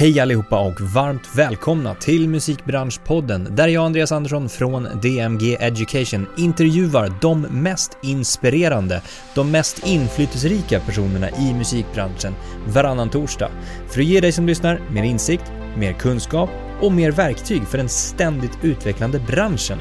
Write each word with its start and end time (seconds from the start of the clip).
Hej 0.00 0.20
allihopa 0.20 0.60
och 0.60 0.80
varmt 0.80 1.28
välkomna 1.34 1.94
till 1.94 2.28
Musikbranschpodden 2.28 3.56
där 3.56 3.68
jag 3.68 3.84
Andreas 3.84 4.12
Andersson 4.12 4.48
från 4.48 4.88
DMG 5.02 5.56
Education 5.60 6.26
intervjuar 6.36 7.12
de 7.20 7.40
mest 7.40 7.98
inspirerande, 8.02 9.02
de 9.34 9.50
mest 9.50 9.86
inflytelserika 9.86 10.80
personerna 10.80 11.30
i 11.30 11.54
musikbranschen 11.54 12.34
varannan 12.68 13.10
torsdag 13.10 13.50
för 13.88 14.00
att 14.00 14.06
ge 14.06 14.20
dig 14.20 14.32
som 14.32 14.46
lyssnar 14.46 14.80
mer 14.90 15.02
insikt, 15.02 15.52
mer 15.76 15.92
kunskap 15.92 16.50
och 16.80 16.92
mer 16.92 17.10
verktyg 17.10 17.62
för 17.62 17.78
den 17.78 17.88
ständigt 17.88 18.58
utvecklande 18.62 19.18
branschen. 19.18 19.78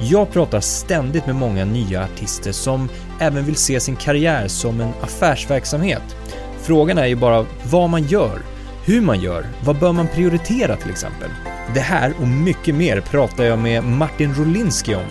Jag 0.00 0.32
pratar 0.32 0.60
ständigt 0.60 1.26
med 1.26 1.34
många 1.34 1.64
nya 1.64 2.04
artister 2.04 2.52
som 2.52 2.88
även 3.20 3.44
vill 3.44 3.56
se 3.56 3.80
sin 3.80 3.96
karriär 3.96 4.48
som 4.48 4.80
en 4.80 4.92
affärsverksamhet. 5.02 6.16
Frågan 6.62 6.98
är 6.98 7.06
ju 7.06 7.16
bara 7.16 7.46
vad 7.70 7.90
man 7.90 8.02
gör 8.02 8.55
hur 8.86 9.00
man 9.00 9.20
gör, 9.20 9.46
vad 9.64 9.78
bör 9.78 9.92
man 9.92 10.08
prioritera 10.08 10.76
till 10.76 10.90
exempel? 10.90 11.30
Det 11.74 11.80
här 11.80 12.14
och 12.20 12.28
mycket 12.28 12.74
mer 12.74 13.00
pratar 13.00 13.44
jag 13.44 13.58
med 13.58 13.84
Martin 13.84 14.34
Rolinski 14.34 14.94
om. 14.94 15.06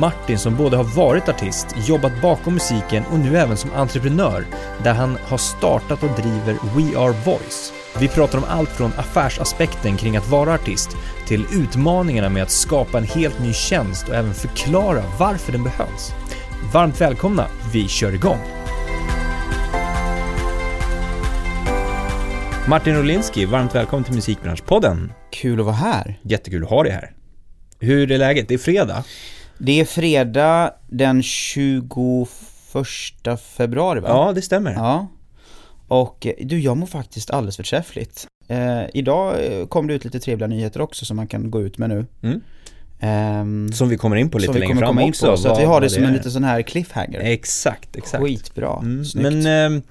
Martin 0.00 0.38
som 0.38 0.56
både 0.56 0.76
har 0.76 0.84
varit 0.84 1.28
artist, 1.28 1.66
jobbat 1.86 2.22
bakom 2.22 2.54
musiken 2.54 3.04
och 3.12 3.18
nu 3.18 3.36
även 3.38 3.56
som 3.56 3.72
entreprenör 3.72 4.46
där 4.82 4.94
han 4.94 5.18
har 5.22 5.38
startat 5.38 6.02
och 6.02 6.10
driver 6.10 6.54
We 6.76 6.98
Are 6.98 7.14
Voice. 7.24 7.72
Vi 7.98 8.08
pratar 8.08 8.38
om 8.38 8.44
allt 8.48 8.70
från 8.70 8.92
affärsaspekten 8.96 9.96
kring 9.96 10.16
att 10.16 10.28
vara 10.28 10.54
artist 10.54 10.96
till 11.26 11.46
utmaningarna 11.52 12.28
med 12.28 12.42
att 12.42 12.50
skapa 12.50 12.98
en 12.98 13.04
helt 13.04 13.38
ny 13.40 13.52
tjänst 13.52 14.08
och 14.08 14.14
även 14.14 14.34
förklara 14.34 15.02
varför 15.18 15.52
den 15.52 15.64
behövs. 15.64 16.12
Varmt 16.72 17.00
välkomna, 17.00 17.46
vi 17.72 17.88
kör 17.88 18.14
igång! 18.14 18.63
Martin 22.68 22.94
Rolinski, 22.94 23.44
varmt 23.44 23.74
välkommen 23.74 24.04
till 24.04 24.14
Musikbranschpodden. 24.14 25.12
Kul 25.30 25.60
att 25.60 25.66
vara 25.66 25.76
här. 25.76 26.18
Jättekul 26.22 26.64
att 26.64 26.70
ha 26.70 26.82
dig 26.82 26.92
här. 26.92 27.12
Hur 27.78 28.12
är 28.12 28.18
läget? 28.18 28.48
Det 28.48 28.54
är 28.54 28.58
fredag. 28.58 29.04
Det 29.58 29.80
är 29.80 29.84
fredag 29.84 30.74
den 30.88 31.22
21 31.22 32.28
februari 33.56 34.00
va? 34.00 34.08
Ja, 34.08 34.32
det 34.32 34.42
stämmer. 34.42 34.72
Ja. 34.72 35.08
Och 35.88 36.26
eh, 36.26 36.32
du, 36.40 36.58
jag 36.58 36.76
mår 36.76 36.86
faktiskt 36.86 37.30
alldeles 37.30 37.56
förträffligt. 37.56 38.26
Eh, 38.48 38.82
idag 38.94 39.44
eh, 39.44 39.66
kom 39.66 39.86
det 39.86 39.94
ut 39.94 40.04
lite 40.04 40.20
trevliga 40.20 40.46
nyheter 40.46 40.80
också 40.80 41.04
som 41.04 41.16
man 41.16 41.26
kan 41.26 41.50
gå 41.50 41.62
ut 41.62 41.78
med 41.78 41.88
nu. 41.88 42.06
Mm. 42.22 42.40
Um, 43.00 43.72
som 43.72 43.88
vi 43.88 43.96
kommer 43.96 44.16
in 44.16 44.30
på 44.30 44.38
lite 44.38 44.58
längre 44.58 44.78
fram 44.78 44.98
också. 44.98 45.26
På, 45.30 45.36
så 45.36 45.48
att 45.48 45.60
vi 45.60 45.64
har 45.64 45.80
det 45.80 45.90
som 45.90 46.04
en 46.04 46.12
liten 46.12 46.30
sån 46.30 46.44
här 46.44 46.62
cliffhanger. 46.62 47.20
Exakt, 47.20 47.96
exakt. 47.96 48.24
Skitbra, 48.24 48.78
mm. 48.82 49.04
Men 49.14 49.76
eh, 49.76 49.82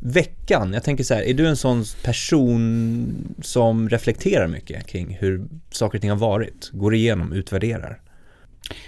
veckan, 0.00 0.72
jag 0.72 0.84
tänker 0.84 1.04
så 1.04 1.14
här, 1.14 1.22
är 1.22 1.34
du 1.34 1.46
en 1.46 1.56
sån 1.56 1.84
person 2.02 3.34
som 3.42 3.88
reflekterar 3.88 4.48
mycket 4.48 4.86
kring 4.86 5.16
hur 5.20 5.48
saker 5.70 5.98
och 5.98 6.00
ting 6.00 6.10
har 6.10 6.16
varit? 6.16 6.70
Går 6.72 6.94
igenom, 6.94 7.32
utvärderar? 7.32 8.00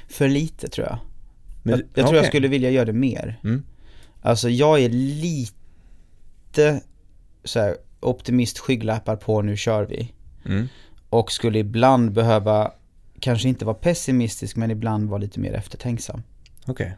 För 0.09 0.29
lite 0.29 0.69
tror 0.69 0.87
jag. 0.87 0.99
Men, 1.63 1.71
jag, 1.71 1.81
jag 1.81 1.91
okay. 1.91 2.05
tror 2.05 2.17
jag 2.17 2.27
skulle 2.27 2.49
vilja 2.49 2.71
göra 2.71 2.85
det 2.85 2.93
mer. 2.93 3.41
Mm. 3.45 3.63
Alltså 4.23 4.49
jag 4.49 4.81
är 4.81 4.89
lite 4.89 6.81
så 7.45 7.61
här, 7.61 7.77
optimist, 8.01 8.59
skygglappar 8.59 9.17
på, 9.17 9.43
nu 9.43 9.57
kör 9.57 9.87
vi. 9.87 10.13
Mm. 10.45 10.69
Och 11.09 11.33
skulle 11.33 11.59
ibland 11.59 12.13
behöva, 12.13 12.73
kanske 13.21 13.49
inte 13.49 13.65
vara 13.65 13.75
pessimistisk, 13.75 14.57
men 14.57 14.71
ibland 14.71 15.09
vara 15.09 15.19
lite 15.19 15.41
mer 15.41 15.53
eftertänksam. 15.53 16.23
Okej. 16.67 16.73
Okay. 16.73 16.93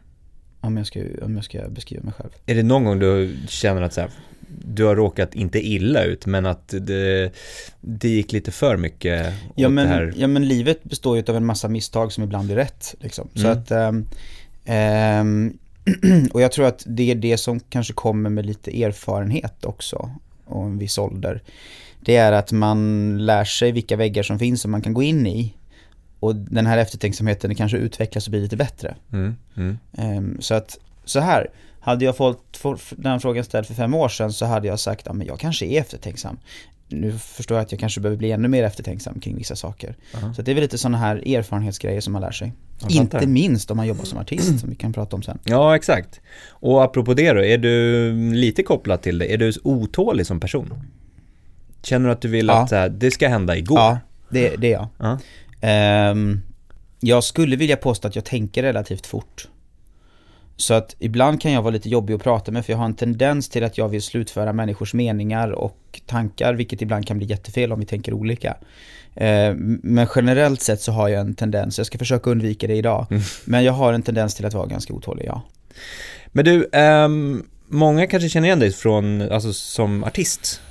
Om 0.65 0.77
jag, 0.77 0.87
ska, 0.87 0.99
om 1.21 1.35
jag 1.35 1.45
ska 1.45 1.69
beskriva 1.69 2.03
mig 2.03 2.13
själv. 2.13 2.29
Är 2.45 2.55
det 2.55 2.63
någon 2.63 2.83
gång 2.83 2.99
du 2.99 3.37
känner 3.47 3.81
att 3.81 3.93
så 3.93 4.01
här, 4.01 4.09
du 4.47 4.83
har 4.83 4.95
råkat 4.95 5.35
inte 5.35 5.67
illa 5.67 6.03
ut 6.03 6.25
men 6.25 6.45
att 6.45 6.67
det, 6.67 7.31
det 7.81 8.09
gick 8.09 8.31
lite 8.31 8.51
för 8.51 8.77
mycket 8.77 9.33
ja, 9.55 9.69
men, 9.69 9.87
här... 9.87 10.13
ja 10.17 10.27
men 10.27 10.47
livet 10.47 10.83
består 10.83 11.17
ju 11.17 11.23
av 11.27 11.35
en 11.35 11.45
massa 11.45 11.67
misstag 11.67 12.11
som 12.11 12.23
ibland 12.23 12.45
blir 12.45 12.55
rätt. 12.55 12.95
Liksom. 12.99 13.29
Mm. 13.35 13.43
Så 13.43 13.47
att, 13.47 13.71
um, 13.71 14.05
um, 14.75 15.57
och 16.33 16.41
jag 16.41 16.51
tror 16.51 16.65
att 16.65 16.83
det 16.85 17.11
är 17.11 17.15
det 17.15 17.37
som 17.37 17.59
kanske 17.59 17.93
kommer 17.93 18.29
med 18.29 18.45
lite 18.45 18.83
erfarenhet 18.83 19.65
också 19.65 20.09
och 20.45 20.65
en 20.65 20.77
viss 20.77 20.97
ålder. 20.97 21.41
Det 21.99 22.15
är 22.15 22.31
att 22.31 22.51
man 22.51 23.17
lär 23.25 23.45
sig 23.45 23.71
vilka 23.71 23.95
väggar 23.95 24.23
som 24.23 24.39
finns 24.39 24.61
som 24.61 24.71
man 24.71 24.81
kan 24.81 24.93
gå 24.93 25.03
in 25.03 25.27
i 25.27 25.53
och 26.25 26.35
den 26.35 26.65
här 26.65 26.77
eftertänksamheten 26.77 27.55
kanske 27.55 27.77
utvecklas 27.77 28.27
och 28.27 28.31
blir 28.31 28.41
lite 28.41 28.57
bättre. 28.57 28.95
Mm, 29.13 29.35
mm. 29.55 29.77
Um, 29.91 30.37
så 30.41 30.53
att, 30.53 30.77
så 31.05 31.19
här, 31.19 31.47
hade 31.79 32.05
jag 32.05 32.17
fått 32.17 32.61
den 32.91 33.19
frågan 33.19 33.43
ställd 33.43 33.67
för 33.67 33.73
fem 33.73 33.93
år 33.93 34.09
sedan 34.09 34.33
så 34.33 34.45
hade 34.45 34.67
jag 34.67 34.79
sagt, 34.79 35.05
ja 35.05 35.13
men 35.13 35.27
jag 35.27 35.39
kanske 35.39 35.65
är 35.65 35.81
eftertänksam. 35.81 36.37
Nu 36.87 37.11
förstår 37.11 37.57
jag 37.57 37.65
att 37.65 37.71
jag 37.71 37.79
kanske 37.79 38.01
behöver 38.01 38.17
bli 38.17 38.31
ännu 38.31 38.47
mer 38.47 38.63
eftertänksam 38.63 39.19
kring 39.19 39.37
vissa 39.37 39.55
saker. 39.55 39.87
Uh 39.87 39.95
-huh. 40.11 40.33
Så 40.33 40.41
det 40.41 40.51
är 40.51 40.55
väl 40.55 40.61
lite 40.61 40.77
sådana 40.77 40.97
här 40.97 41.35
erfarenhetsgrejer 41.35 42.01
som 42.01 42.13
man 42.13 42.21
lär 42.21 42.31
sig. 42.31 42.53
Inte 42.89 43.27
minst 43.27 43.71
om 43.71 43.77
man 43.77 43.87
jobbar 43.87 44.03
som 44.03 44.19
artist 44.19 44.59
som 44.59 44.69
vi 44.69 44.75
kan 44.75 44.93
prata 44.93 45.15
om 45.15 45.23
sen. 45.23 45.39
Ja, 45.43 45.75
exakt. 45.75 46.21
Och 46.49 46.83
apropå 46.83 47.13
det 47.13 47.33
då, 47.33 47.43
är 47.43 47.57
du 47.57 48.13
lite 48.33 48.63
kopplad 48.63 49.01
till 49.01 49.17
det? 49.17 49.33
Är 49.33 49.37
du 49.37 49.53
otålig 49.63 50.25
som 50.25 50.39
person? 50.39 50.73
Känner 51.83 52.05
du 52.05 52.11
att 52.11 52.21
du 52.21 52.27
vill 52.27 52.47
ja. 52.47 52.63
att 52.63 52.71
här, 52.71 52.89
det 52.89 53.11
ska 53.11 53.27
hända 53.27 53.57
igår? 53.57 53.79
Ja, 53.79 53.99
det, 54.29 54.55
det 54.55 54.67
är 54.67 54.71
jag. 54.71 54.81
Uh 54.81 54.87
-huh. 54.97 55.19
Um, 56.11 56.41
jag 56.99 57.23
skulle 57.23 57.55
vilja 57.55 57.77
påstå 57.77 58.07
att 58.07 58.15
jag 58.15 58.25
tänker 58.25 58.63
relativt 58.63 59.05
fort. 59.05 59.47
Så 60.57 60.73
att 60.73 60.95
ibland 60.99 61.41
kan 61.41 61.51
jag 61.51 61.61
vara 61.61 61.71
lite 61.71 61.89
jobbig 61.89 62.13
att 62.13 62.23
prata 62.23 62.51
med 62.51 62.65
för 62.65 62.73
jag 62.73 62.77
har 62.77 62.85
en 62.85 62.95
tendens 62.95 63.49
till 63.49 63.63
att 63.63 63.77
jag 63.77 63.89
vill 63.89 64.01
slutföra 64.01 64.53
människors 64.53 64.93
meningar 64.93 65.51
och 65.51 66.01
tankar 66.05 66.53
vilket 66.53 66.81
ibland 66.81 67.07
kan 67.07 67.17
bli 67.17 67.27
jättefel 67.27 67.71
om 67.71 67.79
vi 67.79 67.85
tänker 67.85 68.13
olika. 68.13 68.57
Ehm, 69.15 69.79
men 69.83 70.07
generellt 70.15 70.61
sett 70.61 70.81
så 70.81 70.91
har 70.91 71.09
jag 71.09 71.21
en 71.21 71.35
tendens, 71.35 71.77
jag 71.77 71.87
ska 71.87 71.97
försöka 71.97 72.29
undvika 72.29 72.67
det 72.67 72.75
idag, 72.75 73.07
mm. 73.09 73.23
men 73.45 73.63
jag 73.63 73.73
har 73.73 73.93
en 73.93 74.01
tendens 74.01 74.35
till 74.35 74.45
att 74.45 74.53
vara 74.53 74.65
ganska 74.65 74.93
otålig, 74.93 75.25
ja. 75.25 75.41
Men 76.27 76.45
du, 76.45 76.69
um, 76.73 77.43
många 77.67 78.07
kanske 78.07 78.29
känner 78.29 78.47
igen 78.47 78.59
dig 78.59 78.71
från, 78.71 79.21
alltså 79.21 79.53
som 79.53 80.03
artist. 80.03 80.61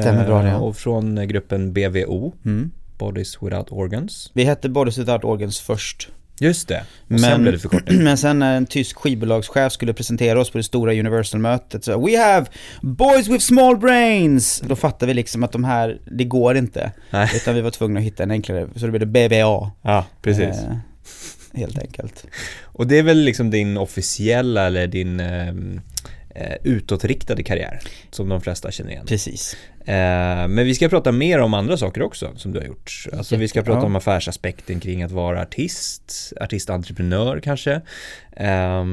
Stämmer 0.00 0.26
bra 0.26 0.42
det. 0.42 0.48
Ja. 0.48 0.58
Och 0.58 0.76
från 0.76 1.28
gruppen 1.28 1.72
BVO. 1.72 2.32
Mm. 2.44 2.70
Bodies 3.00 3.42
Without 3.42 3.72
Organs. 3.72 4.30
Vi 4.34 4.44
hette 4.44 4.68
Bodies 4.68 4.98
Without 4.98 5.24
Organs 5.24 5.60
först. 5.60 6.08
Just 6.42 6.68
det, 6.68 6.80
och 6.80 7.10
men, 7.10 7.18
sen 7.18 7.42
blev 7.42 7.52
det 7.52 7.58
förkortat. 7.58 7.94
Men 7.94 8.18
sen 8.18 8.38
när 8.38 8.56
en 8.56 8.66
tysk 8.66 8.96
skivbolagschef 8.96 9.72
skulle 9.72 9.92
presentera 9.92 10.40
oss 10.40 10.50
på 10.50 10.58
det 10.58 10.64
stora 10.64 10.92
Universal-mötet 10.92 11.84
så 11.84 12.06
We 12.06 12.18
have 12.18 12.46
boys 12.80 13.28
with 13.28 13.44
small 13.44 13.76
brains! 13.76 14.62
Då 14.66 14.76
fattade 14.76 15.06
vi 15.06 15.14
liksom 15.14 15.42
att 15.42 15.52
de 15.52 15.64
här, 15.64 16.00
det 16.04 16.24
går 16.24 16.56
inte. 16.56 16.92
Nej. 17.10 17.30
Utan 17.36 17.54
vi 17.54 17.60
var 17.60 17.70
tvungna 17.70 18.00
att 18.00 18.06
hitta 18.06 18.22
en 18.22 18.30
enklare, 18.30 18.68
så 18.76 18.86
det 18.86 18.92
blev 18.92 19.00
det 19.00 19.28
BVA. 19.28 19.70
Ja, 19.82 20.06
precis. 20.22 20.56
Eh, 20.56 20.76
helt 21.54 21.78
enkelt. 21.78 22.26
Och 22.62 22.86
det 22.86 22.98
är 22.98 23.02
väl 23.02 23.18
liksom 23.18 23.50
din 23.50 23.76
officiella 23.76 24.66
eller 24.66 24.86
din 24.86 25.20
ehm, 25.20 25.80
eh, 26.34 26.56
utåtriktade 26.64 27.42
karriär 27.42 27.80
som 28.10 28.28
de 28.28 28.40
flesta 28.40 28.70
känner 28.70 28.90
igen. 28.90 29.06
Precis. 29.06 29.56
Eh, 29.80 30.48
men 30.48 30.56
vi 30.56 30.74
ska 30.74 30.88
prata 30.88 31.12
mer 31.12 31.38
om 31.38 31.54
andra 31.54 31.76
saker 31.76 32.02
också 32.02 32.32
som 32.36 32.52
du 32.52 32.58
har 32.58 32.66
gjort. 32.66 33.06
Alltså 33.12 33.36
vi 33.36 33.48
ska 33.48 33.62
prata 33.62 33.86
om 33.86 33.96
affärsaspekten 33.96 34.80
kring 34.80 35.02
att 35.02 35.12
vara 35.12 35.42
artist, 35.42 36.32
artistentreprenör 36.40 37.40
kanske, 37.40 37.80
eh, 38.32 38.84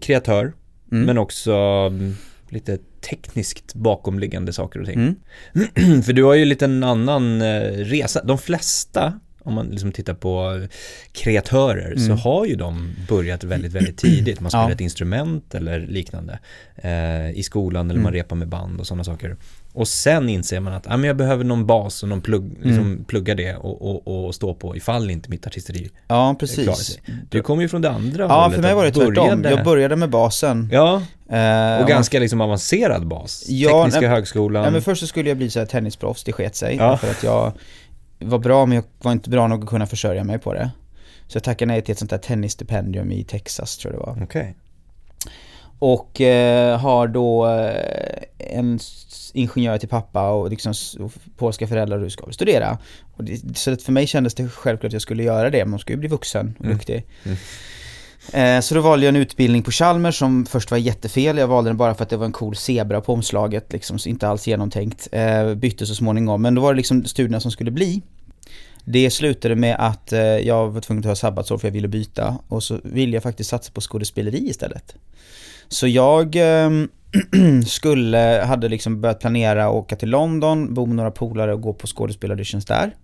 kreatör, 0.00 0.52
mm. 0.92 1.04
men 1.04 1.18
också 1.18 1.52
mm, 1.90 2.16
lite 2.48 2.78
tekniskt 3.10 3.74
bakomliggande 3.74 4.52
saker 4.52 4.80
och 4.80 4.86
ting. 4.86 5.16
Mm. 5.54 6.02
För 6.02 6.12
du 6.12 6.24
har 6.24 6.34
ju 6.34 6.44
lite 6.44 6.64
en 6.64 6.84
annan 6.84 7.42
eh, 7.42 7.60
resa. 7.70 8.24
De 8.24 8.38
flesta 8.38 9.20
om 9.44 9.54
man 9.54 9.66
liksom 9.66 9.92
tittar 9.92 10.14
på 10.14 10.66
kreatörer 11.12 11.92
mm. 11.92 12.06
så 12.06 12.12
har 12.12 12.46
ju 12.46 12.54
de 12.56 12.96
börjat 13.08 13.44
väldigt, 13.44 13.72
väldigt 13.72 13.98
tidigt. 13.98 14.40
Man 14.40 14.50
spelar 14.50 14.68
ja. 14.68 14.72
ett 14.72 14.80
instrument 14.80 15.54
eller 15.54 15.80
liknande 15.80 16.38
eh, 16.76 17.30
i 17.30 17.42
skolan 17.42 17.86
eller 17.86 18.00
mm. 18.00 18.02
man 18.02 18.12
repar 18.12 18.36
med 18.36 18.48
band 18.48 18.80
och 18.80 18.86
sådana 18.86 19.04
saker. 19.04 19.36
Och 19.74 19.88
sen 19.88 20.28
inser 20.28 20.60
man 20.60 20.72
att 20.72 20.86
ah, 20.86 20.96
men 20.96 21.04
jag 21.04 21.16
behöver 21.16 21.44
någon 21.44 21.66
bas 21.66 22.02
och 22.02 22.08
någon 22.08 22.20
plugg, 22.20 22.52
liksom 22.62 22.86
mm. 22.86 23.04
plugga 23.04 23.34
det 23.34 23.56
och, 23.56 23.82
och, 23.82 24.26
och, 24.26 24.34
stå 24.34 24.54
på 24.54 24.76
ifall 24.76 25.10
inte 25.10 25.30
mitt 25.30 25.46
artisteri 25.46 25.90
Ja, 26.08 26.36
precis. 26.40 26.98
Du 27.30 27.42
kommer 27.42 27.62
ju 27.62 27.68
från 27.68 27.82
det 27.82 27.90
andra 27.90 28.24
Ja, 28.24 28.50
för 28.50 28.62
mig 28.62 28.74
var 28.74 28.84
det 28.84 28.90
tvärtom. 28.90 29.44
Jag 29.44 29.64
började 29.64 29.96
med 29.96 30.10
basen. 30.10 30.68
Ja, 30.72 31.02
eh, 31.28 31.82
och 31.82 31.88
ganska 31.88 32.18
liksom 32.18 32.40
avancerad 32.40 33.06
bas. 33.06 33.44
Ja, 33.48 33.70
Tekniska 33.70 34.00
nej, 34.00 34.10
högskolan. 34.10 34.64
Ja, 34.64 34.70
men 34.70 34.82
först 34.82 35.00
så 35.00 35.06
skulle 35.06 35.28
jag 35.28 35.38
bli 35.38 35.50
så 35.50 35.58
här 35.58 35.66
tennisproffs, 35.66 36.24
det 36.24 36.32
sket 36.32 36.56
sig. 36.56 36.76
Ja. 36.76 36.96
För 36.96 37.10
att 37.10 37.22
jag 37.22 37.52
var 38.18 38.38
bra 38.38 38.66
men 38.66 38.76
jag 38.76 38.84
var 39.02 39.12
inte 39.12 39.30
bra 39.30 39.48
nog 39.48 39.64
att 39.64 39.70
kunna 39.70 39.86
försörja 39.86 40.24
mig 40.24 40.38
på 40.38 40.54
det. 40.54 40.70
Så 41.26 41.36
jag 41.36 41.42
tackade 41.42 41.72
nej 41.72 41.82
till 41.82 41.92
ett 41.92 41.98
sånt 41.98 42.10
där 42.10 42.18
tennisstipendium 42.18 43.12
i 43.12 43.24
Texas 43.24 43.76
tror 43.76 43.94
jag 43.94 44.02
det 44.02 44.06
var. 44.06 44.22
Okay. 44.22 44.52
Och 45.78 46.20
eh, 46.20 46.78
har 46.78 47.08
då 47.08 47.46
eh, 47.46 48.22
en 48.38 48.78
ingenjör 49.32 49.78
till 49.78 49.88
pappa 49.88 50.30
och 50.30 50.50
liksom 50.50 50.74
och 51.00 51.12
polska 51.36 51.66
föräldrar 51.66 51.96
och 51.96 52.04
du 52.04 52.10
ska 52.10 52.32
studera. 52.32 52.78
Och 53.14 53.24
det, 53.24 53.58
så 53.58 53.76
för 53.76 53.92
mig 53.92 54.06
kändes 54.06 54.34
det 54.34 54.48
självklart 54.48 54.88
att 54.88 54.92
jag 54.92 55.02
skulle 55.02 55.22
göra 55.22 55.50
det, 55.50 55.64
man 55.64 55.78
ska 55.78 55.92
ju 55.92 55.96
bli 55.96 56.08
vuxen 56.08 56.54
och 56.58 56.64
mm. 56.64 56.76
duktig. 56.76 57.06
Mm. 57.24 57.38
Eh, 58.32 58.60
så 58.60 58.74
då 58.74 58.80
valde 58.80 59.06
jag 59.06 59.14
en 59.14 59.20
utbildning 59.20 59.62
på 59.62 59.70
Chalmers 59.70 60.18
som 60.18 60.46
först 60.46 60.70
var 60.70 60.78
jättefel. 60.78 61.38
Jag 61.38 61.46
valde 61.46 61.70
den 61.70 61.76
bara 61.76 61.94
för 61.94 62.02
att 62.02 62.10
det 62.10 62.16
var 62.16 62.26
en 62.26 62.32
cool 62.32 62.56
zebra 62.56 63.00
på 63.00 63.12
omslaget, 63.12 63.72
liksom, 63.72 63.98
inte 64.06 64.28
alls 64.28 64.46
genomtänkt. 64.46 65.08
Eh, 65.12 65.54
bytte 65.54 65.86
så 65.86 65.94
småningom, 65.94 66.42
men 66.42 66.54
då 66.54 66.62
var 66.62 66.72
det 66.72 66.76
liksom 66.76 67.04
studierna 67.04 67.40
som 67.40 67.50
skulle 67.50 67.70
bli. 67.70 68.02
Det 68.84 69.10
slutade 69.10 69.56
med 69.56 69.76
att 69.78 70.12
eh, 70.12 70.20
jag 70.20 70.68
var 70.68 70.80
tvungen 70.80 71.00
att 71.00 71.10
ta 71.10 71.16
sabbatsår 71.16 71.58
för 71.58 71.68
jag 71.68 71.72
ville 71.72 71.88
byta 71.88 72.38
och 72.48 72.62
så 72.62 72.78
ville 72.84 73.16
jag 73.16 73.22
faktiskt 73.22 73.50
satsa 73.50 73.72
på 73.72 73.80
skådespeleri 73.80 74.48
istället. 74.48 74.94
Så 75.68 75.86
jag 75.86 76.36
ehm, 76.36 76.88
skulle, 77.66 78.44
hade 78.46 78.68
liksom 78.68 79.00
börjat 79.00 79.20
planera 79.20 79.66
att 79.66 79.72
åka 79.72 79.96
till 79.96 80.10
London, 80.10 80.74
bo 80.74 80.86
med 80.86 80.96
några 80.96 81.10
polare 81.10 81.54
och 81.54 81.60
gå 81.60 81.72
på 81.72 81.86
skådespelarauditions 81.86 82.64
där. 82.64 82.94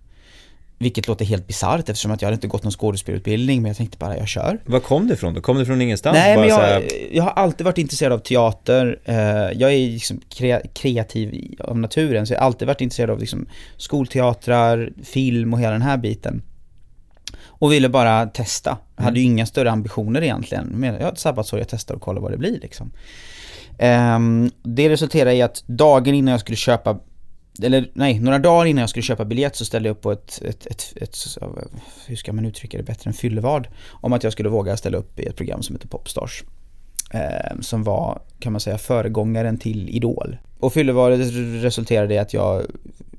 Vilket 0.81 1.07
låter 1.07 1.25
helt 1.25 1.47
bisarrt 1.47 1.89
eftersom 1.89 2.11
att 2.11 2.21
jag 2.21 2.27
hade 2.27 2.35
inte 2.35 2.47
gått 2.47 2.63
någon 2.63 2.71
skådespelutbildning 2.71 3.61
men 3.61 3.69
jag 3.69 3.77
tänkte 3.77 3.97
bara 3.97 4.17
jag 4.17 4.27
kör. 4.27 4.59
Var 4.65 4.79
kom 4.79 5.07
det 5.07 5.13
ifrån 5.13 5.33
då? 5.33 5.41
Kom 5.41 5.57
det 5.57 5.65
från 5.65 5.81
ingenstans? 5.81 6.13
Nej 6.13 6.37
men 6.37 6.47
jag, 6.47 6.57
här... 6.57 6.87
jag 7.11 7.23
har 7.23 7.31
alltid 7.31 7.65
varit 7.65 7.77
intresserad 7.77 8.13
av 8.13 8.19
teater. 8.19 8.99
Eh, 9.05 9.15
jag 9.59 9.73
är 9.73 9.91
liksom 9.91 10.21
kreativ 10.73 11.55
av 11.59 11.77
naturen 11.77 12.27
så 12.27 12.33
jag 12.33 12.39
har 12.39 12.45
alltid 12.45 12.67
varit 12.67 12.81
intresserad 12.81 13.09
av 13.09 13.19
liksom 13.19 13.45
skolteatrar, 13.77 14.89
film 15.03 15.53
och 15.53 15.59
hela 15.59 15.71
den 15.71 15.81
här 15.81 15.97
biten. 15.97 16.41
Och 17.45 17.71
ville 17.71 17.89
bara 17.89 18.25
testa. 18.25 18.77
Jag 18.95 19.03
hade 19.03 19.19
ju 19.19 19.25
mm. 19.25 19.33
inga 19.33 19.45
större 19.45 19.71
ambitioner 19.71 20.21
egentligen. 20.21 20.67
Men 20.67 20.93
jag 20.93 21.03
har 21.03 21.11
ett 21.11 21.19
sabbatsår, 21.19 21.59
jag 21.59 21.67
testar 21.69 21.95
och 21.95 22.01
kollar 22.01 22.21
vad 22.21 22.31
det 22.31 22.37
blir 22.37 22.59
liksom. 22.59 22.91
Um, 23.79 24.51
det 24.63 24.89
resulterade 24.89 25.35
i 25.35 25.41
att 25.41 25.63
dagen 25.67 26.15
innan 26.15 26.31
jag 26.31 26.39
skulle 26.39 26.55
köpa 26.55 26.99
eller 27.63 27.89
nej, 27.93 28.19
några 28.19 28.39
dagar 28.39 28.65
innan 28.65 28.81
jag 28.81 28.89
skulle 28.89 29.03
köpa 29.03 29.25
biljett 29.25 29.55
så 29.55 29.65
ställde 29.65 29.89
jag 29.89 29.95
upp 29.95 30.01
på 30.01 30.11
ett, 30.11 30.41
ett, 30.45 30.65
ett, 30.65 30.93
ett, 30.95 31.17
hur 32.07 32.15
ska 32.15 32.33
man 32.33 32.45
uttrycka 32.45 32.77
det 32.77 32.83
bättre 32.83 33.09
än 33.09 33.13
fyllevad, 33.13 33.67
om 33.89 34.13
att 34.13 34.23
jag 34.23 34.33
skulle 34.33 34.49
våga 34.49 34.77
ställa 34.77 34.97
upp 34.97 35.19
i 35.19 35.25
ett 35.25 35.35
program 35.35 35.61
som 35.61 35.75
heter 35.75 35.87
Popstars. 35.87 36.43
Eh, 37.13 37.59
som 37.59 37.83
var, 37.83 38.21
kan 38.39 38.51
man 38.51 38.59
säga, 38.59 38.77
föregångaren 38.77 39.57
till 39.57 39.89
Idol. 39.89 40.37
Och 40.59 40.73
fyllevadet 40.73 41.31
resulterade 41.63 42.13
i 42.13 42.17
att 42.17 42.33
jag 42.33 42.65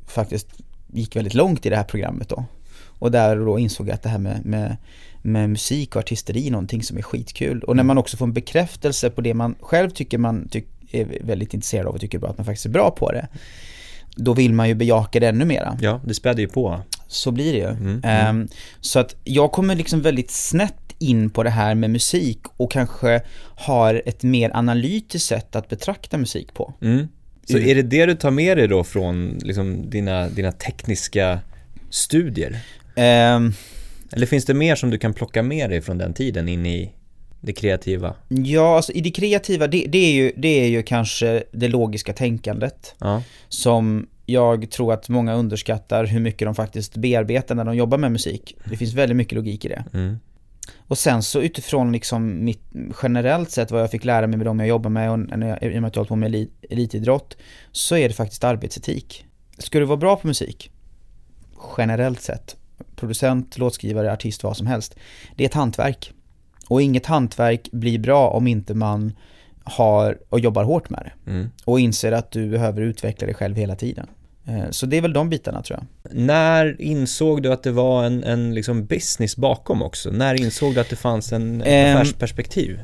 faktiskt 0.06 0.48
gick 0.92 1.16
väldigt 1.16 1.34
långt 1.34 1.66
i 1.66 1.70
det 1.70 1.76
här 1.76 1.84
programmet 1.84 2.28
då. 2.28 2.44
Och 2.98 3.10
där 3.10 3.36
då 3.36 3.58
insåg 3.58 3.88
jag 3.88 3.94
att 3.94 4.02
det 4.02 4.08
här 4.08 4.18
med, 4.18 4.44
med, 4.44 4.76
med 5.22 5.50
musik 5.50 5.96
och 5.96 6.00
artisteri 6.00 6.46
är 6.46 6.50
någonting 6.50 6.82
som 6.82 6.98
är 6.98 7.02
skitkul. 7.02 7.62
Och 7.62 7.76
när 7.76 7.82
man 7.82 7.98
också 7.98 8.16
får 8.16 8.26
en 8.26 8.32
bekräftelse 8.32 9.10
på 9.10 9.20
det 9.20 9.34
man 9.34 9.54
själv 9.60 9.90
tycker 9.90 10.18
man 10.18 10.48
tyck, 10.48 10.66
är 10.90 11.18
väldigt 11.24 11.54
intresserad 11.54 11.86
av 11.86 11.94
och 11.94 12.00
tycker 12.00 12.18
bra, 12.18 12.30
att 12.30 12.38
man 12.38 12.44
faktiskt 12.44 12.66
är 12.66 12.70
bra 12.70 12.90
på 12.90 13.12
det 13.12 13.28
då 14.16 14.34
vill 14.34 14.52
man 14.52 14.68
ju 14.68 14.74
bejaka 14.74 15.20
det 15.20 15.28
ännu 15.28 15.44
mera. 15.44 15.78
Ja, 15.80 16.00
det 16.04 16.14
späder 16.14 16.40
ju 16.40 16.48
på. 16.48 16.80
Så 17.08 17.30
blir 17.30 17.52
det 17.52 17.58
ju. 17.58 17.68
Mm, 17.68 18.00
mm. 18.04 18.36
Um, 18.36 18.48
så 18.80 18.98
att 18.98 19.16
jag 19.24 19.52
kommer 19.52 19.74
liksom 19.74 20.02
väldigt 20.02 20.30
snett 20.30 20.74
in 20.98 21.30
på 21.30 21.42
det 21.42 21.50
här 21.50 21.74
med 21.74 21.90
musik 21.90 22.38
och 22.56 22.72
kanske 22.72 23.22
har 23.56 24.02
ett 24.06 24.22
mer 24.22 24.50
analytiskt 24.54 25.28
sätt 25.28 25.56
att 25.56 25.68
betrakta 25.68 26.18
musik 26.18 26.54
på. 26.54 26.74
Mm. 26.82 27.08
Så 27.44 27.58
är 27.58 27.74
det 27.74 27.82
det 27.82 28.06
du 28.06 28.14
tar 28.14 28.30
med 28.30 28.56
dig 28.56 28.68
då 28.68 28.84
från 28.84 29.38
liksom 29.42 29.90
dina, 29.90 30.28
dina 30.28 30.52
tekniska 30.52 31.40
studier? 31.90 32.50
Um, 32.96 33.54
Eller 34.12 34.26
finns 34.26 34.44
det 34.44 34.54
mer 34.54 34.74
som 34.74 34.90
du 34.90 34.98
kan 34.98 35.14
plocka 35.14 35.42
med 35.42 35.70
dig 35.70 35.80
från 35.80 35.98
den 35.98 36.14
tiden 36.14 36.48
in 36.48 36.66
i 36.66 36.92
det 37.42 37.52
kreativa? 37.52 38.14
Ja, 38.28 38.76
alltså 38.76 38.92
i 38.92 39.00
det 39.00 39.10
kreativa, 39.10 39.66
det, 39.66 39.86
det, 39.88 39.98
är, 39.98 40.12
ju, 40.12 40.32
det 40.36 40.48
är 40.48 40.68
ju 40.68 40.82
kanske 40.82 41.44
det 41.52 41.68
logiska 41.68 42.12
tänkandet. 42.12 42.94
Ja. 42.98 43.22
Som 43.48 44.06
jag 44.26 44.70
tror 44.70 44.92
att 44.92 45.08
många 45.08 45.34
underskattar 45.34 46.04
hur 46.04 46.20
mycket 46.20 46.46
de 46.46 46.54
faktiskt 46.54 46.96
bearbetar 46.96 47.54
när 47.54 47.64
de 47.64 47.76
jobbar 47.76 47.98
med 47.98 48.12
musik. 48.12 48.56
Det 48.64 48.76
finns 48.76 48.94
väldigt 48.94 49.16
mycket 49.16 49.32
logik 49.32 49.64
i 49.64 49.68
det. 49.68 49.84
Mm. 49.92 50.18
Och 50.78 50.98
sen 50.98 51.22
så 51.22 51.40
utifrån 51.40 51.92
liksom 51.92 52.44
mitt, 52.44 52.62
generellt 53.02 53.50
sett 53.50 53.70
vad 53.70 53.82
jag 53.82 53.90
fick 53.90 54.04
lära 54.04 54.26
mig 54.26 54.36
med 54.36 54.46
de 54.46 54.58
jag 54.58 54.68
jobbar 54.68 54.90
med 54.90 55.10
och 55.10 55.18
när 55.18 55.48
jag, 55.48 55.62
i 55.62 55.78
och 55.78 55.82
med 55.82 55.88
att 55.88 55.96
jag 55.96 56.00
hållit 56.00 56.08
på 56.08 56.16
med 56.16 56.26
elit, 56.26 56.50
elitidrott 56.70 57.36
så 57.72 57.96
är 57.96 58.08
det 58.08 58.14
faktiskt 58.14 58.44
arbetsetik. 58.44 59.26
Ska 59.58 59.78
du 59.78 59.84
vara 59.84 59.96
bra 59.96 60.16
på 60.16 60.26
musik, 60.26 60.70
generellt 61.78 62.20
sett, 62.20 62.56
producent, 62.96 63.58
låtskrivare, 63.58 64.12
artist, 64.12 64.42
vad 64.42 64.56
som 64.56 64.66
helst, 64.66 64.94
det 65.36 65.44
är 65.44 65.48
ett 65.48 65.54
hantverk. 65.54 66.12
Och 66.72 66.82
inget 66.82 67.06
hantverk 67.06 67.68
blir 67.72 67.98
bra 67.98 68.28
om 68.28 68.46
inte 68.46 68.74
man 68.74 69.12
har 69.64 70.18
och 70.28 70.40
jobbar 70.40 70.64
hårt 70.64 70.90
med 70.90 71.00
det. 71.04 71.30
Mm. 71.30 71.50
Och 71.64 71.80
inser 71.80 72.12
att 72.12 72.30
du 72.30 72.50
behöver 72.50 72.82
utveckla 72.82 73.26
dig 73.26 73.34
själv 73.34 73.56
hela 73.56 73.76
tiden. 73.76 74.06
Eh, 74.46 74.70
så 74.70 74.86
det 74.86 74.96
är 74.96 75.00
väl 75.00 75.12
de 75.12 75.28
bitarna 75.28 75.62
tror 75.62 75.78
jag. 75.78 76.14
När 76.16 76.80
insåg 76.80 77.42
du 77.42 77.52
att 77.52 77.62
det 77.62 77.70
var 77.70 78.04
en, 78.04 78.24
en 78.24 78.54
liksom 78.54 78.86
business 78.86 79.36
bakom 79.36 79.82
också? 79.82 80.10
När 80.10 80.34
insåg 80.34 80.74
du 80.74 80.80
att 80.80 80.90
det 80.90 80.96
fanns 80.96 81.32
en, 81.32 81.62
en 81.62 81.96
affärsperspektiv? 81.96 82.80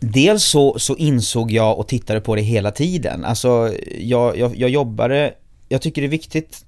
Dels 0.00 0.44
så, 0.44 0.78
så 0.78 0.96
insåg 0.96 1.50
jag 1.50 1.78
och 1.78 1.88
tittade 1.88 2.20
på 2.20 2.34
det 2.34 2.42
hela 2.42 2.70
tiden. 2.70 3.24
Alltså 3.24 3.72
jag, 3.98 4.38
jag, 4.38 4.56
jag 4.56 4.70
jobbade, 4.70 5.34
jag 5.68 5.82
tycker 5.82 6.02
det 6.02 6.06
är 6.06 6.10
viktigt 6.10 6.64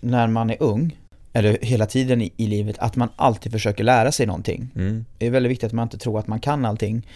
när 0.00 0.26
man 0.26 0.50
är 0.50 0.56
ung 0.60 0.96
eller 1.32 1.58
hela 1.62 1.86
tiden 1.86 2.22
i, 2.22 2.32
i, 2.36 2.46
livet, 2.46 2.78
att 2.78 2.96
man 2.96 3.08
alltid 3.16 3.52
försöker 3.52 3.84
lära 3.84 4.12
sig 4.12 4.26
någonting. 4.26 4.68
Mm. 4.76 5.04
Det 5.18 5.26
är 5.26 5.30
väldigt 5.30 5.50
viktigt 5.50 5.66
att 5.66 5.72
man 5.72 5.82
inte 5.82 5.98
tror 5.98 6.18
att 6.18 6.26
man 6.26 6.40
kan 6.40 6.64
allting. 6.64 7.06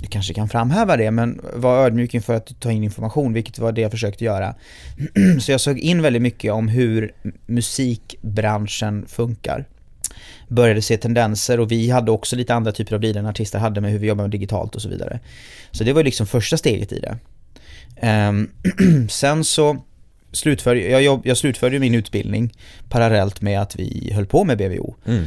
Du 0.00 0.06
kanske 0.06 0.34
kan 0.34 0.48
framhäva 0.48 0.96
det, 0.96 1.10
men 1.10 1.40
var 1.54 1.84
ödmjuk 1.84 2.14
inför 2.14 2.34
att 2.34 2.60
ta 2.60 2.72
in 2.72 2.84
information, 2.84 3.32
vilket 3.32 3.58
var 3.58 3.72
det 3.72 3.80
jag 3.80 3.90
försökte 3.90 4.24
göra. 4.24 4.54
Så 5.40 5.50
jag 5.52 5.60
såg 5.60 5.78
in 5.78 6.02
väldigt 6.02 6.22
mycket 6.22 6.52
om 6.52 6.68
hur 6.68 7.12
musikbranschen 7.46 9.06
funkar. 9.08 9.64
Började 10.48 10.82
se 10.82 10.96
tendenser 10.96 11.60
och 11.60 11.72
vi 11.72 11.90
hade 11.90 12.10
också 12.10 12.36
lite 12.36 12.54
andra 12.54 12.72
typer 12.72 12.94
av 12.94 13.00
dealer 13.00 13.20
än 13.20 13.26
artister 13.26 13.58
hade 13.58 13.80
med 13.80 13.90
hur 13.90 13.98
vi 13.98 14.06
jobbar 14.06 14.28
digitalt 14.28 14.74
och 14.74 14.82
så 14.82 14.88
vidare. 14.88 15.20
Så 15.70 15.84
det 15.84 15.92
var 15.92 16.04
liksom 16.04 16.26
första 16.26 16.56
steget 16.56 16.92
i 16.92 17.00
det. 17.00 17.18
Um, 18.28 18.50
sen 19.08 19.44
så 19.44 19.82
slutförde, 20.36 20.80
jag, 20.80 21.02
jobb, 21.02 21.22
jag 21.24 21.36
slutförde 21.36 21.78
min 21.78 21.94
utbildning 21.94 22.52
parallellt 22.88 23.40
med 23.40 23.60
att 23.60 23.76
vi 23.76 24.12
höll 24.14 24.26
på 24.26 24.44
med 24.44 24.58
BVO. 24.58 24.94
Mm. 25.06 25.26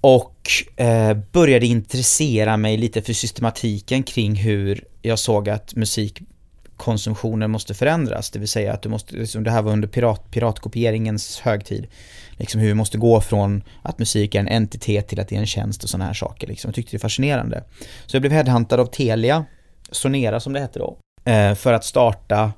Och 0.00 0.50
eh, 0.76 1.16
började 1.32 1.66
intressera 1.66 2.56
mig 2.56 2.76
lite 2.76 3.02
för 3.02 3.12
systematiken 3.12 4.02
kring 4.02 4.34
hur 4.34 4.84
jag 5.02 5.18
såg 5.18 5.48
att 5.48 5.74
musikkonsumtionen 5.74 7.50
måste 7.50 7.74
förändras. 7.74 8.30
Det 8.30 8.38
vill 8.38 8.48
säga 8.48 8.72
att 8.72 8.82
du 8.82 8.88
måste, 8.88 9.16
liksom, 9.16 9.44
det 9.44 9.50
här 9.50 9.62
var 9.62 9.72
under 9.72 9.88
pirat, 9.88 10.30
piratkopieringens 10.30 11.40
högtid. 11.40 11.86
Liksom 12.30 12.60
hur 12.60 12.68
vi 12.68 12.74
måste 12.74 12.98
gå 12.98 13.20
från 13.20 13.62
att 13.82 13.98
musik 13.98 14.34
är 14.34 14.40
en 14.40 14.48
entitet 14.48 15.08
till 15.08 15.20
att 15.20 15.28
det 15.28 15.36
är 15.36 15.40
en 15.40 15.46
tjänst 15.46 15.84
och 15.84 15.90
sådana 15.90 16.04
här 16.04 16.14
saker. 16.14 16.46
Liksom. 16.46 16.68
Jag 16.68 16.74
tyckte 16.74 16.90
det 16.90 16.98
var 16.98 17.08
fascinerande. 17.08 17.64
Så 18.06 18.16
jag 18.16 18.22
blev 18.22 18.32
headhuntad 18.32 18.80
av 18.80 18.86
Telia, 18.86 19.44
Sonera 19.90 20.40
som 20.40 20.52
det 20.52 20.60
hette 20.60 20.78
då, 20.78 20.98
eh, 21.24 21.54
för 21.54 21.72
att 21.72 21.84
starta 21.84 22.52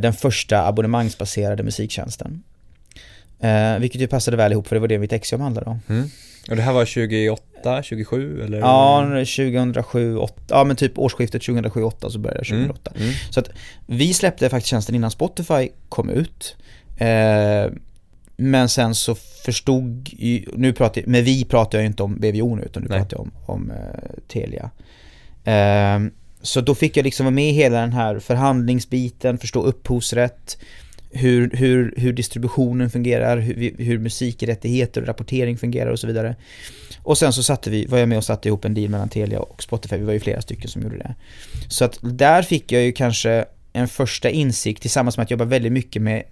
den 0.00 0.12
första 0.12 0.66
abonnemangsbaserade 0.66 1.62
musiktjänsten. 1.62 2.42
Eh, 3.44 3.78
vilket 3.78 4.00
ju 4.00 4.06
passade 4.06 4.36
väl 4.36 4.52
ihop 4.52 4.66
för 4.66 4.76
det 4.76 4.80
var 4.80 4.88
det 4.88 4.98
mitt 4.98 5.12
exjobb 5.12 5.40
handlade 5.40 5.70
om. 5.70 5.80
Mm. 5.88 6.08
Och 6.50 6.56
det 6.56 6.62
här 6.62 6.72
var 6.72 6.84
28, 6.84 7.82
27 7.82 8.42
eller? 8.42 8.58
Ja, 8.58 9.06
2007, 9.08 10.16
8, 10.16 10.34
ja 10.48 10.64
men 10.64 10.76
typ 10.76 10.98
årsskiftet 10.98 11.42
2007-8 11.42 12.08
så 12.08 12.18
började 12.18 12.40
jag 12.40 12.46
2008. 12.46 12.90
Mm. 12.94 13.02
Mm. 13.02 13.14
Så 13.30 13.40
att 13.40 13.48
vi 13.86 14.14
släppte 14.14 14.48
faktiskt 14.48 14.70
tjänsten 14.70 14.94
innan 14.94 15.10
Spotify 15.10 15.68
kom 15.88 16.10
ut. 16.10 16.56
Eh, 16.96 17.72
men 18.36 18.68
sen 18.68 18.94
så 18.94 19.14
förstod, 19.44 20.10
nu 20.56 20.72
pratar 20.72 21.02
med 21.06 21.24
vi 21.24 21.44
pratar 21.44 21.78
jag 21.78 21.86
inte 21.86 22.02
om 22.02 22.16
BVO 22.16 22.56
nu 22.56 22.62
utan 22.62 22.82
nu 22.82 22.88
Nej. 22.88 22.98
pratar 22.98 23.16
jag 23.16 23.20
om, 23.20 23.32
om 23.46 23.70
uh, 23.70 23.76
Telia. 24.28 24.70
Uh, 25.46 26.10
så 26.44 26.60
då 26.60 26.74
fick 26.74 26.96
jag 26.96 27.04
liksom 27.04 27.26
vara 27.26 27.34
med 27.34 27.50
i 27.50 27.52
hela 27.52 27.80
den 27.80 27.92
här 27.92 28.18
förhandlingsbiten, 28.18 29.38
förstå 29.38 29.62
upphovsrätt, 29.62 30.58
hur, 31.10 31.50
hur, 31.50 31.94
hur 31.96 32.12
distributionen 32.12 32.90
fungerar, 32.90 33.36
hur, 33.38 33.74
hur 33.78 33.98
musikrättigheter 33.98 35.00
och 35.00 35.06
rapportering 35.06 35.58
fungerar 35.58 35.90
och 35.90 35.98
så 35.98 36.06
vidare. 36.06 36.36
Och 37.02 37.18
sen 37.18 37.32
så 37.32 37.42
satte 37.42 37.70
vi, 37.70 37.86
var 37.86 37.98
jag 37.98 38.08
med 38.08 38.18
och 38.18 38.24
satte 38.24 38.48
ihop 38.48 38.64
en 38.64 38.74
deal 38.74 38.90
mellan 38.90 39.08
Telia 39.08 39.40
och 39.40 39.62
Spotify, 39.62 39.96
vi 39.96 40.04
var 40.04 40.12
ju 40.12 40.20
flera 40.20 40.42
stycken 40.42 40.70
som 40.70 40.82
gjorde 40.82 40.98
det. 40.98 41.14
Så 41.68 41.84
att 41.84 41.98
där 42.02 42.42
fick 42.42 42.72
jag 42.72 42.82
ju 42.82 42.92
kanske 42.92 43.44
en 43.72 43.88
första 43.88 44.30
insikt 44.30 44.82
tillsammans 44.82 45.16
med 45.16 45.24
att 45.24 45.30
jobba 45.30 45.44
väldigt 45.44 45.72
mycket 45.72 46.02
med 46.02 46.22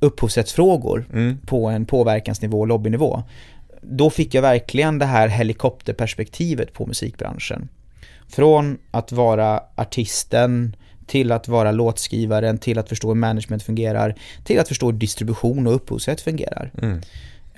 upphovsrättsfrågor 0.00 1.06
mm. 1.12 1.38
på 1.46 1.66
en 1.68 1.86
påverkansnivå 1.86 2.60
och 2.60 2.66
lobbynivå. 2.66 3.22
Då 3.82 4.10
fick 4.10 4.34
jag 4.34 4.42
verkligen 4.42 4.98
det 4.98 5.06
här 5.06 5.28
helikopterperspektivet 5.28 6.72
på 6.72 6.86
musikbranschen. 6.86 7.68
Från 8.28 8.78
att 8.90 9.12
vara 9.12 9.62
artisten 9.74 10.76
till 11.06 11.32
att 11.32 11.48
vara 11.48 11.72
låtskrivaren, 11.72 12.58
till 12.58 12.78
att 12.78 12.88
förstå 12.88 13.08
hur 13.08 13.14
management 13.14 13.62
fungerar, 13.62 14.14
till 14.44 14.60
att 14.60 14.68
förstå 14.68 14.86
hur 14.86 14.98
distribution 14.98 15.66
och 15.66 15.74
upphovsrätt 15.74 16.20
fungerar. 16.20 16.72
Mm. 16.82 17.00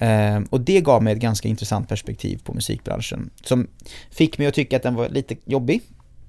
Um, 0.00 0.44
och 0.50 0.60
det 0.60 0.80
gav 0.80 1.02
mig 1.02 1.12
ett 1.12 1.18
ganska 1.18 1.48
intressant 1.48 1.88
perspektiv 1.88 2.40
på 2.44 2.54
musikbranschen 2.54 3.30
som 3.44 3.68
fick 4.10 4.38
mig 4.38 4.46
att 4.46 4.54
tycka 4.54 4.76
att 4.76 4.82
den 4.82 4.94
var 4.94 5.08
lite 5.08 5.36
jobbig 5.44 5.82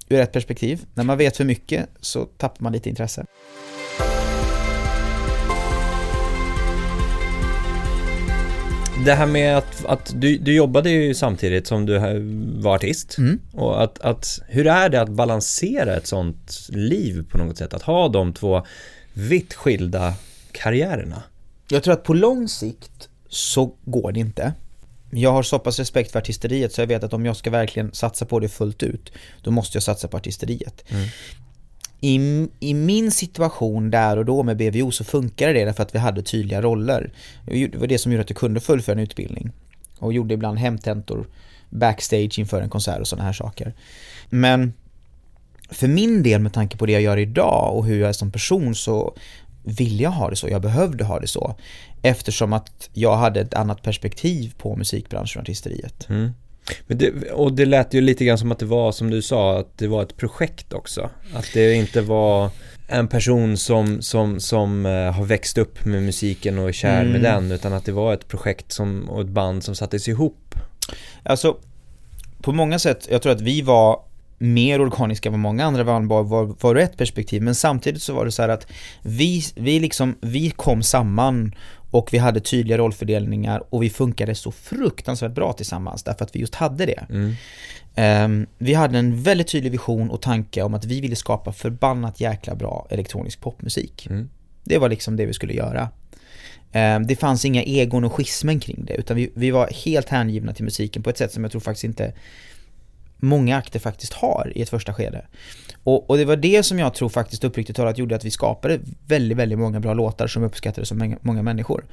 ur 0.08 0.20
ett 0.20 0.32
perspektiv. 0.32 0.84
När 0.94 1.04
man 1.04 1.18
vet 1.18 1.36
för 1.36 1.44
mycket 1.44 1.88
så 2.00 2.24
tappar 2.24 2.62
man 2.62 2.72
lite 2.72 2.88
intresse. 2.88 3.26
Det 9.04 9.14
här 9.14 9.26
med 9.26 9.56
att, 9.56 9.84
att 9.84 10.12
du, 10.14 10.38
du 10.38 10.54
jobbade 10.54 10.90
ju 10.90 11.14
samtidigt 11.14 11.66
som 11.66 11.86
du 11.86 11.98
var 12.60 12.74
artist. 12.74 13.18
Mm. 13.18 13.40
Och 13.52 13.82
att, 13.82 14.00
att, 14.00 14.40
hur 14.48 14.66
är 14.66 14.88
det 14.88 15.00
att 15.00 15.08
balansera 15.08 15.96
ett 15.96 16.06
sånt 16.06 16.68
liv 16.68 17.24
på 17.30 17.38
något 17.38 17.58
sätt? 17.58 17.74
Att 17.74 17.82
ha 17.82 18.08
de 18.08 18.32
två 18.32 18.66
vitt 19.12 19.54
skilda 19.54 20.14
karriärerna? 20.52 21.22
Jag 21.68 21.82
tror 21.82 21.94
att 21.94 22.04
på 22.04 22.14
lång 22.14 22.48
sikt 22.48 23.08
så 23.28 23.74
går 23.84 24.12
det 24.12 24.20
inte. 24.20 24.52
Jag 25.10 25.32
har 25.32 25.42
så 25.42 25.58
pass 25.58 25.78
respekt 25.78 26.12
för 26.12 26.18
artisteriet 26.18 26.72
så 26.72 26.80
jag 26.80 26.86
vet 26.86 27.04
att 27.04 27.12
om 27.12 27.26
jag 27.26 27.36
ska 27.36 27.50
verkligen 27.50 27.92
satsa 27.92 28.24
på 28.24 28.40
det 28.40 28.48
fullt 28.48 28.82
ut, 28.82 29.12
då 29.42 29.50
måste 29.50 29.76
jag 29.76 29.82
satsa 29.82 30.08
på 30.08 30.16
artisteriet. 30.16 30.84
Mm. 30.88 31.08
I, 32.00 32.46
I 32.60 32.74
min 32.74 33.10
situation 33.10 33.90
där 33.90 34.16
och 34.16 34.24
då 34.24 34.42
med 34.42 34.56
BVO 34.56 34.90
så 34.90 35.04
funkade 35.04 35.52
det 35.52 35.64
därför 35.64 35.82
att 35.82 35.94
vi 35.94 35.98
hade 35.98 36.22
tydliga 36.22 36.62
roller. 36.62 37.12
Det 37.44 37.76
var 37.76 37.86
det 37.86 37.98
som 37.98 38.12
gjorde 38.12 38.22
att 38.22 38.30
jag 38.30 38.36
kunde 38.36 38.60
fullfölja 38.60 39.00
en 39.00 39.02
utbildning. 39.02 39.50
Och 39.98 40.12
gjorde 40.12 40.34
ibland 40.34 40.58
hemtentor 40.58 41.26
backstage 41.70 42.38
inför 42.38 42.60
en 42.62 42.68
konsert 42.68 43.00
och 43.00 43.08
sådana 43.08 43.24
här 43.24 43.32
saker. 43.32 43.74
Men 44.28 44.72
för 45.68 45.88
min 45.88 46.22
del 46.22 46.40
med 46.40 46.52
tanke 46.52 46.76
på 46.76 46.86
det 46.86 46.92
jag 46.92 47.02
gör 47.02 47.16
idag 47.16 47.76
och 47.76 47.86
hur 47.86 48.00
jag 48.00 48.08
är 48.08 48.12
som 48.12 48.32
person 48.32 48.74
så 48.74 49.14
ville 49.62 50.02
jag 50.02 50.10
ha 50.10 50.30
det 50.30 50.36
så, 50.36 50.48
jag 50.48 50.62
behövde 50.62 51.04
ha 51.04 51.20
det 51.20 51.26
så. 51.26 51.56
Eftersom 52.02 52.52
att 52.52 52.90
jag 52.92 53.16
hade 53.16 53.40
ett 53.40 53.54
annat 53.54 53.82
perspektiv 53.82 54.54
på 54.58 54.76
musikbranschen 54.76 55.40
och 55.40 55.42
artisteriet. 55.42 56.08
Mm. 56.08 56.30
Men 56.86 56.98
det, 56.98 57.30
och 57.32 57.52
det 57.52 57.64
lät 57.64 57.94
ju 57.94 58.00
lite 58.00 58.24
grann 58.24 58.38
som 58.38 58.52
att 58.52 58.58
det 58.58 58.66
var 58.66 58.92
som 58.92 59.10
du 59.10 59.22
sa, 59.22 59.58
att 59.58 59.78
det 59.78 59.86
var 59.86 60.02
ett 60.02 60.16
projekt 60.16 60.72
också. 60.72 61.10
Att 61.34 61.50
det 61.54 61.74
inte 61.74 62.00
var 62.00 62.50
en 62.88 63.08
person 63.08 63.56
som, 63.56 64.02
som, 64.02 64.40
som 64.40 64.86
uh, 64.86 65.10
har 65.12 65.24
växt 65.24 65.58
upp 65.58 65.84
med 65.84 66.02
musiken 66.02 66.58
och 66.58 66.68
är 66.68 66.72
kär 66.72 67.00
mm. 67.00 67.12
med 67.12 67.22
den, 67.22 67.52
utan 67.52 67.72
att 67.72 67.84
det 67.84 67.92
var 67.92 68.14
ett 68.14 68.28
projekt 68.28 68.72
som, 68.72 69.10
och 69.10 69.20
ett 69.20 69.26
band 69.26 69.64
som 69.64 69.74
sattes 69.74 70.08
ihop. 70.08 70.54
Alltså, 71.22 71.56
på 72.42 72.52
många 72.52 72.78
sätt, 72.78 73.08
jag 73.10 73.22
tror 73.22 73.32
att 73.32 73.40
vi 73.40 73.62
var 73.62 74.00
mer 74.38 74.80
organiska 74.80 75.28
än 75.28 75.40
många 75.40 75.64
andra 75.64 75.84
band 75.84 76.08
var, 76.08 76.22
var, 76.22 76.54
var 76.60 76.76
ett 76.76 76.96
perspektiv, 76.96 77.42
men 77.42 77.54
samtidigt 77.54 78.02
så 78.02 78.14
var 78.14 78.24
det 78.24 78.32
så 78.32 78.42
att 78.42 78.66
vi, 79.02 79.42
vi 79.54 79.80
liksom, 79.80 80.16
vi 80.20 80.50
kom 80.50 80.82
samman 80.82 81.54
och 81.90 82.12
vi 82.12 82.18
hade 82.18 82.40
tydliga 82.40 82.78
rollfördelningar 82.78 83.62
och 83.70 83.82
vi 83.82 83.90
funkade 83.90 84.34
så 84.34 84.52
fruktansvärt 84.52 85.32
bra 85.32 85.52
tillsammans 85.52 86.02
därför 86.02 86.24
att 86.24 86.36
vi 86.36 86.40
just 86.40 86.54
hade 86.54 86.86
det. 86.86 87.06
Mm. 87.10 87.34
Um, 87.96 88.46
vi 88.58 88.74
hade 88.74 88.98
en 88.98 89.22
väldigt 89.22 89.48
tydlig 89.48 89.72
vision 89.72 90.10
och 90.10 90.22
tanke 90.22 90.62
om 90.62 90.74
att 90.74 90.84
vi 90.84 91.00
ville 91.00 91.16
skapa 91.16 91.52
förbannat 91.52 92.20
jäkla 92.20 92.54
bra 92.54 92.86
elektronisk 92.90 93.40
popmusik. 93.40 94.06
Mm. 94.06 94.28
Det 94.64 94.78
var 94.78 94.88
liksom 94.88 95.16
det 95.16 95.26
vi 95.26 95.32
skulle 95.32 95.54
göra. 95.54 95.88
Um, 96.72 97.06
det 97.06 97.16
fanns 97.16 97.44
inga 97.44 97.62
egon 97.62 98.04
och 98.04 98.12
schismen 98.12 98.60
kring 98.60 98.84
det 98.84 98.94
utan 98.94 99.16
vi, 99.16 99.30
vi 99.34 99.50
var 99.50 99.70
helt 99.84 100.08
hängivna 100.08 100.52
till 100.52 100.64
musiken 100.64 101.02
på 101.02 101.10
ett 101.10 101.18
sätt 101.18 101.32
som 101.32 101.44
jag 101.44 101.50
tror 101.50 101.60
faktiskt 101.60 101.84
inte 101.84 102.12
många 103.20 103.56
akter 103.56 103.78
faktiskt 103.78 104.12
har 104.12 104.52
i 104.54 104.62
ett 104.62 104.70
första 104.70 104.94
skede. 104.94 105.26
Och, 105.84 106.10
och, 106.10 106.16
det 106.16 106.24
var 106.24 106.36
det 106.36 106.62
som 106.62 106.78
jag 106.78 106.94
tror 106.94 107.08
faktiskt 107.08 107.44
uppriktigt 107.44 107.76
talat 107.76 107.98
gjorde 107.98 108.16
att 108.16 108.24
vi 108.24 108.30
skapade 108.30 108.78
väldigt, 109.06 109.38
väldigt 109.38 109.58
många 109.58 109.80
bra 109.80 109.94
låtar 109.94 110.26
som 110.26 110.42
uppskattades 110.42 110.92
av 110.92 110.98
många, 110.98 111.16
många 111.20 111.42
människor. 111.42 111.84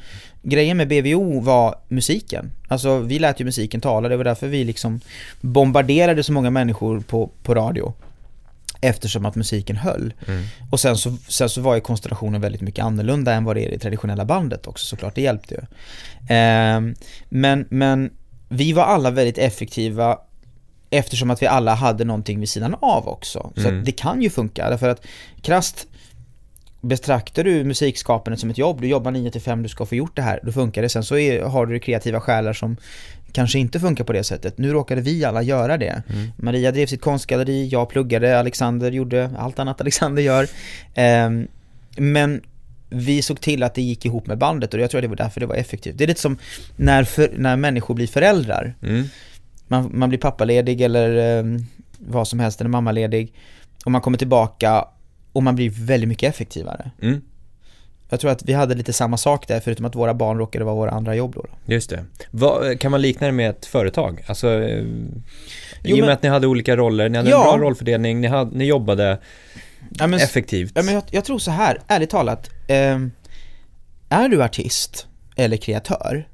Grejen 0.42 0.78
med 0.78 0.88
BVO 0.88 1.40
var 1.40 1.76
musiken. 1.88 2.52
Alltså 2.68 3.00
vi 3.00 3.20
lät 3.20 3.42
ju 3.42 3.46
musiken 3.46 3.82
tala, 3.82 4.10
det 4.10 4.18
var 4.18 4.24
därför 4.24 4.48
vi 4.48 4.64
liksom 4.64 5.00
bombarderade 5.42 6.24
så 6.24 6.34
många 6.34 6.50
människor 6.50 7.00
på, 7.00 7.30
på 7.44 7.56
radio. 7.56 7.94
Eftersom 8.82 9.26
att 9.26 9.36
musiken 9.36 9.76
höll. 9.76 10.14
Mm. 10.28 10.44
Och 10.72 10.80
sen 10.80 10.98
så, 10.98 11.18
sen 11.28 11.50
så 11.50 11.62
var 11.62 11.76
ju 11.76 11.82
konstellationen 11.82 12.42
väldigt 12.42 12.62
mycket 12.62 12.86
annorlunda 12.86 13.34
än 13.34 13.44
vad 13.44 13.56
det 13.56 13.62
är 13.62 13.68
i 13.68 13.72
det 13.72 13.80
traditionella 13.80 14.26
bandet 14.26 14.68
också 14.68 14.86
såklart, 14.86 15.16
det 15.16 15.22
hjälpte 15.22 15.56
ju. 15.56 15.62
Eh, 16.36 16.82
men, 17.30 17.66
men 17.70 18.10
vi 18.50 18.74
var 18.74 18.84
alla 18.84 19.12
väldigt 19.12 19.38
effektiva 19.38 20.18
Eftersom 20.90 21.30
att 21.30 21.42
vi 21.42 21.48
alla 21.48 21.76
hade 21.76 22.04
någonting 22.06 22.40
vid 22.40 22.50
sidan 22.50 22.76
av 22.80 23.08
också. 23.08 23.52
Så 23.56 23.68
Mm. 23.68 23.84
det 23.84 23.92
kan 23.92 24.22
ju 24.22 24.30
funka, 24.30 24.70
därför 24.70 24.90
att 24.90 25.06
krasst 25.42 25.88
Betraktar 26.82 27.44
du 27.44 27.64
musikskapandet 27.64 28.40
som 28.40 28.50
ett 28.50 28.58
jobb, 28.58 28.82
du 28.82 28.88
jobbar 28.88 29.12
9 29.12 29.32
till 29.32 29.42
5, 29.42 29.64
du 29.64 29.70
ska 29.70 29.86
få 29.86 29.96
gjort 29.96 30.16
det 30.16 30.22
här, 30.22 30.40
då 30.44 30.52
funkar 30.52 30.82
det. 30.82 30.90
Sen 30.90 31.04
så 31.04 31.18
är, 31.18 31.42
har 31.42 31.66
du 31.66 31.80
kreativa 31.80 32.20
själar 32.20 32.54
som 32.54 32.78
kanske 33.32 33.60
inte 33.60 33.80
funkar 33.80 34.04
på 34.04 34.14
det 34.14 34.24
sättet. 34.24 34.58
Nu 34.58 34.72
råkade 34.74 35.02
vi 35.02 35.26
alla 35.26 35.42
göra 35.42 35.78
det. 35.78 36.04
Mm. 36.10 36.28
Maria 36.38 36.72
drev 36.72 36.86
sitt 36.88 37.02
konstgalleri, 37.02 37.68
jag 37.68 37.90
pluggade, 37.90 38.40
Alexander 38.40 38.92
gjorde 38.92 39.32
allt 39.38 39.60
annat 39.60 39.82
Alexander 39.82 40.24
gör. 40.24 40.48
Ehm, 40.96 41.48
men 41.98 42.42
vi 42.90 43.22
såg 43.22 43.42
till 43.42 43.64
att 43.64 43.74
det 43.74 43.82
gick 43.82 44.06
ihop 44.06 44.28
med 44.28 44.38
bandet 44.38 44.74
och 44.74 44.80
jag 44.80 44.90
tror 44.92 45.00
att 45.00 45.04
det 45.04 45.08
var 45.08 45.16
därför 45.16 45.40
det 45.40 45.46
var 45.46 45.56
effektivt. 45.56 45.98
Det 45.98 46.04
är 46.04 46.08
lite 46.08 46.22
som 46.22 46.38
när, 46.76 47.04
för, 47.04 47.32
när 47.38 47.56
människor 47.56 47.94
blir 47.96 48.08
föräldrar 48.08 48.76
Mm. 48.84 49.04
Man, 49.68 49.90
man 49.94 50.10
blir 50.10 50.20
pappaledig 50.20 50.82
eller 50.82 51.38
eh, 51.40 51.60
vad 52.00 52.28
som 52.28 52.40
helst, 52.40 52.62
eller 52.62 52.70
mammaledig 52.70 53.34
och 53.86 53.92
man 53.92 54.02
kommer 54.02 54.18
tillbaka 54.18 54.86
och 55.34 55.44
man 55.44 55.56
blir 55.56 55.70
väldigt 55.70 56.08
mycket 56.08 56.30
effektivare. 56.30 56.92
Mm. 57.02 57.22
Jag 58.10 58.20
tror 58.20 58.32
att 58.32 58.44
vi 58.44 58.54
hade 58.54 58.76
lite 58.76 58.94
samma 58.94 59.18
sak 59.18 59.48
där, 59.48 59.60
förutom 59.60 59.86
att 59.86 59.96
våra 59.96 60.14
barn 60.14 60.38
råkade 60.38 60.66
vara 60.66 60.76
våra 60.76 60.92
andra 60.92 61.16
jobb 61.16 61.34
då. 61.36 61.46
Just 61.66 61.90
det. 61.90 62.06
Vad, 62.32 62.80
kan 62.80 62.92
man 62.92 63.02
likna 63.02 63.28
det 63.28 63.34
med 63.34 63.50
ett 63.50 63.66
företag? 63.66 64.24
Alltså, 64.28 64.48
eh, 64.64 64.84
i 65.84 65.94
och 65.94 65.98
med 66.06 66.10
att 66.10 66.24
ni 66.24 66.30
hade 66.30 66.48
olika 66.48 66.76
roller, 66.76 67.10
ni 67.10 67.18
hade 67.18 67.30
Ja. 67.30 67.54
en 67.54 67.60
bra 67.60 67.68
rollfördelning, 67.68 68.22
ni, 68.22 68.28
hade, 68.28 68.58
ni 68.58 68.66
jobbade 68.66 69.20
Ja, 70.00 70.08
men, 70.08 70.20
effektivt. 70.20 70.72
ja, 70.76 70.84
men 70.84 70.94
jag, 70.94 71.04
jag 71.12 71.26
tror 71.26 71.40
så 71.40 71.52
här, 71.52 71.82
ärligt 71.88 72.10
talat, 72.10 72.50
ehm, 72.68 73.12
är 74.10 74.30
du 74.30 74.44
artist 74.44 75.08
eller 75.36 75.58
kreatör, 75.58 76.28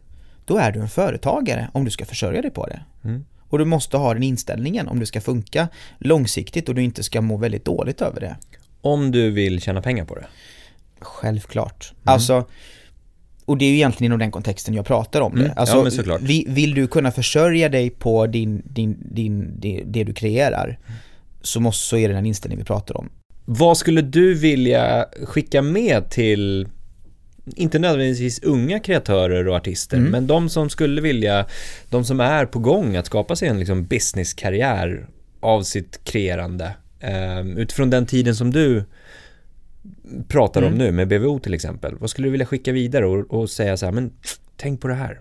då 0.46 0.58
är 0.58 0.72
du 0.72 0.80
en 0.80 0.90
företagare 0.90 1.70
om 1.74 1.86
du 1.86 1.92
ska 1.92 2.06
försörja 2.06 2.42
dig 2.42 2.52
på 2.52 2.68
det. 2.68 2.80
Mm. 3.04 3.26
Och 3.50 3.60
du 3.60 3.66
måste 3.66 3.98
ha 3.98 4.14
den 4.14 4.24
inställningen 4.24 4.88
om 4.88 5.00
det 5.00 5.06
ska 5.06 5.22
funka 5.22 5.68
långsiktigt 6.00 6.70
och 6.70 6.76
du 6.76 6.82
inte 6.84 7.04
ska 7.04 7.22
må 7.22 7.38
väldigt 7.38 7.66
dåligt 7.66 8.02
över 8.02 8.20
det. 8.22 8.36
Om 8.82 9.12
du 9.12 9.32
vill 9.32 9.62
tjäna 9.62 9.82
pengar 9.82 10.06
på 10.06 10.16
det. 10.16 10.26
Självklart. 11.00 11.92
Mm. 11.94 12.14
Alltså, 12.14 12.46
och 13.46 13.58
det 13.58 13.66
är 13.66 13.70
ju 13.70 13.76
egentligen 13.76 14.10
inom 14.10 14.20
den 14.20 14.32
kontexten 14.32 14.74
jag 14.74 14.86
pratar 14.86 15.22
om 15.22 15.32
det. 15.36 15.40
Mm, 15.40 15.52
ja, 15.56 15.62
Alltså, 15.62 16.18
vi- 16.22 16.46
vill 16.50 16.74
du 16.74 16.88
kunna 16.88 17.12
försörja 17.12 17.70
dig 17.70 17.90
på 17.90 18.28
din, 18.28 18.62
din, 18.66 18.98
din, 19.12 19.54
det, 19.60 19.84
det 19.86 20.04
du 20.04 20.14
kreerar, 20.14 20.80
så, 21.42 21.60
måste, 21.60 21.86
så 21.86 21.98
är 21.98 22.08
det 22.10 22.14
den 22.16 22.26
inställning 22.26 22.60
vi 22.60 22.66
pratar 22.66 22.98
om. 22.98 23.10
Vad 23.46 23.78
skulle 23.78 24.02
du 24.02 24.34
vilja 24.34 25.06
skicka 25.24 25.62
med 25.62 26.10
till, 26.10 26.68
inte 27.56 27.80
nödvändigtvis 27.80 28.44
unga 28.44 28.80
kreatörer 28.80 29.48
och 29.48 29.56
artister, 29.56 29.98
Mm. 29.98 30.12
men 30.12 30.28
de 30.28 30.50
som 30.50 30.70
skulle 30.70 31.02
vilja, 31.02 31.46
de 31.90 32.06
som 32.06 32.20
är 32.20 32.46
på 32.46 32.60
gång 32.60 32.96
att 32.96 33.06
skapa 33.06 33.36
sig 33.36 33.48
en 33.48 33.60
liksom 33.60 33.86
businesskarriär 33.86 35.08
av 35.40 35.64
sitt 35.64 36.04
kreerande, 36.04 36.76
eh, 37.00 37.42
utifrån 37.58 37.90
den 37.90 38.06
tiden 38.06 38.36
som 38.36 38.52
du 38.52 38.84
pratar 40.28 40.62
om 40.62 40.68
Mm. 40.68 40.78
nu 40.78 40.92
med 40.92 41.08
BVO 41.08 41.40
till 41.40 41.54
exempel. 41.54 41.96
Vad 42.00 42.10
skulle 42.10 42.28
du 42.28 42.32
vilja 42.32 42.46
skicka 42.46 42.72
vidare 42.72 43.06
och, 43.06 43.34
och 43.42 43.50
säga 43.50 43.78
så 43.78 43.86
här, 43.86 43.94
men 43.94 44.12
tänk 44.58 44.82
på 44.82 44.88
det 44.88 44.94
här. 44.94 45.20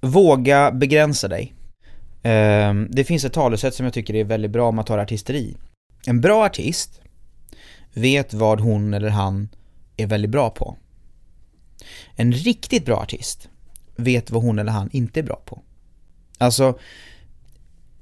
Våga 0.00 0.70
begränsa 0.72 1.28
dig. 1.28 1.54
Ehm, 2.22 2.88
det 2.90 3.04
finns 3.04 3.24
ett 3.24 3.32
talesätt 3.32 3.74
som 3.74 3.84
jag 3.84 3.92
tycker 3.92 4.14
är 4.14 4.24
väldigt 4.24 4.50
bra 4.50 4.68
om 4.68 4.76
man 4.76 4.84
tar 4.84 4.98
artisteri. 4.98 5.56
En 6.06 6.20
bra 6.20 6.44
artist 6.44 7.00
vet 7.92 8.34
vad 8.34 8.60
hon 8.60 8.94
eller 8.94 9.08
han 9.08 9.48
är 9.96 10.06
väldigt 10.06 10.30
bra 10.30 10.50
på. 10.50 10.76
En 12.16 12.32
riktigt 12.32 12.84
bra 12.84 12.96
artist 12.96 13.48
vet 13.96 14.30
vad 14.30 14.42
hon 14.42 14.58
eller 14.58 14.72
han 14.72 14.90
inte 14.92 15.20
är 15.20 15.24
bra 15.24 15.42
på. 15.44 15.62
Alltså, 16.38 16.78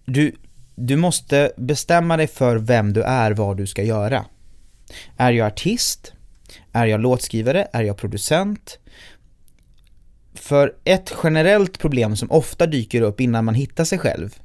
du, 0.04 0.36
du 0.74 0.96
måste 0.96 1.52
bestämma 1.56 2.16
dig 2.16 2.26
för 2.26 2.56
vem 2.56 2.92
du 2.92 3.02
är, 3.02 3.30
vad 3.30 3.56
du 3.56 3.66
ska 3.66 3.82
göra. 3.82 4.24
Är 5.16 5.32
jag 5.32 5.46
artist? 5.46 6.12
Är 6.72 6.86
jag 6.86 7.00
låtskrivare? 7.00 7.68
Är 7.72 7.82
jag 7.82 7.96
producent? 7.96 8.78
För 10.34 10.74
ett 10.84 11.14
generellt 11.22 11.78
problem 11.78 12.16
som 12.16 12.30
ofta 12.30 12.66
dyker 12.66 13.02
upp 13.02 13.20
innan 13.20 13.44
man 13.44 13.54
hittar 13.54 13.84
sig 13.84 13.98
själv 13.98 14.38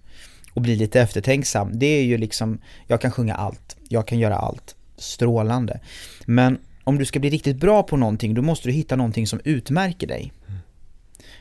och 0.53 0.61
blir 0.61 0.75
lite 0.75 1.01
eftertänksam, 1.01 1.79
det 1.79 1.85
är 1.85 2.03
ju 2.03 2.17
liksom, 2.17 2.61
jag 2.87 3.01
kan 3.01 3.11
sjunga 3.11 3.35
allt, 3.35 3.77
jag 3.89 4.07
kan 4.07 4.19
göra 4.19 4.35
allt, 4.35 4.75
strålande. 4.97 5.79
Men 6.25 6.57
om 6.87 6.97
du 6.97 7.05
ska 7.05 7.19
bli 7.19 7.29
riktigt 7.29 7.57
bra 7.57 7.83
på 7.83 7.97
någonting, 7.97 8.33
då 8.33 8.41
måste 8.41 8.67
du 8.67 8.71
hitta 8.71 8.95
någonting 8.95 9.27
som 9.27 9.39
utmärker 9.43 10.07
dig. 10.07 10.33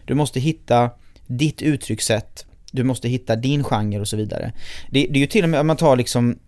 Du 0.05 0.15
måste 0.15 0.41
hitta 0.41 0.91
ditt 1.27 1.63
uttryckssätt, 1.63 2.47
du 2.73 2.85
måste 2.85 3.09
hitta 3.09 3.37
din 3.37 3.65
genre 3.65 4.01
och 4.01 4.09
så 4.09 4.17
vidare. 4.17 4.53
Det, 4.91 5.07
det 5.11 5.19
är 5.19 5.21
ju 5.21 5.27
till 5.27 5.45
och 5.45 5.51
med, 5.51 5.61
om 5.61 5.67
man 5.67 5.77
tar 5.77 5.97
liksom 5.97 6.39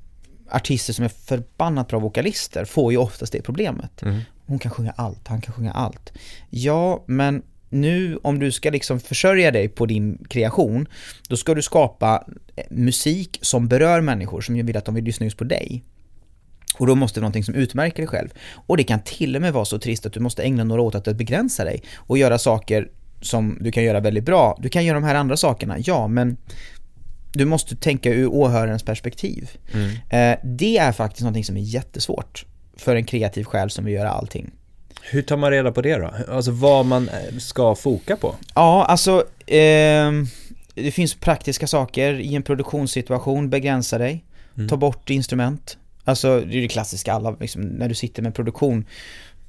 artister 0.50 0.92
som 0.92 1.04
är 1.04 1.08
förbannat 1.08 1.88
bra 1.88 1.98
vokalister, 1.98 2.64
får 2.64 2.92
ju 2.92 2.98
oftast 2.98 3.32
det 3.32 3.42
problemet. 3.42 4.02
Mm. 4.02 4.20
Hon 4.46 4.58
kan 4.58 4.70
sjunga 4.70 4.92
allt, 4.96 5.28
han 5.28 5.40
kan 5.40 5.54
sjunga 5.54 5.72
allt. 5.72 6.12
Ja, 6.50 7.04
men 7.06 7.42
nu 7.68 8.18
om 8.22 8.38
du 8.38 8.52
ska 8.52 8.70
liksom 8.70 9.00
försörja 9.00 9.50
dig 9.50 9.68
på 9.68 9.86
din 9.86 10.24
kreation, 10.28 10.88
då 11.28 11.36
ska 11.36 11.54
du 11.54 11.62
skapa 11.62 12.24
musik 12.70 13.38
som 13.42 13.68
berör 13.68 14.00
människor, 14.00 14.40
som 14.40 14.66
vill 14.66 14.76
att 14.76 14.84
de 14.84 14.94
vill 14.94 15.04
lyssna 15.04 15.26
just 15.26 15.38
på 15.38 15.44
dig. 15.44 15.84
Och 16.75 16.87
då 16.87 16.94
måste 16.94 17.20
det 17.20 17.22
vara 17.22 17.28
någonting 17.28 17.44
som 17.44 17.54
utmärker 17.54 17.96
dig 17.96 18.06
själv. 18.06 18.28
Och 18.66 18.76
det 18.76 18.84
kan 18.84 19.00
till 19.00 19.37
och 19.37 19.42
med 19.42 19.52
vara 19.52 19.64
så 19.64 19.78
trist 19.78 20.06
att 20.06 20.12
du 20.12 20.20
måste 20.20 20.42
ägna 20.42 20.64
några 20.64 20.82
år 20.82 20.96
åt 20.96 21.08
att 21.08 21.16
begränsa 21.16 21.64
dig 21.64 21.82
och 21.96 22.18
göra 22.18 22.38
saker 22.38 22.88
som 23.20 23.58
du 23.60 23.72
kan 23.72 23.84
göra 23.84 24.00
väldigt 24.00 24.25
bra. 24.25 24.58
Du 24.62 24.68
kan 24.68 24.84
göra 24.84 24.94
de 25.00 25.04
här 25.04 25.14
andra 25.14 25.37
sakerna, 25.37 25.76
ja, 25.78 26.08
men 26.08 26.37
du 27.32 27.44
måste 27.44 27.76
tänka 27.76 28.10
ur 28.10 28.26
åhörarens 28.26 28.82
perspektiv. 28.82 29.50
Mm. 29.75 29.90
Eh, 30.10 30.38
det 30.44 30.78
är 30.78 30.92
faktiskt 30.92 31.22
någonting 31.22 31.44
som 31.44 31.56
är 31.56 31.60
jättesvårt 31.60 32.44
för 32.76 32.96
en 32.96 33.04
kreativ 33.04 33.44
själ 33.44 33.70
som 33.70 33.84
vill 33.84 33.94
göra 33.94 34.10
allting. 34.10 34.50
Hur 35.02 35.22
tar 35.22 35.37
man 35.37 35.50
reda 35.50 35.72
på 35.72 35.82
det 35.82 35.96
då? 35.96 36.10
Alltså 36.28 36.50
vad 36.50 36.87
man 36.87 37.08
eh, 37.08 37.38
ska 37.38 37.75
foka 37.75 38.16
på? 38.16 38.34
Ja, 38.54 38.84
alltså 38.84 39.25
ehm, 39.46 40.26
det 40.75 40.90
finns 40.90 41.14
praktiska 41.14 41.66
saker 41.66 42.14
i 42.14 42.34
en 42.34 42.42
produktionssituation, 42.42 43.50
begränsa 43.50 43.98
dig, 43.98 44.25
Mm. 44.56 44.68
ta 44.68 44.76
bort 44.76 45.10
instrument. 45.10 45.78
Alltså 46.08 46.40
det 46.40 46.58
är 46.58 46.62
det 46.62 46.68
klassiska, 46.68 47.12
alla, 47.12 47.30
liksom, 47.40 47.62
när 47.62 47.88
du 47.88 47.94
sitter 47.94 48.22
med 48.22 48.34
produktion, 48.34 48.84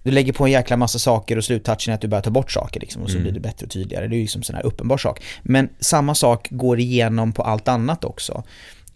du 0.03 0.11
lägger 0.11 0.33
på 0.33 0.45
en 0.45 0.51
jäkla 0.51 0.77
massa 0.77 0.99
saker 0.99 1.37
och 1.37 1.43
sluttouchen 1.43 1.91
är 1.91 1.95
att 1.95 2.01
du 2.01 2.07
börjar 2.07 2.21
ta 2.21 2.29
bort 2.29 2.51
saker 2.51 2.79
liksom, 2.79 3.01
och 3.01 3.09
så 3.09 3.15
Mm. 3.15 3.23
blir 3.23 3.33
det 3.33 3.39
bättre 3.39 3.65
och 3.65 3.71
tydligare. 3.71 4.07
Det 4.07 4.15
är 4.15 4.17
ju 4.17 4.21
liksom 4.23 4.43
sån 4.43 4.55
här 4.55 4.65
uppenbar 4.65 4.97
sak. 4.97 5.23
Men 5.43 5.69
samma 5.79 6.15
sak 6.15 6.47
går 6.51 6.79
igenom 6.79 7.31
på 7.33 7.43
allt 7.43 7.67
annat 7.67 8.03
också. 8.05 8.43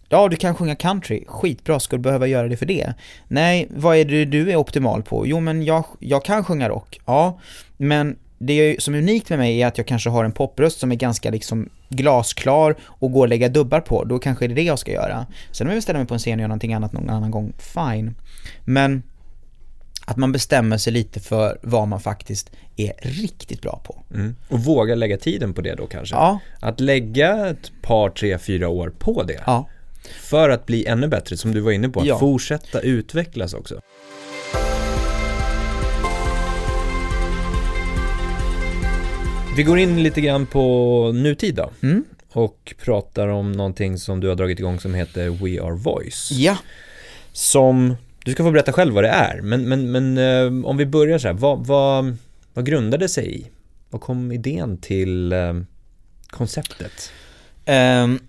Ja, 0.09 0.27
du 0.27 0.35
kan 0.35 0.55
sjunga 0.55 0.75
country, 0.75 1.23
skitbra, 1.27 1.79
ska 1.79 1.95
du 1.95 2.01
behöva 2.01 2.27
göra 2.27 2.47
det 2.47 2.57
för 2.57 2.65
det? 2.65 2.93
Nej, 3.27 3.67
vad 3.75 3.97
är 3.97 4.05
det 4.05 4.25
du 4.25 4.51
är 4.51 4.55
optimal 4.55 5.03
på? 5.03 5.27
Jo, 5.27 5.39
men 5.39 5.63
jag, 5.63 5.85
jag 5.99 6.25
kan 6.25 6.43
sjunga 6.43 6.69
rock, 6.69 6.99
ja, 7.05 7.39
men 7.77 8.15
det 8.45 8.83
som 8.83 8.93
är 8.93 8.97
unikt 8.97 9.29
med 9.29 9.39
mig 9.39 9.61
är 9.61 9.67
att 9.67 9.77
jag 9.77 9.87
kanske 9.87 10.09
har 10.09 10.25
en 10.25 10.31
popröst 10.31 10.79
som 10.79 10.91
är 10.91 10.95
ganska 10.95 11.31
liksom 11.31 11.69
glasklar 11.89 12.75
och 12.83 13.11
går 13.11 13.23
att 13.25 13.29
lägga 13.29 13.49
dubbar 13.49 13.79
på, 13.81 14.03
då 14.03 14.19
kanske 14.19 14.47
det 14.47 14.53
är 14.53 14.55
det 14.55 14.63
jag 14.63 14.79
ska 14.79 14.91
göra. 14.91 15.25
Sen 15.51 15.67
om 15.67 15.69
jag 15.69 15.75
vill 15.75 15.83
ställa 15.83 15.99
mig 15.99 16.07
på 16.07 16.13
en 16.13 16.19
scen 16.19 16.33
och 16.33 16.39
göra 16.39 16.47
någonting 16.47 16.73
annat 16.73 16.93
någon 16.93 17.09
annan 17.09 17.31
gång, 17.31 17.53
fine. 17.59 18.15
Men 18.65 19.03
att 20.05 20.17
man 20.17 20.31
bestämmer 20.31 20.77
sig 20.77 20.93
lite 20.93 21.19
för 21.19 21.57
vad 21.63 21.87
man 21.87 21.99
faktiskt 21.99 22.51
är 22.75 22.93
riktigt 23.01 23.61
bra 23.61 23.81
på. 23.85 24.03
Mm. 24.13 24.35
Och 24.49 24.59
våga 24.59 24.95
lägga 24.95 25.17
tiden 25.17 25.53
på 25.53 25.61
det 25.61 25.75
då 25.75 25.87
kanske? 25.87 26.15
Ja, 26.15 26.39
Att 26.59 26.79
lägga 26.79 27.47
ett 27.49 27.71
par, 27.81 28.09
tre, 28.09 28.37
fyra 28.37 28.67
år 28.69 28.93
på 28.99 29.23
det. 29.23 29.39
ja. 29.45 29.67
För 30.21 30.49
att 30.49 30.65
bli 30.65 30.85
ännu 30.85 31.07
bättre, 31.07 31.37
som 31.37 31.51
du 31.53 31.59
var 31.59 31.71
inne 31.71 31.89
på. 31.89 31.99
Att 31.99 32.05
Ja. 32.05 32.19
fortsätta 32.19 32.79
utvecklas 32.79 33.53
också. 33.53 33.79
Vi 39.55 39.63
går 39.63 39.79
in 39.79 40.03
lite 40.03 40.21
grann 40.21 40.45
på 40.45 41.11
nutid 41.15 41.55
då. 41.55 41.71
Mm. 41.83 42.03
Och 42.31 42.75
pratar 42.83 43.27
om 43.27 43.51
någonting 43.51 43.97
som 43.97 44.19
du 44.19 44.27
har 44.27 44.35
dragit 44.35 44.59
igång 44.59 44.79
som 44.79 44.93
heter 44.93 45.29
We 45.29 45.61
Are 45.63 45.75
Voice. 45.75 46.31
Ja, 46.31 46.57
Som, 47.31 47.95
du 48.25 48.31
ska 48.31 48.43
få 48.43 48.51
berätta 48.51 48.73
själv 48.73 48.93
vad 48.93 49.03
det 49.03 49.09
är. 49.09 49.41
Men, 49.41 49.69
men, 49.69 49.91
men 49.91 50.17
eh, 50.17 50.65
om 50.69 50.77
vi 50.77 50.85
börjar 50.85 51.17
så 51.17 51.27
här, 51.27 51.33
vad, 51.35 51.65
vad, 51.65 52.17
vad 52.53 52.65
grundade 52.65 53.09
sig 53.09 53.39
i? 53.39 53.47
Vad 53.89 54.01
kom 54.01 54.31
idén 54.31 54.77
till 54.77 55.33
eh, 55.33 55.53
konceptet? 56.27 57.11
Ehm, 57.65 58.19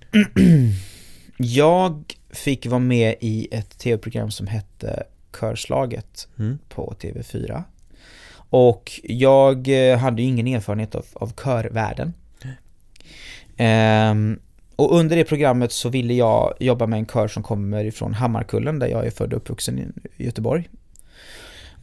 jag 1.37 2.15
fick 2.31 2.67
vara 2.67 2.79
med 2.81 3.15
i 3.21 3.49
ett 3.51 3.79
tv-program 3.79 4.31
som 4.31 4.47
hette 4.47 5.03
Körslaget 5.41 6.29
Mm. 6.39 6.59
på 6.69 6.95
TV4. 7.01 7.63
Och 8.57 9.01
jag 9.03 9.69
eh, 9.69 9.99
hade 9.99 10.23
ju 10.23 10.29
ingen 10.29 10.47
erfarenhet 10.47 10.95
av, 10.95 11.05
av 11.13 11.33
körvärlden. 11.45 12.15
Ehm, 13.57 14.39
och 14.77 14.97
under 14.99 15.17
det 15.17 15.25
programmet 15.25 15.73
så 15.73 15.89
ville 15.89 16.15
jag 16.15 16.55
jobba 16.61 16.87
med 16.87 16.99
en 16.99 17.07
kör 17.07 17.29
som 17.29 17.43
kommer 17.43 17.85
ifrån 17.85 18.15
Hammarkullen 18.15 18.79
där 18.79 18.87
jag 18.87 19.07
är 19.07 19.11
född 19.11 19.33
och 19.33 19.37
uppvuxen 19.37 19.93
i 20.17 20.25
Göteborg. 20.25 20.69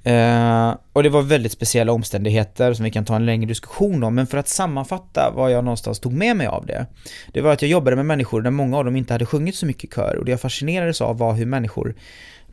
Eh, 0.04 0.76
och 0.94 1.04
det 1.04 1.10
var 1.10 1.22
väldigt 1.22 1.52
speciella 1.52 1.92
omständigheter 1.92 2.74
som 2.74 2.86
vi 2.86 2.92
kan 2.92 3.06
ta 3.06 3.16
en 3.16 3.26
längre 3.26 3.48
diskussion 3.48 4.04
om, 4.04 4.16
men 4.16 4.28
för 4.28 4.38
att 4.38 4.48
sammanfatta 4.48 5.34
vad 5.36 5.52
jag 5.52 5.64
någonstans 5.64 6.00
tog 6.00 6.14
med 6.14 6.38
mig 6.38 6.48
av 6.48 6.66
det. 6.66 6.86
Det 7.34 7.42
var 7.42 7.54
att 7.54 7.62
jag 7.62 7.72
jobbade 7.72 7.96
med 7.96 8.06
människor 8.06 8.42
där 8.42 8.52
många 8.52 8.78
av 8.78 8.86
dem 8.86 8.96
inte 8.96 9.14
hade 9.14 9.26
sjungit 9.26 9.56
så 9.56 9.66
mycket 9.66 9.84
i 9.84 9.96
kör 9.96 10.16
och 10.16 10.26
det 10.26 10.32
jag 10.32 10.42
fascinerades 10.42 11.02
av 11.02 11.18
var 11.18 11.34
hur 11.34 11.46
människor 11.46 11.96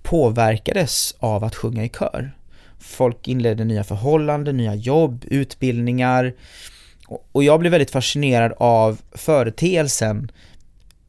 påverkades 0.03 1.15
av 1.19 1.45
att 1.45 1.55
sjunga 1.55 1.85
i 1.85 1.89
kör. 1.89 2.33
Folk 2.79 3.29
inledde 3.29 3.65
nya 3.65 3.85
förhållanden, 3.85 4.57
nya 4.57 4.75
jobb, 4.75 5.25
utbildningar 5.29 6.35
och- 7.33 7.45
jag 7.45 7.61
blev 7.61 7.71
väldigt 7.73 7.91
fascinerad 7.91 8.53
av 8.57 9.01
företeelsen 9.13 10.31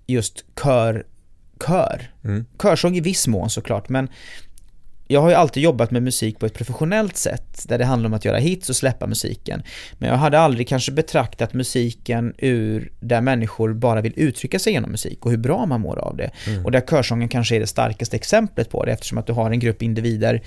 just 0.08 0.46
kör, 0.64 1.06
kör. 1.68 2.12
Mm. 2.24 2.46
Körsång 2.62 2.96
i 2.96 3.00
viss 3.02 3.28
mån 3.28 3.50
såklart, 3.50 3.90
men 3.90 4.10
jag 5.12 5.22
har 5.22 5.30
ju 5.30 5.36
alltid 5.36 5.64
jobbat 5.64 5.92
med 5.92 6.04
musik 6.04 6.40
på 6.40 6.46
ett 6.46 6.54
professionellt 6.54 7.18
sätt, 7.18 7.66
där 7.68 7.78
det 7.78 7.86
handlar 7.86 8.08
om 8.10 8.14
att 8.14 8.26
göra 8.26 8.38
hits 8.38 8.70
och 8.70 8.76
släppa 8.76 9.08
musiken. 9.08 9.64
Men 9.94 10.10
jag 10.10 10.18
hade 10.18 10.40
aldrig 10.40 10.68
kanske 10.68 10.92
betraktat 10.92 11.54
musiken 11.54 12.34
ur 12.38 12.92
där 13.00 13.22
människor 13.22 13.74
bara 13.74 14.02
vill 14.02 14.14
uttrycka 14.16 14.60
sig 14.60 14.74
genom 14.74 14.92
musik 14.92 15.26
och 15.26 15.32
hur 15.32 15.38
bra 15.38 15.66
man 15.66 15.82
mår 15.82 16.00
av 16.00 16.18
det. 16.18 16.32
Mm. 16.48 16.66
Och 16.66 16.72
där 16.72 16.82
körsången 16.82 17.30
kanske 17.30 17.56
är 17.56 17.60
det 17.60 17.68
starkaste 17.68 18.16
exemplet 18.16 18.70
på 18.70 18.86
det, 18.86 18.92
eftersom 18.92 19.18
att 19.18 19.28
du 19.28 19.34
har 19.34 19.52
en 19.52 19.60
grupp 19.60 19.82
individer 19.82 20.42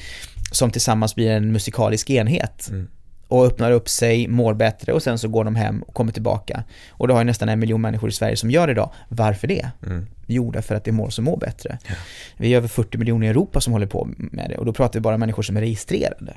som 0.52 0.70
tillsammans 0.70 1.14
blir 1.14 1.30
en 1.30 1.52
musikalisk 1.52 2.10
enhet. 2.10 2.68
Mm. 2.70 2.88
Och 3.28 3.46
öppnar 3.46 3.70
upp 3.70 3.88
sig, 3.88 4.28
mår 4.28 4.54
bättre 4.54 4.92
och 4.92 5.02
sen 5.02 5.18
så 5.18 5.28
går 5.28 5.44
de 5.44 5.56
hem 5.56 5.82
och 5.82 5.94
kommer 5.94 6.12
tillbaka. 6.12 6.64
Och 6.90 7.08
då 7.08 7.14
har 7.14 7.20
ju 7.20 7.24
nästan 7.24 7.48
en 7.48 7.58
miljon 7.58 7.80
människor 7.80 8.08
i 8.08 8.12
Sverige 8.12 8.36
som 8.36 8.50
gör 8.50 8.66
det 8.66 8.70
idag. 8.70 8.92
Varför 9.08 9.48
det? 9.48 9.70
Mm. 9.86 10.06
Jo, 10.26 10.50
därför 10.50 10.74
att 10.74 10.84
det 10.84 10.90
är 10.90 10.92
mår 10.92 11.10
som 11.10 11.24
mår 11.24 11.36
bättre. 11.36 11.78
Ja. 11.88 11.94
Vi 12.36 12.52
är 12.52 12.56
över 12.56 12.68
40 12.68 12.98
miljoner 12.98 13.26
i 13.26 13.30
Europa 13.30 13.60
som 13.60 13.72
håller 13.72 13.86
på 13.86 14.08
med 14.16 14.50
det 14.50 14.56
och 14.58 14.64
då 14.66 14.72
pratar 14.72 14.94
vi 14.94 15.00
bara 15.00 15.14
om 15.14 15.20
människor 15.20 15.42
som 15.42 15.56
är 15.56 15.60
registrerade. 15.60 16.36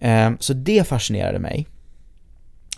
Ehm, 0.00 0.36
Så 0.40 0.52
det 0.52 0.88
fascinerade 0.88 1.38
mig. 1.38 1.66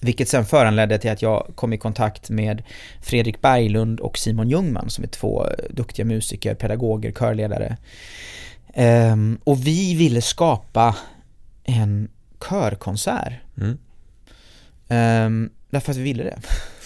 Vilket 0.01 0.29
sen 0.29 0.45
föranledde 0.45 0.99
till 0.99 1.11
att 1.11 1.23
jag 1.23 1.47
kom 1.55 1.73
i 1.73 1.79
kontakt 1.79 2.31
med 2.31 2.63
Fredrik 3.03 3.41
Berglund 3.41 4.01
och 4.01 4.19
Simon 4.19 4.49
Ljungman 4.51 4.91
som 4.91 5.05
är 5.05 5.09
två 5.09 5.45
eh, 5.47 5.51
duktiga 5.71 6.05
musiker, 6.07 6.55
pedagoger, 6.55 7.13
körledare. 7.13 7.77
Ehm, 8.75 9.39
Och 9.45 9.67
vi 9.67 9.95
ville 9.95 10.23
skapa 10.23 10.97
en 11.65 12.09
körkonsert. 12.49 13.33
Mm. 13.61 13.79
Ehm, 14.89 15.51
därför 15.71 15.91
att 15.93 15.99
vi 15.99 16.03
ville 16.03 16.23
det. 16.25 16.39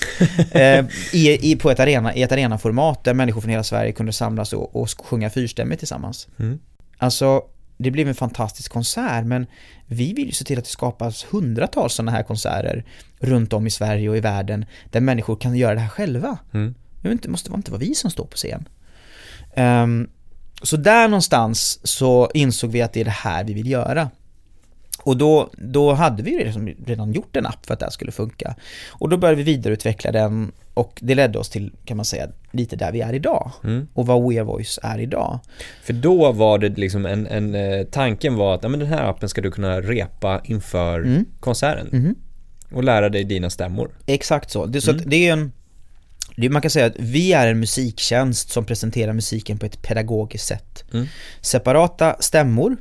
Ehm, 0.53 0.89
i, 1.13 1.51
i, 1.53 1.57
på 1.57 1.71
ett 1.71 1.81
arena, 1.81 2.15
I 2.15 2.23
ett 2.23 2.33
arenaformat 2.33 3.05
där 3.05 3.15
människor 3.15 3.41
från 3.41 3.51
hela 3.51 3.63
Sverige 3.63 3.93
kunde 3.93 4.13
samlas 4.13 4.53
och, 4.53 4.77
och 4.77 4.91
sjunga 5.05 5.31
fyrstämmigt 5.31 5.79
tillsammans. 5.79 6.29
Mm. 6.39 6.59
Alltså, 6.99 7.43
det 7.77 7.91
blev 7.91 8.09
en 8.09 8.15
fantastisk 8.15 8.73
konsert 8.73 9.25
men 9.25 9.47
vi 9.87 10.13
vill 10.13 10.27
ju 10.27 10.33
se 10.33 10.45
till 10.45 10.59
att 10.59 10.65
det 10.65 10.71
skapas 10.71 11.27
hundratals 11.31 11.95
sådana 11.95 12.11
här 12.11 12.23
konserter 12.23 12.85
runt 13.19 13.53
om 13.53 13.67
i 13.67 13.71
Sverige 13.71 14.09
och 14.09 14.17
i 14.17 14.21
världen 14.21 14.65
där 14.91 15.01
människor 15.01 15.37
kan 15.37 15.57
göra 15.57 15.75
det 15.75 15.81
här 15.81 15.89
själva. 15.89 16.39
Mm. 16.55 16.75
Det 17.03 17.29
måste 17.29 17.53
inte 17.55 17.71
vara 17.71 17.81
vi 17.81 17.95
som 17.95 18.11
står 18.11 18.25
på 18.25 18.37
scen. 18.37 18.69
Ehm, 19.55 20.09
så 20.63 20.77
där 20.77 21.09
någonstans 21.09 21.81
så 21.85 22.31
insåg 22.35 22.71
vi 22.71 22.83
att 22.83 22.93
det 22.93 23.01
är 23.01 23.05
det 23.05 23.11
här 23.11 23.45
vi 23.45 23.55
vill 23.55 23.71
göra. 23.71 24.11
Och 25.03 25.17
då, 25.17 25.51
då 25.59 25.93
hade 25.93 26.23
vi 26.23 26.45
redan, 26.45 26.69
redan 26.87 27.13
gjort 27.13 27.37
en 27.37 27.47
app 27.47 27.67
för 27.67 27.75
att 27.75 27.81
det 27.81 27.87
här 27.87 27.91
skulle 27.91 28.13
funka. 28.13 28.55
Och 28.89 29.09
då 29.09 29.17
började 29.17 29.37
vi 29.37 29.43
vidareutveckla 29.43 30.13
den 30.13 30.53
och 30.75 30.99
det 31.03 31.15
ledde 31.15 31.39
oss 31.39 31.49
till, 31.49 31.73
kan 31.85 31.97
man 31.97 32.05
säga, 32.05 32.29
lite 32.51 32.77
där 32.77 32.93
vi 32.93 33.01
är 33.01 33.13
idag. 33.13 33.51
Mm. 33.65 33.89
Och 33.95 34.07
vad 34.07 34.23
We 34.29 34.37
Are 34.37 34.45
Voice 34.45 34.79
är 34.83 34.99
idag. 34.99 35.39
För 35.83 35.93
då 35.93 36.33
var 36.33 36.59
det 36.59 36.69
liksom 36.69 37.07
en, 37.07 37.27
en 37.27 37.55
eh, 37.55 37.85
tanken 37.87 38.37
var 38.37 38.55
att 38.55 38.63
ja, 38.63 38.69
men 38.69 38.81
den 38.81 38.89
här 38.89 39.03
appen 39.05 39.29
ska 39.29 39.41
du 39.41 39.51
kunna 39.51 39.81
repa 39.81 40.41
inför 40.45 40.99
Mm. 41.01 41.25
konserten 41.41 41.89
Mhm. 41.93 42.15
och 42.73 42.85
lära 42.85 43.09
dig 43.09 43.25
dina 43.25 43.51
stämmor. 43.51 43.91
Exakt 44.07 44.51
så. 44.51 44.67
Det, 44.67 44.81
så 44.81 44.91
Mm. 44.91 45.05
det 45.07 45.29
är 45.29 45.33
en 45.33 45.53
man 46.51 46.63
kan 46.63 46.71
säga 46.71 46.87
att 46.87 46.97
vi 46.99 47.33
är 47.33 47.47
en 47.49 47.61
musiktjänst 47.61 48.51
som 48.51 48.65
presenterar 48.65 49.13
musiken 49.13 49.59
på 49.59 49.67
ett 49.67 49.83
pedagogiskt 49.83 50.47
sätt. 50.47 50.85
Mm. 50.93 51.07
Separata 51.41 52.17
stämmor, 52.21 52.77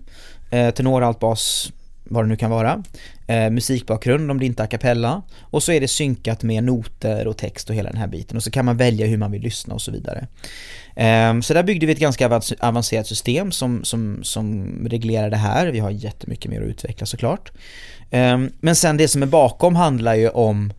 eh, 0.52 0.70
tenor, 0.74 1.04
alt, 1.04 1.20
bas, 1.20 1.72
vad 2.10 2.24
det 2.24 2.28
nu 2.28 2.36
kan 2.36 2.52
vara. 2.52 2.84
Eh, 3.28 3.50
musikbakgrund 3.50 4.32
om 4.32 4.40
det 4.40 4.46
inte 4.46 4.64
är 4.64 4.66
a 4.66 4.70
cappella. 4.70 5.22
Och 5.40 5.64
så 5.64 5.72
är 5.72 5.82
det 5.82 5.88
synkat 5.88 6.44
med 6.44 6.64
noter 6.64 7.28
och 7.28 7.38
text 7.38 7.70
och 7.70 7.76
hela 7.76 7.90
den 7.90 8.00
här 8.00 8.08
biten. 8.08 8.38
Och 8.38 8.44
så 8.44 8.52
kan 8.52 8.66
man 8.66 8.78
välja 8.78 9.08
hur 9.08 9.18
man 9.18 9.32
vill 9.32 9.42
lyssna 9.42 9.74
och 9.74 9.82
så 9.82 9.92
vidare. 9.92 10.28
Eh, 10.96 11.40
så 11.40 11.54
där 11.54 11.64
byggde 11.64 11.86
vi 11.86 11.92
ett 11.94 12.00
ganska 12.00 12.42
avancerat 12.60 13.08
system 13.08 13.52
som, 13.52 13.84
som, 13.84 14.20
som 14.24 14.70
reglerar 14.90 15.30
det 15.30 15.38
här. 15.38 15.68
Vi 15.68 15.80
har 15.80 15.90
jättemycket 15.90 16.52
mer 16.52 16.62
att 16.62 16.68
utveckla 16.68 17.06
såklart. 17.06 17.52
Eh, 18.10 18.38
men 18.60 18.76
sen 18.76 18.98
det 18.98 19.08
som 19.08 19.24
är 19.24 19.28
bakom 19.28 19.76
handlar 19.76 20.16
ju 20.16 20.30
om 20.30 20.74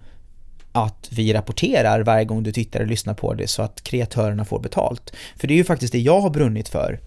att 0.73 1.09
vi 1.13 1.33
rapporterar 1.33 2.01
varje 2.01 2.25
gång 2.25 2.43
du 2.43 2.53
tittar 2.53 2.81
och 2.81 2.87
lyssnar 2.87 3.15
på 3.15 3.35
det 3.35 3.47
så 3.47 3.63
att 3.63 3.83
kreatörerna 3.83 4.45
får 4.45 4.61
betalt. 4.61 5.13
För 5.37 5.49
det 5.49 5.55
är 5.55 5.57
ju 5.57 5.65
faktiskt 5.65 5.93
det 5.93 5.99
jag 5.99 6.21
har 6.21 6.31
brunnit 6.31 6.69
för 6.69 7.01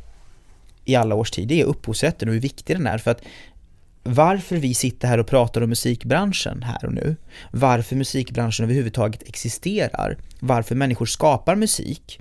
i 0.86 0.96
alla 0.96 1.16
års 1.16 1.32
tid, 1.32 1.48
det 1.48 1.62
är 1.62 1.66
upphovsrätten 1.66 2.28
och 2.28 2.34
hur 2.34 2.42
viktig 2.42 2.76
den 2.76 2.88
är. 2.88 2.98
För 2.98 3.12
att 3.12 3.22
varför 4.04 4.58
vi 4.58 4.74
sitter 4.74 5.08
här 5.08 5.18
och 5.18 5.28
pratar 5.28 5.62
om 5.62 5.70
musikbranschen 5.70 6.64
här 6.64 6.86
och 6.86 6.94
nu, 6.94 7.16
varför 7.52 7.96
musikbranschen 7.96 8.64
överhuvudtaget 8.64 9.24
existerar, 9.26 10.18
varför 10.40 10.76
människor 10.76 11.06
skapar 11.06 11.56
musik 11.56 12.20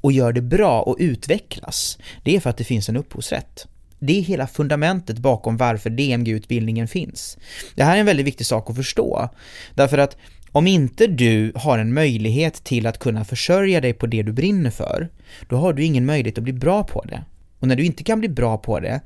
och 0.00 0.12
gör 0.12 0.32
det 0.32 0.42
bra 0.42 0.82
och 0.82 0.96
utvecklas, 0.98 1.98
det 2.24 2.36
är 2.36 2.40
för 2.40 2.50
att 2.50 2.56
det 2.56 2.64
finns 2.64 2.88
en 2.88 2.96
upphovsrätt. 2.96 3.66
det 4.00 4.18
är 4.18 4.22
hela 4.22 4.46
fundamentet 4.46 5.18
bakom 5.18 5.56
varför 5.56 5.90
DMG-utbildningen 5.90 6.88
finns. 6.88 7.38
Det 7.74 7.84
här 7.84 7.96
är 7.96 8.00
en 8.00 8.06
väldigt 8.06 8.26
viktig 8.26 8.46
sak 8.46 8.70
att 8.70 8.76
förstå. 8.76 9.28
Därför 9.74 9.98
att 9.98 10.16
om 10.52 10.66
inte 10.66 11.06
du 11.06 11.52
har 11.54 11.78
en 11.78 11.94
möjlighet 11.94 12.64
till 12.64 12.86
att 12.86 12.98
kunna 12.98 13.24
försörja 13.24 13.80
dig 13.80 13.92
på 13.92 14.06
det 14.06 14.22
du 14.22 14.32
brinner 14.32 14.70
för, 14.70 15.08
då 15.48 15.56
har 15.56 15.72
du 15.72 15.84
ingen 15.84 16.06
möjlighet 16.06 16.38
att 16.38 16.44
bli 16.44 16.52
bra 16.52 16.84
på 16.84 17.04
det. 17.04 17.24
Och 17.58 17.68
när 17.68 17.76
du 17.76 17.84
inte 17.84 18.04
kan 18.04 18.20
bli 18.20 18.28
bra 18.28 18.58
på 18.58 18.80
det, 18.80 19.00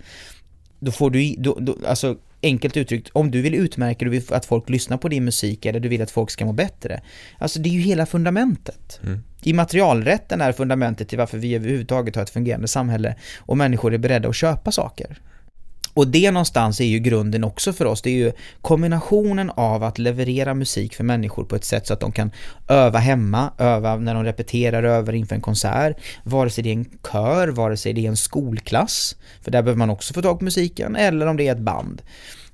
då 0.83 0.93
får 0.93 1.11
du, 1.11 1.35
då, 1.39 1.59
då, 1.61 1.77
alltså 1.87 2.17
enkelt 2.43 2.77
uttryckt, 2.77 3.11
om 3.13 3.31
du 3.31 3.43
vill 3.43 3.55
utmärka 3.55 4.05
dig 4.05 4.23
att 4.31 4.45
folk 4.45 4.69
lyssnar 4.69 4.97
på 4.97 5.09
din 5.09 5.25
musik 5.25 5.67
eller 5.67 5.81
du 5.81 5.89
vill 5.89 6.03
att 6.03 6.11
folk 6.11 6.31
ska 6.31 6.45
må 6.45 6.53
bättre. 6.53 7.03
Alltså 7.39 7.59
det 7.59 7.69
är 7.69 7.73
ju 7.73 7.81
hela 7.81 8.07
fundamentet. 8.07 9.01
Mm. 9.05 9.23
Immaterialrätten 9.43 10.41
är 10.41 10.53
fundamentet 10.53 11.09
till 11.09 11.19
varför 11.19 11.39
vi 11.39 11.55
överhuvudtaget 11.55 12.17
har 12.17 12.23
ett 12.23 12.31
fungerande 12.31 12.69
samhälle 12.69 13.17
och 13.39 13.57
människor 13.57 13.95
är 13.95 13.99
beredda 13.99 14.29
att 14.29 14.37
köpa 14.37 14.73
saker. 14.73 15.19
Och 15.95 16.09
det 16.09 16.31
någonstans 16.31 16.81
är 16.81 16.85
ju 16.85 16.99
grunden 16.99 17.45
också 17.45 17.73
för 17.73 17.85
oss, 17.85 18.03
det 18.03 18.11
är 18.11 18.15
ju 18.15 18.33
kombinationen 18.61 19.51
av 19.51 19.83
att 19.83 19.99
leverera 19.99 20.55
musik 20.55 20.95
för 20.95 21.05
människor 21.05 21.45
på 21.45 21.57
ett 21.57 21.65
sätt 21.65 21.87
så 21.87 21.93
att 21.93 22.01
de 22.01 22.13
kan 22.13 22.31
öva 22.69 22.99
hemma, 22.99 23.53
öva 23.59 23.97
när 23.97 24.15
de 24.15 24.25
repeterar, 24.25 24.83
över 24.83 25.13
inför 25.13 25.35
en 25.35 25.41
konsert, 25.41 25.97
vare 26.25 26.51
sig 26.51 26.65
det 26.65 26.71
är 26.71 26.75
en 26.75 26.91
kör, 27.13 27.49
vare 27.49 27.77
sig 27.77 27.93
det 27.93 28.07
är 28.07 28.09
en 28.09 28.17
skolklass, 28.17 29.17
för 29.41 29.51
där 29.51 29.63
behöver 29.63 29.79
man 29.79 29.91
också 29.91 30.15
få 30.15 30.23
tag 30.23 30.39
på 30.39 30.45
musiken, 30.45 30.97
eller 30.97 31.27
om 31.27 31.37
det 31.37 31.49
är 31.49 31.53
ett 31.53 31.59
band. 31.59 32.03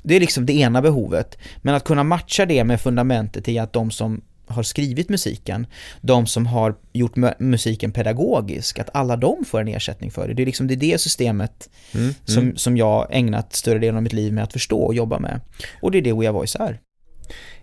Det 0.02 0.14
är 0.14 0.20
liksom 0.20 0.46
det 0.46 0.52
ena 0.52 0.82
behovet, 0.82 1.38
men 1.62 1.74
att 1.74 1.84
kunna 1.84 2.04
matcha 2.04 2.46
det 2.46 2.64
med 2.64 2.80
fundamentet 2.80 3.48
i 3.48 3.58
att 3.58 3.72
de 3.72 3.90
som 3.90 4.20
har 4.48 4.62
skrivit 4.62 5.08
musiken, 5.08 5.66
de 6.00 6.26
som 6.26 6.46
har 6.46 6.74
gjort 6.92 7.16
musiken 7.38 7.92
pedagogisk, 7.92 8.78
att 8.78 8.90
alla 8.94 9.16
de 9.16 9.44
får 9.44 9.60
en 9.60 9.68
ersättning 9.68 10.10
för 10.10 10.28
det. 10.28 10.34
Det 10.34 10.42
är 10.42 10.46
liksom 10.46 10.66
det, 10.66 10.74
är 10.74 10.76
det 10.76 10.98
systemet 10.98 11.70
mm, 11.94 12.14
som, 12.24 12.42
mm. 12.42 12.56
som 12.56 12.76
jag 12.76 13.06
ägnat 13.10 13.52
större 13.52 13.78
delen 13.78 13.96
av 13.96 14.02
mitt 14.02 14.12
liv 14.12 14.32
med 14.32 14.44
att 14.44 14.52
förstå 14.52 14.80
och 14.80 14.94
jobba 14.94 15.18
med. 15.18 15.40
Och 15.82 15.90
det 15.90 15.98
är 15.98 16.02
det 16.02 16.12
We 16.12 16.30
Voice 16.30 16.56
är. 16.56 16.80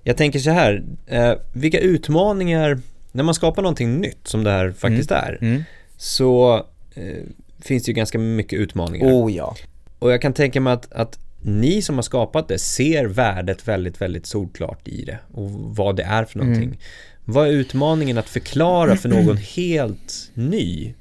Jag 0.03 0.17
tänker 0.17 0.39
så 0.39 0.49
här, 0.49 0.83
eh, 1.07 1.33
vilka 1.53 1.79
utmaningar, 1.79 2.79
när 3.11 3.23
man 3.23 3.35
skapar 3.35 3.61
någonting 3.61 3.97
nytt 3.97 4.27
som 4.27 4.43
det 4.43 4.51
här 4.51 4.71
faktiskt 4.71 5.11
mm, 5.11 5.23
är, 5.23 5.37
mm. 5.41 5.63
så 5.97 6.55
eh, 6.95 7.23
finns 7.59 7.83
det 7.83 7.89
ju 7.89 7.93
ganska 7.93 8.19
mycket 8.19 8.59
utmaningar. 8.59 9.07
Oh 9.07 9.33
ja. 9.33 9.55
Och 9.99 10.11
jag 10.11 10.21
kan 10.21 10.33
tänka 10.33 10.61
mig 10.61 10.73
att, 10.73 10.93
att 10.93 11.19
ni 11.45 11.81
som 11.81 11.95
har 11.95 12.03
skapat 12.03 12.47
det 12.47 12.59
ser 12.59 13.05
värdet 13.05 13.67
väldigt, 13.67 14.01
väldigt 14.01 14.25
solklart 14.25 14.87
i 14.87 15.05
det 15.05 15.19
och 15.33 15.51
vad 15.51 15.95
det 15.95 16.03
är 16.03 16.25
för 16.25 16.39
någonting. 16.39 16.63
Mm. 16.63 16.77
Vad 17.25 17.47
är 17.47 17.51
utmaningen 17.51 18.17
att 18.17 18.29
förklara 18.29 18.97
för 18.97 19.09
någon 19.09 19.37
helt 19.37 20.31
ny 20.33 20.93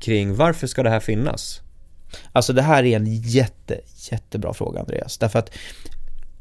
kring 0.00 0.34
varför 0.34 0.66
ska 0.66 0.82
det 0.82 0.90
här 0.90 1.00
finnas? 1.00 1.60
Alltså 2.32 2.52
det 2.52 2.62
här 2.62 2.84
är 2.84 2.96
en 2.96 3.20
jätte, 3.22 3.80
jättebra 4.10 4.54
fråga 4.54 4.80
Andreas, 4.80 5.18
därför 5.18 5.38
att 5.38 5.50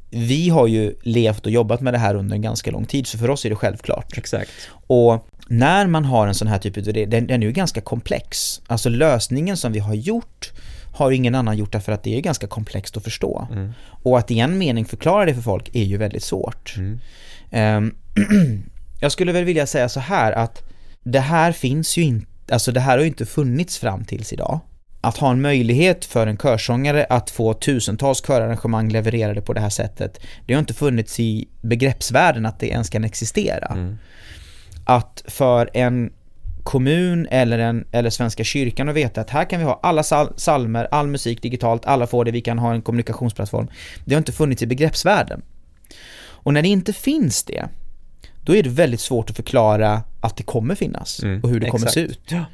vi 0.10 0.50
har 0.50 0.68
ju 0.68 0.96
levt 1.02 1.46
och 1.46 1.52
jobbat 1.52 1.82
med 1.82 1.94
det 1.94 1.98
här 1.98 2.16
under 2.16 2.36
en 2.36 2.42
ganska 2.42 2.72
lång 2.72 2.86
tid, 2.86 3.08
så 3.08 3.18
för 3.18 3.30
oss 3.30 3.46
är 3.46 3.50
det 3.50 3.56
självklart. 3.56 4.18
Exakt. 4.18 4.52
Och 4.88 5.28
när 5.48 5.88
man 5.88 6.06
har 6.06 6.28
en 6.28 6.36
sån 6.36 6.48
här 6.48 6.60
typ 6.60 6.78
av 6.78 6.88
idé, 6.88 7.06
den, 7.06 7.28
den 7.28 7.44
är 7.44 7.48
ju 7.48 7.52
ganska 7.52 7.82
komplex. 7.82 8.62
Alltså 8.68 8.90
lösningen 8.90 9.58
som 9.58 9.72
vi 9.72 9.80
har 9.80 9.94
gjort 9.94 10.52
har 10.96 11.12
ingen 11.12 11.36
annan 11.36 11.58
gjort 11.58 11.72
därför 11.72 11.92
att 11.92 12.04
det 12.04 12.18
är 12.18 12.22
ganska 12.22 12.48
komplext 12.48 12.98
att 12.98 13.04
förstå. 13.04 13.48
Mm. 13.52 13.74
Och 14.04 14.18
att 14.18 14.32
i 14.32 14.40
en 14.40 14.58
mening 14.58 14.86
förklara 14.86 15.26
det 15.26 15.34
för 15.34 15.42
folk 15.42 15.76
är 15.76 15.84
ju 15.84 15.98
väldigt 15.98 16.24
svårt. 16.24 16.76
Mm. 16.78 17.00
Um, 17.52 17.96
jag 19.02 19.12
skulle 19.12 19.32
väl 19.32 19.44
vilja 19.44 19.68
säga 19.68 19.90
så 19.90 20.00
här 20.00 20.32
att 20.32 20.64
det 21.04 21.20
här 21.20 21.52
finns 21.52 21.98
ju 21.98 22.02
inte, 22.02 22.54
alltså 22.54 22.72
det 22.72 22.80
här 22.80 22.98
har 22.98 23.02
ju 23.02 23.08
inte 23.08 23.26
funnits 23.26 23.78
fram 23.78 24.06
tills 24.06 24.34
idag. 24.34 24.60
Att 25.02 25.18
ha 25.18 25.32
en 25.32 25.42
möjlighet 25.42 26.06
för 26.06 26.28
en 26.28 26.38
körsångare 26.38 27.06
att 27.10 27.30
få 27.30 27.54
tusentals 27.54 28.22
körarrangemang 28.22 28.90
levererade 28.90 29.42
på 29.42 29.54
det 29.54 29.62
här 29.62 29.70
sättet, 29.70 30.20
det 30.46 30.54
har 30.54 30.60
inte 30.60 30.74
funnits 30.74 31.20
i 31.20 31.48
begreppsvärlden 31.62 32.46
att 32.46 32.60
det 32.60 32.68
ens 32.68 32.90
kan 32.90 33.04
existera. 33.04 33.68
Mm. 33.68 33.98
Att 34.86 35.24
för 35.28 35.70
en 35.74 36.12
kommun 36.66 37.28
eller, 37.32 37.60
en, 37.60 37.86
eller 37.92 38.10
Svenska 38.10 38.44
kyrkan 38.44 38.90
och 38.90 38.98
veta 38.98 39.22
att 39.22 39.30
här 39.30 39.50
kan 39.50 39.60
vi 39.60 39.66
ha 39.66 39.80
alla 39.84 40.04
sal 40.04 40.34
salmer, 40.36 40.88
all 40.92 41.08
musik 41.08 41.42
digitalt, 41.42 41.86
alla 41.86 42.08
får 42.08 42.26
det, 42.26 42.32
vi 42.32 42.42
kan 42.42 42.60
ha 42.60 42.74
en 42.74 42.82
kommunikationsplattform. 42.82 43.68
Det 44.06 44.16
har 44.16 44.18
inte 44.18 44.32
funnits 44.32 44.62
i 44.62 44.68
begreppsvärlden. 44.68 45.42
Och 46.18 46.54
när 46.54 46.62
det 46.62 46.68
inte 46.68 46.94
finns 46.94 47.44
det, 47.44 47.66
då 48.44 48.56
är 48.56 48.64
det 48.64 48.70
väldigt 48.70 49.00
svårt 49.00 49.30
att 49.30 49.36
förklara 49.36 50.04
att 50.22 50.38
det 50.38 50.44
kommer 50.44 50.76
finnas 50.76 51.24
mm, 51.24 51.42
och 51.42 51.50
hur 51.50 51.60
det 51.60 51.70
kommer 51.70 51.88
se 51.88 52.00
ut. 52.00 52.22
Ja. 52.28 52.46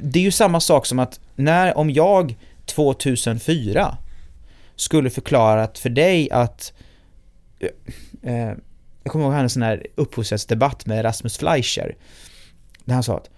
Det 0.00 0.18
är 0.18 0.22
ju 0.22 0.30
samma 0.30 0.60
sak 0.60 0.86
som 0.86 0.98
att 0.98 1.20
när, 1.36 1.78
om 1.78 1.90
jag 1.90 2.36
2004 2.64 3.96
skulle 4.76 5.10
förklarat 5.10 5.78
för 5.78 5.90
dig 5.90 6.30
att 6.30 6.72
eh, 7.58 8.32
eh 8.32 8.54
jag 9.02 9.12
kommer 9.12 9.24
ihåg 9.24 9.34
han 9.34 9.42
en 9.42 9.50
sån 9.50 9.62
här 9.62 9.86
upphovsrättsdebatt 9.94 10.86
med 10.86 11.04
Rasmus 11.04 11.38
Fleischer 11.38 11.96
där 12.86 12.94
han 12.94 13.02
sa 13.02 13.16
att 13.16 13.30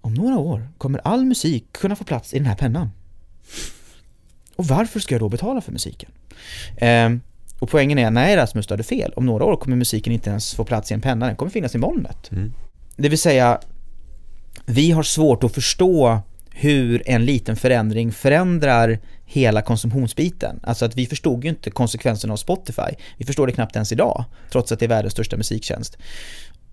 om 0.00 0.14
några 0.14 0.38
år 0.38 0.68
kommer 0.78 1.00
all 1.04 1.24
musik 1.24 1.64
kunna 1.72 1.96
få 1.96 2.04
plats 2.04 2.34
i 2.34 2.38
den 2.38 2.46
här 2.46 2.56
pennan. 2.56 2.90
Och 4.56 4.66
varför 4.66 5.00
ska 5.00 5.14
jag 5.14 5.22
då 5.22 5.28
betala 5.28 5.60
för 5.60 5.72
musiken? 5.72 6.10
Eh, 6.76 7.10
och 7.58 7.70
poängen 7.70 7.98
är, 7.98 8.10
nej 8.10 8.36
Rasmus, 8.36 8.66
du 8.66 8.72
hade 8.72 8.82
fel. 8.82 9.12
Om 9.16 9.26
några 9.26 9.44
år 9.44 9.56
kommer 9.56 9.76
musiken 9.76 10.12
inte 10.12 10.30
ens 10.30 10.54
få 10.54 10.64
plats 10.64 10.90
i 10.90 10.94
en 10.94 11.00
penna, 11.00 11.26
den 11.26 11.36
kommer 11.36 11.52
finnas 11.52 11.74
i 11.74 11.78
molnet. 11.78 12.32
Mm. 12.32 12.52
Det 12.96 13.08
vill 13.08 13.18
säga, 13.18 13.60
vi 14.66 14.90
har 14.90 15.02
svårt 15.02 15.44
att 15.44 15.54
förstå 15.54 16.20
hur 16.50 17.02
en 17.06 17.24
liten 17.24 17.56
förändring 17.56 18.12
förändrar 18.12 18.98
hela 19.24 19.62
konsumtionsbiten. 19.62 20.60
Alltså 20.62 20.84
att 20.84 20.96
vi 20.96 21.06
förstod 21.06 21.44
ju 21.44 21.50
inte 21.50 21.70
konsekvenserna 21.70 22.32
av 22.32 22.36
Spotify. 22.36 22.94
Vi 23.16 23.24
förstår 23.24 23.46
det 23.46 23.52
knappt 23.52 23.76
ens 23.76 23.92
idag, 23.92 24.24
trots 24.52 24.72
att 24.72 24.78
det 24.78 24.86
är 24.86 24.88
världens 24.88 25.12
största 25.12 25.36
musiktjänst. 25.36 25.98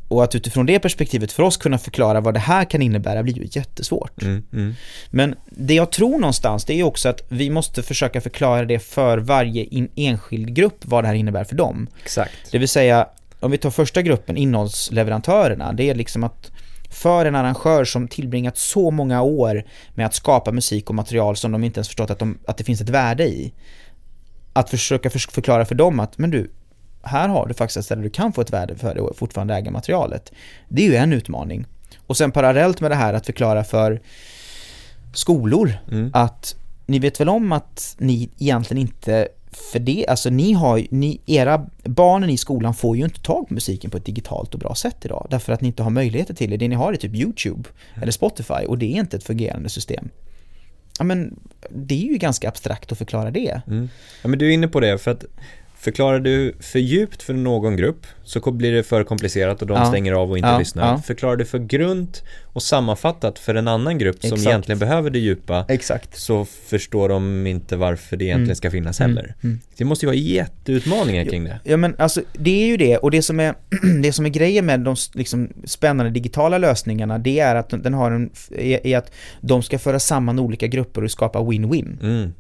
Och 0.08 0.24
att 0.24 0.36
utifrån 0.36 0.66
det 0.66 0.80
perspektivet 0.80 1.32
för 1.32 1.44
oss 1.44 1.58
kunna 1.58 1.78
förklara 1.78 2.22
vad 2.22 2.34
det 2.34 2.40
här 2.40 2.66
kan 2.66 2.82
innebära 2.82 3.24
blir 3.24 3.38
ju 3.38 3.48
jättesvårt. 3.52 4.22
Mm, 4.22 4.44
mm. 4.54 4.76
Men 5.10 5.36
det 5.50 5.74
jag 5.74 5.92
tror 5.92 6.20
någonstans 6.20 6.66
det 6.66 6.74
är 6.74 6.84
också 6.84 7.10
att 7.10 7.22
vi 7.30 7.50
måste 7.50 7.84
försöka 7.84 8.22
förklara 8.22 8.66
det 8.66 8.80
för 8.80 9.18
varje 9.18 9.88
enskild 9.96 10.54
grupp 10.56 10.86
vad 10.86 11.04
det 11.04 11.08
här 11.08 11.16
innebär 11.16 11.44
för 11.44 11.56
dem. 11.56 11.88
Exakt. 12.04 12.52
Det 12.52 12.58
vill 12.58 12.70
säga, 12.70 13.08
om 13.40 13.52
vi 13.52 13.58
tar 13.58 13.70
första 13.70 14.02
gruppen, 14.02 14.38
innehållsleverantörerna, 14.38 15.74
det 15.74 15.90
är 15.90 15.96
liksom 15.96 16.24
att 16.24 16.52
för 16.90 17.26
en 17.26 17.36
arrangör 17.36 17.86
som 17.86 18.08
tillbringat 18.08 18.58
så 18.58 18.92
många 18.92 19.22
år 19.22 19.64
med 19.96 20.06
att 20.06 20.14
skapa 20.14 20.52
musik 20.52 20.90
och 20.90 20.96
material 20.96 21.36
som 21.36 21.52
de 21.52 21.64
inte 21.64 21.78
ens 21.78 21.88
förstått 21.88 22.10
att, 22.10 22.20
de, 22.20 22.40
att 22.46 22.58
det 22.58 22.64
finns 22.64 22.82
ett 22.82 22.90
värde 22.90 23.24
i. 23.24 23.54
Att 24.54 24.70
försöka 24.70 25.10
förklara 25.10 25.66
för 25.66 25.76
dem 25.76 26.00
att, 26.00 26.18
men 26.18 26.32
du, 26.32 26.52
här 27.08 27.30
har 27.30 27.48
du 27.48 27.54
faktiskt 27.54 27.78
ett 27.78 27.86
ställe 27.86 28.02
du 28.02 28.10
kan 28.10 28.34
få 28.34 28.42
ett 28.42 28.54
värde 28.54 28.76
för 28.76 28.96
det 28.96 29.02
och 29.02 29.18
fortfarande 29.18 29.56
äga 29.56 29.72
materialet. 29.72 30.32
Det 30.68 30.82
är 30.82 30.86
ju 30.86 30.96
en 30.96 31.14
utmaning. 31.14 31.66
Och 32.08 32.18
sen 32.18 32.32
parallellt 32.32 32.82
med 32.82 32.92
det 32.92 32.96
här 32.96 33.14
att 33.14 33.26
förklara 33.26 33.64
för 33.64 34.02
skolor 35.14 35.74
mm. 35.92 36.12
att 36.14 36.56
ni 36.86 37.00
vet 37.00 37.20
väl 37.20 37.30
om 37.30 37.52
att 37.52 37.96
ni 38.00 38.30
egentligen 38.38 38.82
inte 38.82 39.28
för 39.72 39.80
det, 39.80 40.06
alltså 40.08 40.30
ni 40.30 40.54
har 40.54 40.88
ni, 40.90 41.22
era 41.26 41.66
barnen 41.84 42.30
i 42.30 42.38
skolan 42.38 42.74
får 42.74 42.98
ju 42.98 43.04
inte 43.04 43.22
tag 43.22 43.48
på 43.48 43.54
musiken 43.54 43.92
på 43.92 43.98
ett 43.98 44.06
digitalt 44.06 44.54
och 44.54 44.60
bra 44.60 44.76
sätt 44.76 45.06
idag 45.06 45.28
därför 45.30 45.54
att 45.54 45.62
ni 45.62 45.68
inte 45.68 45.84
har 45.84 45.90
möjligheter 45.90 46.34
till 46.34 46.50
det. 46.50 46.58
Det 46.58 46.68
ni 46.68 46.76
har 46.76 46.94
är 46.94 46.98
typ 46.98 47.16
YouTube 47.16 47.70
mm. 47.90 48.02
eller 48.02 48.12
Spotify 48.12 48.66
och 48.68 48.78
det 48.78 48.86
är 48.86 49.00
inte 49.00 49.18
ett 49.18 49.24
fungerande 49.24 49.70
system. 49.70 50.10
Ja 51.00 51.04
men 51.04 51.40
det 51.70 51.96
är 51.96 52.12
ju 52.12 52.18
ganska 52.18 52.50
abstrakt 52.50 52.92
att 52.92 52.98
förklara 52.98 53.32
det. 53.32 53.62
Mm. 53.68 53.90
Ja 54.22 54.28
men 54.28 54.40
du 54.40 54.48
är 54.48 54.52
inne 54.52 54.68
på 54.68 54.80
det 54.80 54.98
för 54.98 55.12
att 55.12 55.26
Förklarar 55.80 56.20
du 56.20 56.54
för 56.60 56.80
djupt 56.80 57.24
för 57.24 57.34
någon 57.34 57.76
grupp 57.76 58.08
så 58.24 58.52
blir 58.52 58.72
det 58.72 58.84
för 58.84 59.04
komplicerat 59.04 59.62
och 59.62 59.68
de 59.68 59.78
ja. 59.78 59.86
stänger 59.86 60.14
av 60.14 60.32
och 60.32 60.38
inte 60.38 60.50
ja. 60.50 60.60
lyssnar. 60.60 60.88
Ja. 60.88 61.02
Förklarar 61.02 61.36
du 61.36 61.46
för 61.46 61.60
grunt 61.60 62.24
och 62.44 62.64
sammanfattat 62.64 63.40
för 63.40 63.56
en 63.56 63.68
annan 63.68 63.98
grupp 63.98 64.16
Exakt. 64.16 64.42
som 64.42 64.50
egentligen 64.50 64.80
behöver 64.80 65.10
det 65.10 65.20
djupa 65.20 65.66
Exakt. 65.70 66.20
så 66.20 66.46
förstår 66.46 67.10
de 67.10 67.48
inte 67.48 67.76
varför 67.76 68.18
det 68.18 68.26
egentligen 68.26 68.46
mm. 68.46 68.56
ska 68.56 68.72
finnas 68.72 69.00
heller. 69.00 69.24
Mm. 69.24 69.36
Mm. 69.44 69.60
Det 69.78 69.86
måste 69.86 70.06
ju 70.06 70.08
vara 70.08 70.18
jätteutmaningar 70.18 71.26
kring 71.26 71.44
det. 71.44 71.60
Ja 71.64 71.78
men 71.78 71.96
alltså 71.98 72.22
det 72.34 72.64
är 72.64 72.68
ju 72.68 72.78
det 72.78 72.98
och 72.98 73.12
det 73.12 73.22
som 73.22 73.40
är, 73.40 73.56
det 74.02 74.14
som 74.14 74.26
är 74.26 74.30
grejen 74.30 74.66
med 74.66 74.80
de 74.80 74.96
liksom, 75.14 75.50
spännande 75.64 76.12
digitala 76.12 76.58
lösningarna 76.58 77.18
det 77.18 77.40
är 77.40 77.56
att 77.56 77.70
den 77.70 77.94
har 77.94 78.12
en, 78.12 78.30
är, 78.52 78.88
är 78.88 78.98
att 78.98 79.12
de 79.42 79.64
ska 79.64 79.80
föra 79.80 80.00
samman 80.00 80.40
olika 80.40 80.68
grupper 80.68 81.04
och 81.04 81.12
skapa 81.12 81.40
win-win. 81.40 82.32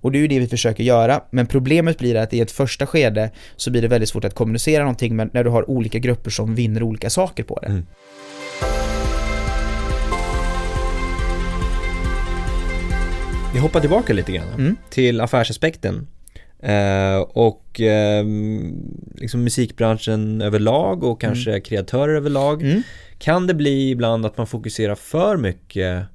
Och 0.00 0.12
det 0.12 0.18
är 0.18 0.20
ju 0.20 0.28
det 0.28 0.38
vi 0.38 0.46
försöker 0.46 0.84
göra, 0.84 1.20
men 1.30 1.46
problemet 1.46 1.98
blir 1.98 2.14
att 2.14 2.34
i 2.34 2.40
ett 2.40 2.50
första 2.50 2.86
skede 2.86 3.30
så 3.56 3.70
blir 3.70 3.82
det 3.82 3.88
väldigt 3.88 4.08
svårt 4.08 4.24
att 4.24 4.34
kommunicera 4.34 4.82
någonting 4.82 5.16
när 5.16 5.44
du 5.44 5.50
har 5.50 5.70
olika 5.70 5.98
grupper 5.98 6.30
som 6.30 6.54
vinner 6.54 6.82
olika 6.82 7.10
saker 7.10 7.44
på 7.44 7.58
det. 7.62 7.66
Mm. 7.66 7.86
Vi 13.56 13.60
hoppar 13.60 13.80
tillbaka 13.80 14.12
lite 14.12 14.32
grann 14.32 14.52
mm. 14.58 14.76
till 14.90 15.20
affärsaspekten 15.20 16.06
eh, 16.62 17.18
och 17.18 17.80
eh, 17.80 18.24
liksom 19.14 19.44
musikbranschen 19.44 20.40
överlag 20.40 21.04
och 21.04 21.20
kanske 21.20 21.50
mm. 21.50 21.62
kreatörer 21.62 22.14
överlag. 22.14 22.62
Mm. 22.62 22.82
Kan 23.18 23.46
det 23.46 23.54
bli 23.54 23.90
ibland 23.90 24.26
att 24.26 24.36
man 24.36 24.46
fokuserar 24.46 24.94
för 24.94 25.36
mycket 25.36 26.06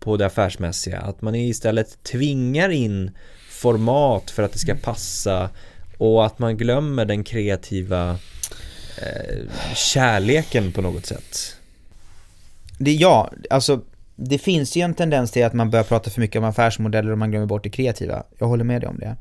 på 0.00 0.16
det 0.16 0.26
affärsmässiga. 0.26 1.00
Att 1.00 1.22
man 1.22 1.34
istället 1.34 2.02
tvingar 2.02 2.68
in 2.68 3.10
format 3.48 4.30
för 4.30 4.42
att 4.42 4.52
det 4.52 4.58
ska 4.58 4.74
passa 4.74 5.50
och 5.98 6.26
att 6.26 6.38
man 6.38 6.56
glömmer 6.56 7.04
den 7.04 7.24
kreativa 7.24 8.10
eh, 8.98 9.74
kärleken 9.74 10.72
på 10.72 10.82
något 10.82 11.06
sätt. 11.06 11.56
Det, 12.78 12.92
ja, 12.92 13.30
alltså 13.50 13.80
det 14.16 14.38
finns 14.38 14.76
ju 14.76 14.80
en 14.82 14.94
tendens 14.94 15.30
till 15.30 15.44
att 15.44 15.52
man 15.52 15.70
börjar 15.70 15.84
prata 15.84 16.10
för 16.10 16.20
mycket 16.20 16.36
om 16.36 16.44
affärsmodeller 16.44 17.12
och 17.12 17.18
man 17.18 17.30
glömmer 17.30 17.46
bort 17.46 17.64
det 17.64 17.70
kreativa. 17.70 18.22
Jag 18.38 18.46
håller 18.46 18.64
med 18.64 18.80
dig 18.80 18.88
om 18.88 18.98
det. 18.98 19.16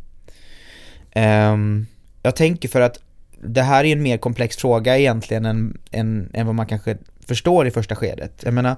Um, 1.52 1.88
jag 2.24 2.36
tänker 2.36 2.70
för 2.70 2.82
att 2.82 3.00
det 3.42 3.62
här 3.62 3.84
är 3.84 3.92
en 3.92 4.04
mer 4.04 4.18
komplex 4.18 4.58
fråga 4.58 4.98
egentligen 4.98 5.46
än, 5.46 5.78
än, 5.92 6.30
än 6.34 6.46
vad 6.46 6.56
man 6.56 6.68
kanske 6.68 6.98
förstår 7.28 7.68
i 7.68 7.72
första 7.72 7.96
skedet. 7.96 8.42
Jag 8.44 8.54
menar, 8.54 8.76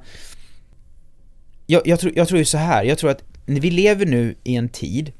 jag, 1.71 1.87
jag, 1.87 1.99
tror, 1.99 2.13
jag 2.15 2.27
tror 2.27 2.39
ju 2.39 2.45
så 2.45 2.57
här, 2.57 2.83
jag 2.83 2.97
tror 2.97 3.09
att 3.09 3.23
vi 3.45 3.71
lever 3.71 4.05
nu 4.05 4.35
i 4.43 4.55
en 4.55 4.69
tid 4.69 5.11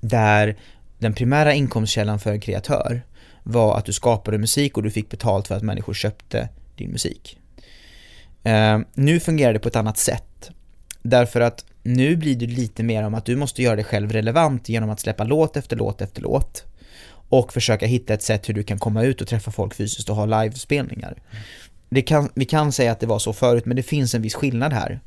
där 0.00 0.56
den 0.98 1.14
primära 1.14 1.54
inkomstkällan 1.54 2.18
för 2.18 2.30
en 2.30 2.40
kreatör 2.40 3.02
var 3.42 3.78
att 3.78 3.84
du 3.84 3.92
skapade 3.92 4.38
musik 4.38 4.76
och 4.76 4.82
du 4.82 4.90
fick 4.90 5.10
betalt 5.10 5.48
för 5.48 5.54
att 5.54 5.62
människor 5.62 5.94
köpte 5.94 6.48
din 6.76 6.90
musik. 6.90 7.38
Uh, 8.46 8.80
nu 8.94 9.20
fungerar 9.20 9.52
det 9.52 9.58
på 9.58 9.68
ett 9.68 9.76
annat 9.76 9.98
sätt. 9.98 10.50
Därför 11.02 11.40
att 11.40 11.64
nu 11.82 12.16
blir 12.16 12.36
det 12.36 12.46
lite 12.46 12.82
mer 12.82 13.02
om 13.02 13.14
att 13.14 13.24
du 13.24 13.36
måste 13.36 13.62
göra 13.62 13.76
dig 13.76 13.84
själv 13.84 14.12
relevant 14.12 14.68
genom 14.68 14.90
att 14.90 15.00
släppa 15.00 15.24
låt 15.24 15.56
efter 15.56 15.76
låt 15.76 16.00
efter 16.00 16.22
låt 16.22 16.64
och 17.28 17.52
försöka 17.52 17.86
hitta 17.86 18.14
ett 18.14 18.22
sätt 18.22 18.48
hur 18.48 18.54
du 18.54 18.62
kan 18.62 18.78
komma 18.78 19.02
ut 19.02 19.20
och 19.20 19.28
träffa 19.28 19.50
folk 19.50 19.74
fysiskt 19.74 20.10
och 20.10 20.16
ha 20.16 20.42
livespelningar. 20.42 21.22
Det 21.88 22.02
kan, 22.02 22.28
vi 22.34 22.44
kan 22.44 22.72
säga 22.72 22.92
att 22.92 23.00
det 23.00 23.06
var 23.06 23.18
så 23.18 23.32
förut, 23.32 23.66
men 23.66 23.76
det 23.76 23.82
finns 23.82 24.14
en 24.14 24.22
viss 24.22 24.34
skillnad 24.34 24.72
här. 24.72 25.00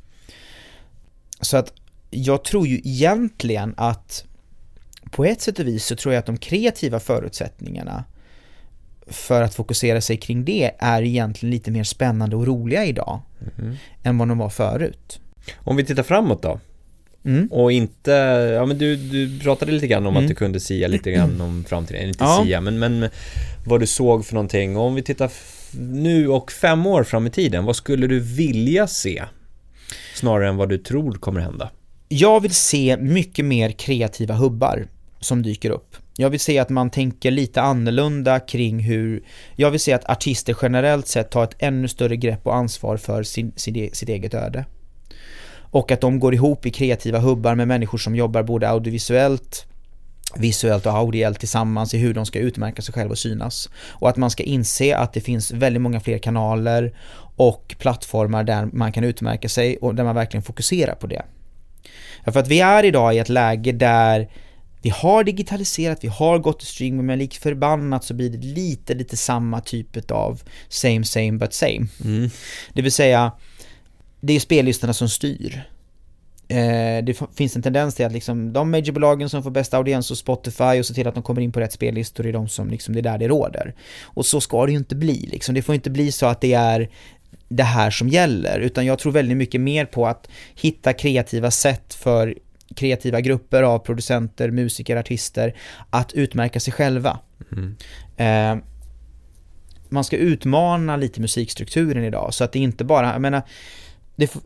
Så 1.42 1.56
att 1.56 1.72
jag 2.10 2.44
tror 2.44 2.66
ju 2.66 2.80
egentligen 2.84 3.74
att 3.76 4.24
på 5.10 5.24
ett 5.24 5.40
sätt 5.40 5.58
och 5.58 5.66
vis 5.66 5.84
så 5.84 5.96
tror 5.96 6.14
jag 6.14 6.20
att 6.20 6.26
de 6.26 6.36
kreativa 6.36 7.00
förutsättningarna 7.00 8.04
för 9.06 9.42
att 9.42 9.54
fokusera 9.54 10.00
sig 10.00 10.16
kring 10.16 10.44
det 10.44 10.70
är 10.78 11.02
egentligen 11.02 11.50
lite 11.50 11.70
mer 11.70 11.84
spännande 11.84 12.36
och 12.36 12.46
roliga 12.46 12.84
idag 12.84 13.20
mm. 13.58 13.76
än 14.02 14.18
vad 14.18 14.28
de 14.28 14.38
var 14.38 14.48
förut. 14.48 15.20
Om 15.56 15.76
vi 15.76 15.84
tittar 15.84 16.02
framåt 16.02 16.42
då? 16.42 16.60
Mm. 17.24 17.46
Och 17.46 17.72
inte, 17.72 18.10
ja 18.54 18.66
men 18.66 18.78
du, 18.78 18.96
du 18.96 19.40
pratade 19.40 19.72
lite 19.72 19.86
grann 19.86 20.06
om 20.06 20.12
mm. 20.12 20.24
att 20.24 20.28
du 20.28 20.34
kunde 20.34 20.60
sia 20.60 20.88
lite 20.88 21.12
grann 21.12 21.40
om 21.40 21.64
framtiden, 21.68 22.08
inte 22.08 22.24
ja. 22.24 22.42
sia, 22.44 22.60
men, 22.60 22.78
men 22.78 23.08
vad 23.66 23.80
du 23.80 23.86
såg 23.86 24.26
för 24.26 24.34
någonting. 24.34 24.76
Och 24.76 24.84
om 24.84 24.94
vi 24.94 25.02
tittar 25.02 25.30
nu 25.80 26.28
och 26.28 26.52
fem 26.52 26.86
år 26.86 27.04
fram 27.04 27.26
i 27.26 27.30
tiden, 27.30 27.64
vad 27.64 27.76
skulle 27.76 28.06
du 28.06 28.20
vilja 28.20 28.86
se? 28.86 29.24
Snarare 30.14 30.48
än 30.48 30.56
vad 30.56 30.68
du 30.68 30.78
tror 30.78 31.12
kommer 31.12 31.40
hända? 31.40 31.70
Jag 32.08 32.40
vill 32.40 32.54
se 32.54 32.96
mycket 32.96 33.44
mer 33.44 33.70
kreativa 33.70 34.34
hubbar 34.34 34.86
som 35.20 35.42
dyker 35.42 35.70
upp. 35.70 35.96
Jag 36.16 36.30
vill 36.30 36.40
se 36.40 36.58
att 36.58 36.68
man 36.68 36.90
tänker 36.90 37.30
lite 37.30 37.62
annorlunda 37.62 38.40
kring 38.40 38.80
hur, 38.80 39.22
jag 39.56 39.70
vill 39.70 39.80
se 39.80 39.92
att 39.92 40.10
artister 40.10 40.56
generellt 40.62 41.08
sett 41.08 41.30
tar 41.30 41.44
ett 41.44 41.56
ännu 41.58 41.88
större 41.88 42.16
grepp 42.16 42.46
och 42.46 42.56
ansvar 42.56 42.96
för 42.96 43.22
sin, 43.22 43.52
sin, 43.56 43.76
e-, 43.76 43.90
sitt 43.92 44.08
eget 44.08 44.34
öde. 44.34 44.64
Och 45.54 45.90
att 45.90 46.00
de 46.00 46.20
går 46.20 46.34
ihop 46.34 46.66
i 46.66 46.70
kreativa 46.70 47.18
hubbar 47.18 47.54
med 47.54 47.68
människor 47.68 47.98
som 47.98 48.16
jobbar 48.16 48.42
både 48.42 48.68
audiovisuellt, 48.68 49.66
visuellt 50.36 50.86
och 50.86 50.92
audiellt 50.92 51.38
tillsammans 51.38 51.94
i 51.94 51.98
hur 51.98 52.14
de 52.14 52.26
ska 52.26 52.38
utmärka 52.38 52.82
sig 52.82 52.94
själva 52.94 53.10
och 53.12 53.18
synas. 53.18 53.68
Och 53.74 54.08
att 54.08 54.16
man 54.16 54.30
ska 54.30 54.42
inse 54.42 54.96
att 54.96 55.12
det 55.12 55.20
finns 55.20 55.50
väldigt 55.50 55.82
många 55.82 56.00
fler 56.00 56.18
kanaler 56.18 56.92
och 57.36 57.74
plattformar 57.78 58.44
där 58.44 58.68
man 58.72 58.92
kan 58.92 59.04
utmärka 59.04 59.48
sig 59.48 59.76
och 59.76 59.94
där 59.94 60.04
man 60.04 60.14
verkligen 60.14 60.42
fokuserar 60.42 60.94
på 60.94 61.06
det. 61.06 61.22
För 62.24 62.40
att 62.40 62.48
vi 62.48 62.60
är 62.60 62.84
idag 62.84 63.14
i 63.14 63.18
ett 63.18 63.28
läge 63.28 63.72
där 63.72 64.30
vi 64.82 64.90
har 64.90 65.24
digitaliserat, 65.24 66.04
vi 66.04 66.08
har 66.08 66.38
gått 66.38 66.58
till 66.58 66.68
streaming 66.68 67.06
men 67.06 67.18
lik 67.18 67.38
förbannat 67.38 68.04
så 68.04 68.14
blir 68.14 68.30
det 68.30 68.46
lite, 68.46 68.94
lite 68.94 69.16
samma 69.16 69.60
typ 69.60 70.10
av 70.10 70.42
same, 70.68 71.04
same 71.04 71.32
but 71.32 71.52
same. 71.52 71.86
Mm. 72.04 72.30
Det 72.72 72.82
vill 72.82 72.92
säga, 72.92 73.32
det 74.20 74.32
är 74.32 74.40
spellistorna 74.40 74.92
som 74.92 75.08
styr. 75.08 75.62
Eh, 76.48 77.04
det 77.04 77.20
finns 77.34 77.56
en 77.56 77.62
tendens 77.62 77.94
till 77.94 78.06
att 78.06 78.12
liksom, 78.12 78.52
de 78.52 78.70
majorbolagen 78.70 79.28
som 79.28 79.42
får 79.42 79.50
bästa 79.50 79.76
audiens 79.76 80.10
och 80.10 80.18
Spotify 80.18 80.78
och 80.80 80.86
se 80.86 80.94
till 80.94 81.08
att 81.08 81.14
de 81.14 81.22
kommer 81.22 81.40
in 81.40 81.52
på 81.52 81.60
rätt 81.60 81.72
spellistor 81.72 82.26
är 82.26 82.32
de 82.32 82.48
som 82.48 82.70
liksom, 82.70 82.94
det 82.94 83.00
är 83.00 83.02
där 83.02 83.18
det 83.18 83.28
råder. 83.28 83.74
Och 84.02 84.26
så 84.26 84.40
ska 84.40 84.66
det 84.66 84.72
ju 84.72 84.78
inte 84.78 84.96
bli 84.96 85.28
liksom. 85.32 85.54
Det 85.54 85.62
får 85.62 85.74
inte 85.74 85.90
bli 85.90 86.12
så 86.12 86.26
att 86.26 86.40
det 86.40 86.52
är 86.52 86.90
det 87.56 87.62
här 87.62 87.90
som 87.90 88.08
gäller, 88.08 88.60
utan 88.60 88.86
jag 88.86 88.98
tror 88.98 89.12
väldigt 89.12 89.36
mycket 89.36 89.60
mer 89.60 89.84
på 89.84 90.06
att 90.06 90.28
hitta 90.54 90.92
kreativa 90.92 91.50
sätt 91.50 91.94
för 91.94 92.38
kreativa 92.76 93.20
grupper 93.20 93.62
av 93.62 93.78
producenter, 93.78 94.50
musiker, 94.50 94.96
artister 94.96 95.56
att 95.90 96.12
utmärka 96.12 96.60
sig 96.60 96.72
själva. 96.72 97.18
Mm. 97.52 97.76
Eh, 98.16 98.64
man 99.88 100.04
ska 100.04 100.16
utmana 100.16 100.96
lite 100.96 101.20
musikstrukturen 101.20 102.04
idag 102.04 102.34
så 102.34 102.44
att 102.44 102.52
det 102.52 102.58
inte 102.58 102.84
bara, 102.84 103.12
jag 103.12 103.20
menar, 103.20 103.42
det, 104.16 104.36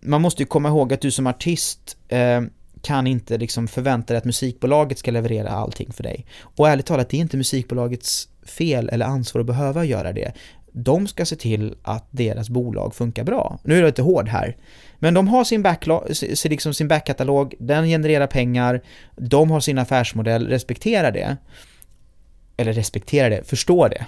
man 0.00 0.22
måste 0.22 0.42
ju 0.42 0.46
komma 0.46 0.68
ihåg 0.68 0.92
att 0.92 1.00
du 1.00 1.10
som 1.10 1.26
artist 1.26 1.96
eh, 2.08 2.40
kan 2.82 3.06
inte 3.06 3.38
liksom 3.38 3.68
förvänta 3.68 4.12
dig 4.12 4.18
att 4.18 4.24
musikbolaget 4.24 4.98
ska 4.98 5.10
leverera 5.10 5.50
allting 5.50 5.92
för 5.92 6.02
dig. 6.02 6.26
Och 6.42 6.68
ärligt 6.68 6.86
talat, 6.86 7.08
det 7.08 7.16
är 7.16 7.20
inte 7.20 7.36
musikbolagets 7.36 8.28
fel 8.46 8.88
eller 8.92 9.06
ansvar 9.06 9.40
att 9.40 9.46
behöva 9.46 9.84
göra 9.84 10.12
det. 10.12 10.32
De 10.72 11.06
ska 11.06 11.24
se 11.24 11.36
till 11.36 11.74
att 11.82 12.06
deras 12.10 12.48
bolag 12.48 12.94
funkar 12.94 13.24
bra. 13.24 13.58
Nu 13.62 13.74
är 13.74 13.78
jag 13.78 13.86
lite 13.86 14.02
hård 14.02 14.28
här. 14.28 14.56
Men 14.98 15.14
de 15.14 15.28
har 15.28 15.44
sin, 15.44 15.62
backlog, 15.62 16.02
liksom 16.44 16.74
sin 16.74 16.88
backkatalog, 16.88 17.54
den 17.58 17.86
genererar 17.86 18.26
pengar, 18.26 18.82
de 19.16 19.50
har 19.50 19.60
sin 19.60 19.78
affärsmodell, 19.78 20.48
respektera 20.48 21.10
det. 21.10 21.36
Eller 22.56 22.72
respektera 22.72 23.28
det, 23.28 23.44
förstå 23.44 23.88
det. 23.88 24.06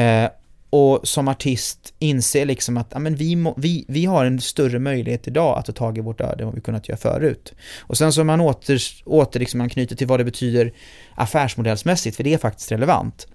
Eh, 0.00 0.30
och 0.70 1.08
som 1.08 1.28
artist 1.28 1.94
inse 1.98 2.44
liksom 2.44 2.76
att 2.76 2.86
ja, 2.90 2.98
men 2.98 3.14
vi, 3.14 3.36
må, 3.36 3.54
vi, 3.56 3.84
vi 3.88 4.04
har 4.04 4.24
en 4.24 4.40
större 4.40 4.78
möjlighet 4.78 5.28
idag 5.28 5.58
att 5.58 5.66
ta 5.66 5.72
tag 5.72 5.98
i 5.98 6.00
vårt 6.00 6.20
öde 6.20 6.42
än 6.42 6.46
vad 6.46 6.54
vi 6.54 6.60
kunnat 6.60 6.88
göra 6.88 6.98
förut. 6.98 7.54
Och 7.80 7.98
sen 7.98 8.12
så 8.12 8.24
man 8.24 8.40
åter, 8.40 8.78
åter 9.04 9.40
liksom 9.40 9.60
anknyter 9.60 9.96
till 9.96 10.06
vad 10.06 10.20
det 10.20 10.24
betyder 10.24 10.72
affärsmodellsmässigt, 11.14 12.16
för 12.16 12.24
det 12.24 12.34
är 12.34 12.38
faktiskt 12.38 12.72
relevant, 12.72 13.26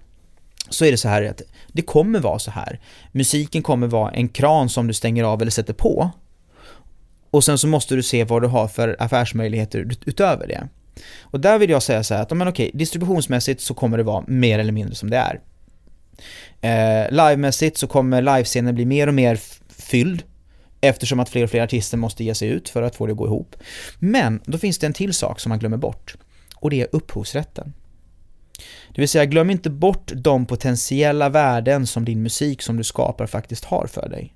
så 0.68 0.84
är 0.84 0.90
det 0.90 0.96
så 0.96 1.08
här 1.08 1.22
att 1.22 1.42
det 1.72 1.82
kommer 1.82 2.20
vara 2.20 2.38
så 2.38 2.50
här. 2.50 2.80
Musiken 3.12 3.62
kommer 3.62 3.86
vara 3.86 4.10
en 4.10 4.28
kran 4.28 4.68
som 4.68 4.86
du 4.86 4.94
stänger 4.94 5.24
av 5.24 5.42
eller 5.42 5.50
sätter 5.50 5.72
på. 5.72 6.10
Och 7.30 7.44
sen 7.44 7.58
så 7.58 7.66
måste 7.66 7.94
du 7.94 8.02
se 8.02 8.24
vad 8.24 8.42
du 8.42 8.48
har 8.48 8.68
för 8.68 8.96
affärsmöjligheter 8.98 9.90
utöver 10.04 10.46
det. 10.46 10.68
Och 11.22 11.40
där 11.40 11.58
vill 11.58 11.70
jag 11.70 11.82
säga 11.82 12.04
så 12.04 12.14
här 12.14 12.22
att, 12.22 12.30
men 12.30 12.48
okej, 12.48 12.70
distributionsmässigt 12.74 13.60
så 13.60 13.74
kommer 13.74 13.96
det 13.96 14.02
vara 14.02 14.24
mer 14.26 14.58
eller 14.58 14.72
mindre 14.72 14.94
som 14.94 15.10
det 15.10 15.16
är. 15.16 15.40
Eh, 16.60 17.10
livemässigt 17.10 17.78
så 17.78 17.86
kommer 17.86 18.22
livescenen 18.22 18.74
bli 18.74 18.84
mer 18.84 19.06
och 19.06 19.14
mer 19.14 19.40
fylld 19.68 20.22
eftersom 20.80 21.20
att 21.20 21.28
fler 21.28 21.44
och 21.44 21.50
fler 21.50 21.62
artister 21.62 21.96
måste 21.96 22.24
ge 22.24 22.34
sig 22.34 22.48
ut 22.48 22.68
för 22.68 22.82
att 22.82 22.96
få 22.96 23.06
det 23.06 23.12
att 23.12 23.18
gå 23.18 23.26
ihop. 23.26 23.56
Men 23.98 24.40
då 24.44 24.58
finns 24.58 24.78
det 24.78 24.86
en 24.86 24.92
till 24.92 25.14
sak 25.14 25.40
som 25.40 25.50
man 25.50 25.58
glömmer 25.58 25.76
bort 25.76 26.14
och 26.56 26.70
det 26.70 26.80
är 26.80 26.88
upphovsrätten. 26.92 27.72
Det 28.94 29.00
vill 29.00 29.08
säga, 29.08 29.24
glöm 29.24 29.50
inte 29.50 29.70
bort 29.70 30.12
de 30.14 30.46
potentiella 30.46 31.28
värden 31.28 31.86
som 31.86 32.04
din 32.04 32.22
musik 32.22 32.62
som 32.62 32.76
du 32.76 32.84
skapar 32.84 33.26
faktiskt 33.26 33.64
har 33.64 33.86
för 33.86 34.08
dig. 34.08 34.34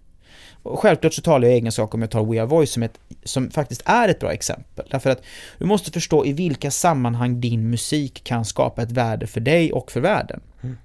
Och 0.62 0.80
självklart 0.80 1.14
så 1.14 1.22
talar 1.22 1.48
jag 1.48 1.54
i 1.54 1.58
egen 1.58 1.72
sak 1.72 1.94
om 1.94 2.00
jag 2.00 2.10
tar 2.10 2.24
We 2.24 2.40
Are 2.40 2.46
Voice 2.46 2.70
som, 2.70 2.82
ett, 2.82 2.98
som 3.24 3.50
faktiskt 3.50 3.82
är 3.84 4.08
ett 4.08 4.20
bra 4.20 4.32
exempel. 4.32 4.86
Därför 4.90 5.10
att 5.10 5.22
du 5.58 5.66
måste 5.66 5.90
förstå 5.90 6.26
i 6.26 6.32
vilka 6.32 6.70
sammanhang 6.70 7.40
din 7.40 7.70
musik 7.70 8.24
kan 8.24 8.44
skapa 8.44 8.82
ett 8.82 8.92
värde 8.92 9.26
för 9.26 9.40
dig 9.40 9.72
och 9.72 9.92
för 9.92 10.00
världen. 10.00 10.40
Mm. 10.62 10.76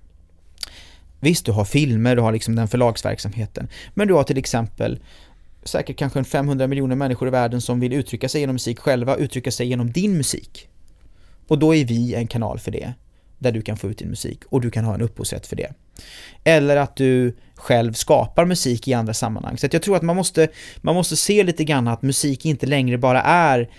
Visst, 1.19 1.45
du 1.45 1.51
har 1.51 1.65
filmer, 1.65 2.15
du 2.15 2.21
har 2.21 2.31
liksom 2.31 2.55
den 2.55 2.67
förlagsverksamheten. 2.67 3.67
Men 3.93 4.07
du 4.07 4.13
har 4.13 4.23
till 4.23 4.37
exempel 4.37 4.99
säkert 5.63 5.97
kanske 5.97 6.19
en 6.19 6.25
500 6.25 6.67
miljoner 6.67 6.95
människor 6.95 7.27
i 7.27 7.31
världen 7.31 7.61
som 7.61 7.79
vill 7.79 7.93
uttrycka 7.93 8.29
sig 8.29 8.41
genom 8.41 8.53
musik 8.53 8.79
själva, 8.79 9.15
uttrycka 9.15 9.51
sig 9.51 9.67
genom 9.67 9.91
din 9.91 10.17
musik. 10.17 10.67
Och 11.47 11.59
då 11.59 11.75
är 11.75 11.85
vi 11.85 12.13
en 12.13 12.27
kanal 12.27 12.59
för 12.59 12.71
det, 12.71 12.93
där 13.43 13.51
du 13.51 13.61
kan 13.61 13.77
få 13.77 13.89
ut 13.89 13.97
din 13.97 14.09
musik 14.09 14.39
och 14.49 14.61
du 14.61 14.69
kan 14.69 14.85
ha 14.85 14.93
en 14.93 15.01
upphovsrätt 15.01 15.47
för 15.47 15.55
det. 15.55 15.73
Eller 16.43 16.77
att 16.77 16.95
du 16.95 17.35
själv 17.55 17.93
skapar 17.93 18.45
musik 18.45 18.87
i 18.87 18.93
andra 18.93 19.13
sammanhang. 19.13 19.57
Så 19.57 19.67
jag 19.71 19.81
tror 19.81 19.95
att 19.95 20.03
man 20.03 20.15
måste, 20.15 20.47
man 20.81 20.95
måste 20.95 21.15
se 21.15 21.43
lite 21.43 21.63
grann 21.63 21.87
att 21.87 22.01
musik 22.01 22.45
inte 22.45 22.65
längre 22.65 22.97
bara 22.97 23.21
är 23.21 23.69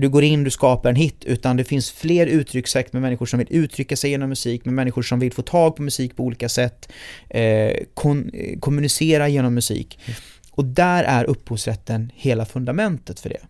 du 0.00 0.08
går 0.08 0.24
in, 0.24 0.44
du 0.44 0.50
skapar 0.50 0.90
en 0.90 0.96
hit, 0.96 1.24
utan 1.24 1.56
det 1.56 1.64
finns 1.64 1.90
fler 1.90 2.26
uttryckssätt 2.26 2.92
med 2.92 3.02
människor 3.02 3.26
som 3.26 3.38
vill 3.38 3.48
uttrycka 3.50 3.96
sig 3.96 4.10
genom 4.10 4.28
musik, 4.28 4.64
med 4.64 4.74
människor 4.74 5.02
som 5.02 5.20
vill 5.20 5.32
få 5.32 5.42
tag 5.42 5.76
på 5.76 5.82
musik 5.82 6.16
på 6.16 6.24
olika 6.24 6.48
sätt, 6.48 6.88
eh, 7.30 7.72
kon 7.94 8.30
kommunicera 8.60 9.28
genom 9.28 9.54
musik. 9.54 9.98
Och 10.50 10.64
där 10.64 11.04
är 11.04 11.24
upphovsrätten 11.24 12.12
hela 12.14 12.44
fundamentet 12.46 13.20
för 13.20 13.28
det. 13.28 13.40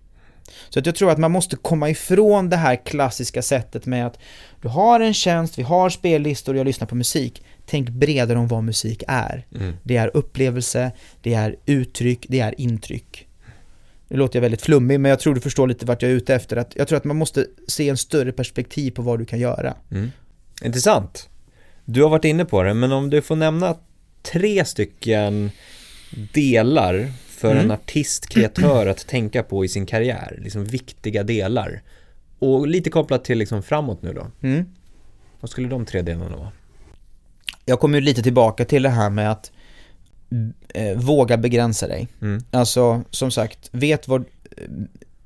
Så 0.68 0.78
att 0.78 0.86
jag 0.86 0.94
tror 0.94 1.10
att 1.10 1.18
man 1.18 1.30
måste 1.30 1.56
komma 1.56 1.90
ifrån 1.90 2.48
det 2.48 2.56
här 2.56 2.76
klassiska 2.76 3.42
sättet 3.42 3.86
med 3.86 4.06
att 4.06 4.18
du 4.62 4.68
har 4.68 5.00
en 5.00 5.14
tjänst, 5.14 5.58
vi 5.58 5.62
har 5.62 5.90
spellistor 5.90 6.52
och 6.54 6.58
jag 6.58 6.64
lyssnar 6.64 6.86
på 6.86 6.94
musik. 6.94 7.42
Tänk 7.66 7.88
bredare 7.88 8.38
om 8.38 8.48
vad 8.48 8.64
musik 8.64 9.02
är. 9.08 9.46
Mm. 9.54 9.76
Det 9.82 9.96
är 9.96 10.16
upplevelse, 10.16 10.92
det 11.22 11.34
är 11.34 11.56
uttryck, 11.66 12.26
det 12.28 12.40
är 12.40 12.60
intryck. 12.60 13.28
Nu 14.08 14.16
låter 14.16 14.36
jag 14.36 14.42
väldigt 14.42 14.62
flummig, 14.62 15.00
men 15.00 15.08
jag 15.08 15.20
tror 15.20 15.34
du 15.34 15.40
förstår 15.40 15.66
lite 15.66 15.86
vart 15.86 16.02
jag 16.02 16.10
är 16.10 16.14
ute 16.14 16.34
efter. 16.34 16.56
Att 16.56 16.72
jag 16.76 16.88
tror 16.88 16.96
att 16.96 17.04
man 17.04 17.16
måste 17.16 17.46
se 17.68 17.88
en 17.88 17.96
större 17.96 18.32
perspektiv 18.32 18.90
på 18.90 19.02
vad 19.02 19.18
du 19.18 19.24
kan 19.24 19.38
göra. 19.38 19.74
Mm. 19.90 20.10
Intressant. 20.62 21.28
Du 21.84 22.02
har 22.02 22.10
varit 22.10 22.24
inne 22.24 22.44
på 22.44 22.62
det, 22.62 22.74
men 22.74 22.92
om 22.92 23.10
du 23.10 23.22
får 23.22 23.36
nämna 23.36 23.76
tre 24.22 24.64
stycken 24.64 25.50
delar 26.32 27.12
för 27.38 27.50
mm. 27.50 27.64
en 27.64 27.70
artist, 27.70 28.28
kreatör 28.28 28.86
att 28.86 29.06
tänka 29.06 29.42
på 29.42 29.64
i 29.64 29.68
sin 29.68 29.86
karriär, 29.86 30.38
liksom 30.42 30.64
viktiga 30.64 31.22
delar. 31.22 31.82
Och 32.38 32.66
lite 32.66 32.90
kopplat 32.90 33.24
till 33.24 33.38
liksom 33.38 33.62
framåt 33.62 34.02
nu 34.02 34.12
då. 34.12 34.26
Mm. 34.42 34.64
Vad 35.40 35.50
skulle 35.50 35.68
de 35.68 35.86
tre 35.86 36.02
delarna 36.02 36.36
vara? 36.36 36.52
Jag 37.64 37.80
kommer 37.80 38.00
lite 38.00 38.22
tillbaka 38.22 38.64
till 38.64 38.82
det 38.82 38.88
här 38.88 39.10
med 39.10 39.30
att 39.30 39.52
eh, 40.74 40.98
våga 40.98 41.36
begränsa 41.36 41.88
dig. 41.88 42.08
Mm. 42.22 42.42
Alltså, 42.50 43.02
som 43.10 43.30
sagt, 43.30 43.68
vet 43.72 44.08
vad 44.08 44.24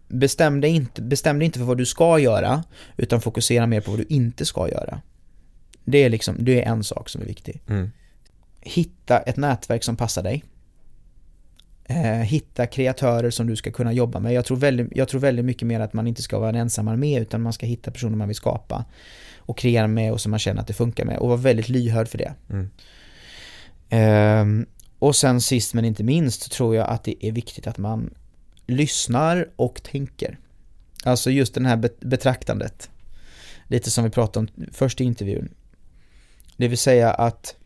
bestäm 0.08 0.60
dig, 0.60 0.70
inte, 0.70 1.02
bestäm 1.02 1.38
dig 1.38 1.46
inte 1.46 1.58
för 1.58 1.66
vad 1.66 1.78
du 1.78 1.86
ska 1.86 2.18
göra, 2.18 2.64
utan 2.96 3.20
fokusera 3.20 3.66
mer 3.66 3.80
på 3.80 3.90
vad 3.90 4.00
du 4.00 4.06
inte 4.08 4.44
ska 4.44 4.68
göra. 4.68 5.00
Det 5.84 5.98
är 5.98 6.10
liksom, 6.10 6.36
det 6.38 6.62
är 6.62 6.70
en 6.70 6.84
sak 6.84 7.08
som 7.08 7.22
är 7.22 7.26
viktig. 7.26 7.60
Mm. 7.68 7.90
Hitta 8.60 9.18
ett 9.18 9.36
nätverk 9.36 9.84
som 9.84 9.96
passar 9.96 10.22
dig. 10.22 10.44
Eh, 11.84 12.04
hitta 12.04 12.66
kreatörer 12.66 13.30
som 13.30 13.46
du 13.46 13.56
ska 13.56 13.70
kunna 13.70 13.92
jobba 13.92 14.20
med. 14.20 14.32
Jag 14.32 14.44
tror, 14.44 14.56
väldigt, 14.56 14.88
jag 14.92 15.08
tror 15.08 15.20
väldigt 15.20 15.44
mycket 15.44 15.68
mer 15.68 15.80
att 15.80 15.92
man 15.92 16.06
inte 16.06 16.22
ska 16.22 16.38
vara 16.38 16.48
en 16.48 16.54
ensam 16.54 16.88
armé 16.88 17.20
utan 17.20 17.42
man 17.42 17.52
ska 17.52 17.66
hitta 17.66 17.90
personer 17.90 18.16
man 18.16 18.28
vill 18.28 18.36
skapa 18.36 18.84
och 19.38 19.58
kreera 19.58 19.86
med 19.86 20.12
och 20.12 20.20
som 20.20 20.30
man 20.30 20.38
känner 20.38 20.60
att 20.60 20.66
det 20.66 20.72
funkar 20.72 21.04
med 21.04 21.18
och 21.18 21.28
vara 21.28 21.38
väldigt 21.38 21.68
lyhörd 21.68 22.08
för 22.08 22.18
det. 22.18 22.34
Mm. 22.50 22.70
Eh, 23.88 24.66
och 24.98 25.16
sen 25.16 25.40
sist 25.40 25.74
men 25.74 25.84
inte 25.84 26.04
minst 26.04 26.52
tror 26.52 26.76
jag 26.76 26.88
att 26.88 27.04
det 27.04 27.26
är 27.26 27.32
viktigt 27.32 27.66
att 27.66 27.78
man 27.78 28.14
lyssnar 28.66 29.48
och 29.56 29.82
tänker. 29.82 30.38
Alltså 31.04 31.30
just 31.30 31.54
det 31.54 31.68
här 31.68 31.90
betraktandet. 32.00 32.90
Lite 33.66 33.90
som 33.90 34.04
vi 34.04 34.10
pratade 34.10 34.46
om 34.46 34.66
först 34.72 35.00
i 35.00 35.04
intervjun. 35.04 35.54
Det 36.56 36.68
vill 36.68 36.78
säga 36.78 37.10
att 37.10 37.56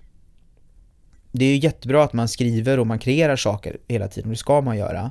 det 1.39 1.45
är 1.45 1.49
ju 1.49 1.59
jättebra 1.59 2.05
att 2.05 2.13
man 2.13 2.29
skriver 2.29 2.79
och 2.79 2.87
man 2.87 2.99
kreerar 2.99 3.37
saker 3.37 3.77
hela 3.89 4.09
tiden, 4.09 4.31
och 4.31 4.35
det 4.35 4.39
ska 4.39 4.61
man 4.61 4.77
göra. 4.77 5.11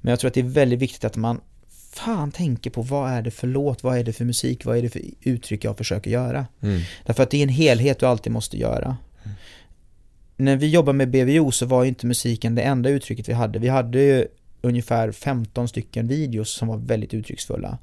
Men 0.00 0.10
jag 0.10 0.20
tror 0.20 0.28
att 0.28 0.34
det 0.34 0.40
är 0.40 0.44
väldigt 0.44 0.78
viktigt 0.78 1.04
att 1.04 1.16
man 1.16 1.40
fan 1.92 2.32
tänker 2.32 2.70
på 2.70 2.82
vad 2.82 3.10
är 3.10 3.22
det 3.22 3.30
för 3.30 3.46
låt, 3.46 3.82
vad 3.82 3.98
är 3.98 4.04
det 4.04 4.12
för 4.12 4.24
musik, 4.24 4.64
vad 4.64 4.78
är 4.78 4.82
det 4.82 4.88
för 4.88 5.02
uttryck 5.20 5.64
jag 5.64 5.78
försöker 5.78 6.10
göra. 6.10 6.46
Mm. 6.60 6.80
Därför 7.06 7.22
att 7.22 7.30
det 7.30 7.38
är 7.38 7.42
en 7.42 7.48
helhet 7.48 7.98
du 7.98 8.06
alltid 8.06 8.32
måste 8.32 8.58
göra. 8.58 8.96
Mm. 9.22 9.36
När 10.36 10.56
vi 10.56 10.68
jobbade 10.68 10.98
med 10.98 11.10
BVO 11.10 11.50
så 11.50 11.66
var 11.66 11.82
ju 11.82 11.88
inte 11.88 12.06
musiken 12.06 12.54
det 12.54 12.62
enda 12.62 12.90
uttrycket 12.90 13.28
vi 13.28 13.32
hade. 13.32 13.58
Vi 13.58 13.68
hade 13.68 13.98
ju 14.00 14.26
ungefär 14.60 15.12
15 15.12 15.68
stycken 15.68 16.08
videos 16.08 16.50
som 16.50 16.68
var 16.68 16.76
väldigt 16.76 17.14
uttrycksfulla. 17.14 17.78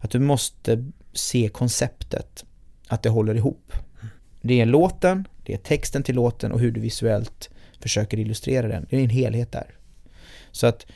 Att 0.00 0.10
du 0.10 0.18
måste 0.18 0.84
se 1.12 1.48
konceptet, 1.48 2.44
att 2.88 3.02
det 3.02 3.08
håller 3.08 3.34
ihop. 3.34 3.72
Det 4.40 4.60
är 4.60 4.66
låten, 4.66 5.28
det 5.46 5.52
är 5.52 5.58
texten 5.58 6.02
till 6.02 6.14
låten 6.14 6.52
och 6.52 6.60
hur 6.60 6.70
du 6.70 6.80
visuellt 6.80 7.50
försöker 7.80 8.18
illustrera 8.18 8.68
den. 8.68 8.86
Det 8.90 8.96
är 8.96 9.00
en 9.00 9.10
helhet 9.10 9.52
där. 9.52 9.74
Så 10.50 10.66
att 10.66 10.86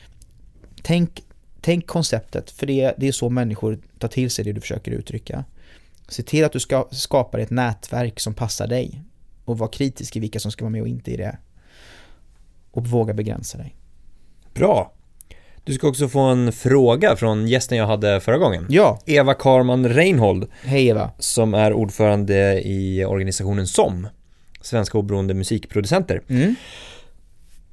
tänk, 0.81 1.23
tänk 1.61 1.87
konceptet, 1.87 2.51
för 2.51 2.67
det, 2.67 2.93
det 2.97 3.07
är 3.07 3.11
så 3.11 3.29
människor 3.29 3.79
tar 3.99 4.07
till 4.07 4.31
sig 4.31 4.45
det 4.45 4.53
du 4.53 4.61
försöker 4.61 4.91
uttrycka. 4.91 5.45
Se 6.07 6.23
till 6.23 6.45
att 6.45 6.51
du 6.51 6.59
ska, 6.59 6.87
skapar 6.91 7.39
ett 7.39 7.49
nätverk 7.49 8.19
som 8.19 8.33
passar 8.33 8.67
dig 8.67 9.01
och 9.45 9.57
var 9.57 9.67
kritisk 9.67 10.15
i 10.15 10.19
vilka 10.19 10.39
som 10.39 10.51
ska 10.51 10.65
vara 10.65 10.71
med 10.71 10.81
och 10.81 10.87
inte 10.87 11.11
i 11.11 11.17
det. 11.17 11.37
Och 12.71 12.87
våga 12.87 13.13
begränsa 13.13 13.57
dig. 13.57 13.75
Bra! 14.53 14.93
Du 15.63 15.73
ska 15.73 15.87
också 15.87 16.07
få 16.07 16.19
en 16.19 16.51
fråga 16.51 17.15
från 17.15 17.47
gästen 17.47 17.77
jag 17.77 17.87
hade 17.87 18.19
förra 18.19 18.37
gången. 18.37 18.65
Ja. 18.69 18.99
Eva 19.05 19.33
Karman 19.33 19.89
Reinhold. 19.89 20.47
Hej 20.63 20.87
Eva. 20.87 21.11
Som 21.19 21.53
är 21.53 21.73
ordförande 21.73 22.61
i 22.67 23.05
organisationen 23.05 23.67
SOM. 23.67 24.07
Svenska 24.61 24.97
oberoende 24.97 25.33
musikproducenter. 25.33 26.21
Mm. 26.27 26.55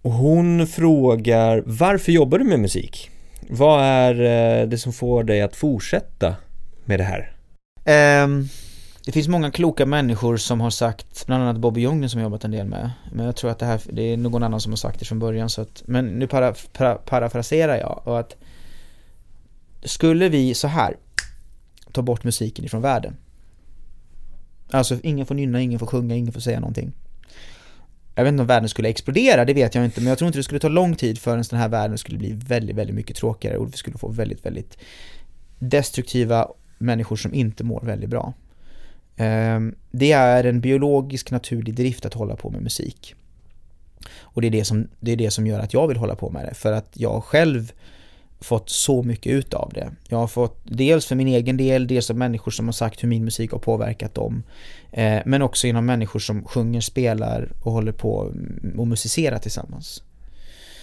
Och 0.02 0.12
hon 0.12 0.66
frågar, 0.66 1.62
varför 1.66 2.12
jobbar 2.12 2.38
du 2.38 2.44
med 2.44 2.60
musik? 2.60 3.10
Vad 3.48 3.84
är 3.84 4.14
eh, 4.60 4.68
det 4.68 4.78
som 4.78 4.92
får 4.92 5.24
dig 5.24 5.42
att 5.42 5.56
fortsätta 5.56 6.36
med 6.84 7.00
det 7.00 7.04
här? 7.04 7.32
Um 8.24 8.48
det 9.08 9.12
finns 9.12 9.28
många 9.28 9.50
kloka 9.50 9.86
människor 9.86 10.36
som 10.36 10.60
har 10.60 10.70
sagt, 10.70 11.26
bland 11.26 11.42
annat 11.42 11.56
Bobby 11.56 11.80
Ljunggren 11.80 12.10
som 12.10 12.20
jag 12.20 12.26
jobbat 12.26 12.44
en 12.44 12.50
del 12.50 12.66
med. 12.66 12.90
Men 13.12 13.26
jag 13.26 13.36
tror 13.36 13.50
att 13.50 13.58
det 13.58 13.66
här, 13.66 13.80
det 13.92 14.02
är 14.02 14.16
någon 14.16 14.42
annan 14.42 14.60
som 14.60 14.72
har 14.72 14.76
sagt 14.76 14.98
det 14.98 15.04
från 15.04 15.18
början 15.18 15.50
så 15.50 15.60
att, 15.60 15.82
men 15.86 16.06
nu 16.06 16.26
para, 16.26 16.54
para, 16.72 16.94
parafraserar 16.94 17.76
jag 17.76 18.02
och 18.04 18.20
att 18.20 18.36
skulle 19.82 20.28
vi 20.28 20.54
så 20.54 20.68
här 20.68 20.96
ta 21.92 22.02
bort 22.02 22.24
musiken 22.24 22.64
ifrån 22.64 22.82
världen. 22.82 23.16
Alltså 24.70 24.98
ingen 25.02 25.26
får 25.26 25.34
nynna, 25.34 25.60
ingen 25.60 25.78
får 25.78 25.86
sjunga, 25.86 26.14
ingen 26.14 26.32
får 26.32 26.40
säga 26.40 26.60
någonting. 26.60 26.92
Jag 28.14 28.24
vet 28.24 28.32
inte 28.32 28.40
om 28.40 28.46
världen 28.46 28.68
skulle 28.68 28.88
explodera, 28.88 29.44
det 29.44 29.54
vet 29.54 29.74
jag 29.74 29.84
inte, 29.84 30.00
men 30.00 30.08
jag 30.08 30.18
tror 30.18 30.26
inte 30.26 30.38
det 30.38 30.42
skulle 30.42 30.60
ta 30.60 30.68
lång 30.68 30.96
tid 30.96 31.18
förrän 31.18 31.44
den 31.50 31.60
här 31.60 31.68
världen 31.68 31.98
skulle 31.98 32.18
bli 32.18 32.32
väldigt, 32.32 32.76
väldigt 32.76 32.96
mycket 32.96 33.16
tråkigare 33.16 33.56
och 33.56 33.68
vi 33.72 33.76
skulle 33.76 33.98
få 33.98 34.08
väldigt, 34.08 34.46
väldigt 34.46 34.78
destruktiva 35.58 36.48
människor 36.78 37.16
som 37.16 37.34
inte 37.34 37.64
mår 37.64 37.80
väldigt 37.80 38.10
bra. 38.10 38.32
Ehm, 39.16 39.74
det 39.90 40.12
är 40.12 40.44
en 40.44 40.60
biologisk 40.60 41.30
naturlig 41.30 41.74
drift 41.74 42.06
att 42.06 42.14
hålla 42.14 42.36
på 42.36 42.50
med 42.50 42.62
musik. 42.62 43.14
Och 44.20 44.40
det 44.42 44.46
är 44.48 44.50
det, 44.50 44.64
som, 44.64 44.88
det 45.00 45.12
är 45.12 45.16
det 45.16 45.30
som 45.30 45.46
gör 45.46 45.60
att 45.60 45.74
jag 45.74 45.88
vill 45.88 45.96
hålla 45.96 46.16
på 46.16 46.30
med 46.30 46.44
det, 46.44 46.54
för 46.54 46.72
att 46.72 46.90
jag 46.92 47.24
själv 47.24 47.72
fått 48.40 48.70
så 48.70 49.02
mycket 49.02 49.32
ut 49.32 49.54
av 49.54 49.72
det. 49.74 49.90
Jag 50.08 50.18
har 50.18 50.26
fått 50.26 50.60
dels 50.64 51.06
för 51.06 51.14
min 51.14 51.28
egen 51.28 51.56
del, 51.56 51.86
dels 51.86 52.10
av 52.10 52.16
människor 52.16 52.50
som 52.50 52.66
har 52.66 52.72
sagt 52.72 53.02
hur 53.02 53.08
min 53.08 53.24
musik 53.24 53.52
har 53.52 53.58
påverkat 53.58 54.14
dem. 54.14 54.42
Eh, 54.92 55.18
men 55.26 55.42
också 55.42 55.66
genom 55.66 55.86
människor 55.86 56.20
som 56.20 56.44
sjunger, 56.44 56.80
spelar 56.80 57.52
och 57.62 57.72
håller 57.72 57.92
på 57.92 58.34
och 58.76 58.86
musicerar 58.86 59.38
tillsammans. 59.38 60.02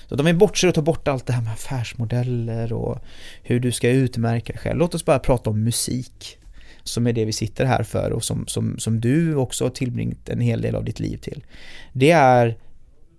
Så 0.10 0.16
de 0.16 0.28
är 0.28 0.34
bortser 0.34 0.68
och 0.68 0.74
tar 0.74 0.82
bort 0.82 1.08
allt 1.08 1.26
det 1.26 1.34
här 1.34 1.42
med 1.42 1.54
affärsmodeller 1.54 2.74
och 2.74 3.00
hur 3.44 3.60
du 3.60 3.72
ska 3.72 3.90
utmärka 3.90 4.54
dig 4.54 4.62
själv. 4.62 4.80
Låt 4.80 4.96
oss 4.96 5.06
bara 5.06 5.20
prata 5.20 5.50
om 5.50 5.64
musik 5.64 6.38
som 6.84 7.08
är 7.08 7.14
det 7.14 7.26
vi 7.26 7.34
sitter 7.34 7.66
här 7.66 7.84
för 7.84 8.12
och 8.12 8.24
som, 8.24 8.48
som, 8.48 8.80
som 8.80 9.02
du 9.02 9.36
också 9.36 9.66
har 9.66 9.70
tillbringat 9.70 10.30
en 10.30 10.40
hel 10.40 10.62
del 10.62 10.76
av 10.76 10.84
ditt 10.84 11.00
liv 11.00 11.18
till. 11.18 11.46
Det 11.94 12.12
är 12.12 12.58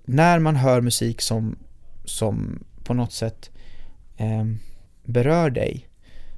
när 0.04 0.38
man 0.38 0.56
hör 0.56 0.80
musik 0.80 1.20
som, 1.20 1.58
som 2.04 2.64
på 2.84 2.94
något 2.94 3.12
sätt 3.12 3.50
eh, 4.16 4.44
berör 5.04 5.50
dig 5.50 5.88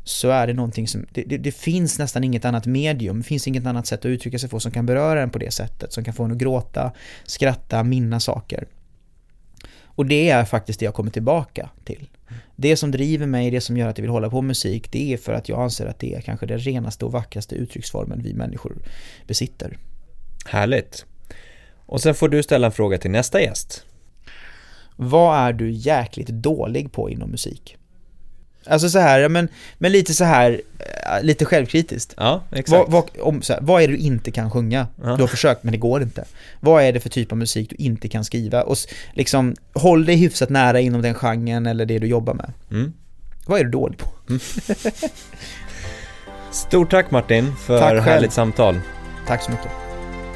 så 0.05 0.31
är 0.31 0.47
det 0.47 0.53
någonting 0.53 0.88
som, 0.88 1.07
det, 1.12 1.23
det, 1.23 1.38
det, 1.38 1.53
finns 1.53 1.99
nästan 1.99 2.25
inget 2.25 2.45
annat 2.45 2.67
medium, 2.67 3.19
det 3.19 3.25
finns 3.25 3.49
inget 3.49 3.67
annat 3.67 3.87
sätt 3.87 4.01
att 4.01 4.07
uttrycka 4.07 4.38
sig 4.38 4.49
på 4.49 4.61
som 4.61 4.73
kan 4.73 4.87
beröra 4.87 5.23
en 5.23 5.31
på 5.31 5.38
det 5.38 5.51
sättet, 5.51 5.93
som 5.93 6.05
kan 6.05 6.14
få 6.14 6.25
en 6.25 6.33
att 6.33 6.38
gråta, 6.38 6.93
skratta, 7.25 7.85
minnas 7.85 8.25
saker. 8.25 8.67
Och 9.85 10.07
det 10.07 10.31
är 10.31 10.45
faktiskt 10.45 10.81
det 10.81 10.85
jag 10.85 10.95
kommer 10.95 11.11
tillbaka 11.11 11.71
till. 11.85 12.09
Det 12.57 12.77
som 12.77 12.91
driver 12.91 13.27
mig, 13.27 13.51
det 13.51 13.61
som 13.61 13.77
gör 13.77 13.88
att 13.88 13.99
jag 13.99 14.03
vill 14.03 14.11
hålla 14.11 14.31
på 14.31 14.41
med 14.41 14.49
musik, 14.49 14.93
det 14.93 15.12
är 15.12 15.17
för 15.17 15.33
att 15.33 15.49
jag 15.49 15.61
anser 15.61 15.87
att 15.87 15.99
det 15.99 16.14
är 16.14 16.21
kanske 16.21 16.47
den 16.47 16.59
renaste 16.59 17.05
och 17.05 17.12
vackraste 17.12 17.55
uttrycksformen 17.55 18.23
vi 18.23 18.35
människor 18.35 18.77
besitter. 19.27 19.79
Härligt. 20.47 21.07
Och 21.87 22.01
sen 22.01 22.14
får 22.14 22.29
du 22.29 22.43
ställa 22.43 22.67
en 22.67 22.73
fråga 22.73 22.99
till 22.99 23.11
nästa 23.11 23.41
gäst. 23.41 23.85
Vad 25.00 25.38
är 25.38 25.52
du 25.52 25.70
jäkligt 25.70 26.28
dålig 26.28 26.92
på 26.92 27.11
inom 27.11 27.30
musik? 27.30 27.76
Alltså 28.66 28.90
så 28.90 28.98
här, 28.98 29.28
men, 29.28 29.48
men 29.78 29.92
lite 29.92 30.14
så 30.14 30.24
här, 30.24 30.61
äh, 30.78 31.22
lite 31.22 31.44
självkritiskt. 31.44 32.14
Ja, 32.16 32.42
exakt. 32.50 32.70
Vad, 32.70 32.90
vad, 32.90 33.26
om, 33.26 33.42
så 33.42 33.52
här, 33.52 33.61
vad 33.61 33.82
är 33.82 33.88
det 33.88 33.94
du 33.94 33.98
inte 33.98 34.30
kan 34.30 34.50
sjunga? 34.50 34.87
Ja. 35.02 35.16
Du 35.16 35.22
har 35.22 35.28
försökt 35.28 35.64
men 35.64 35.72
det 35.72 35.78
går 35.78 36.02
inte. 36.02 36.24
Vad 36.61 36.82
är 36.82 36.92
det 36.92 37.00
för 37.00 37.08
typ 37.08 37.32
av 37.32 37.38
musik 37.38 37.70
du 37.70 37.76
inte 37.76 38.08
kan 38.08 38.24
skriva? 38.24 38.62
Och 38.62 38.76
liksom, 39.12 39.56
håll 39.72 40.06
dig 40.06 40.16
hyfsat 40.16 40.50
nära 40.50 40.80
inom 40.80 41.02
den 41.02 41.14
genren 41.14 41.66
eller 41.66 41.87
det 41.87 41.98
du 41.98 42.06
jobbar 42.06 42.34
med. 42.34 42.52
Mm. 42.70 42.92
Vad 43.46 43.61
är 43.61 43.64
du 43.64 43.70
dålig 43.70 43.98
på? 43.98 44.11
Mm. 44.28 44.40
Stort 46.52 46.90
tack 46.90 47.11
Martin 47.11 47.56
för 47.56 47.80
tack 47.80 48.04
härligt 48.04 48.32
samtal. 48.32 48.80
Tack 49.26 49.42
så 49.42 49.50
mycket. 49.50 49.88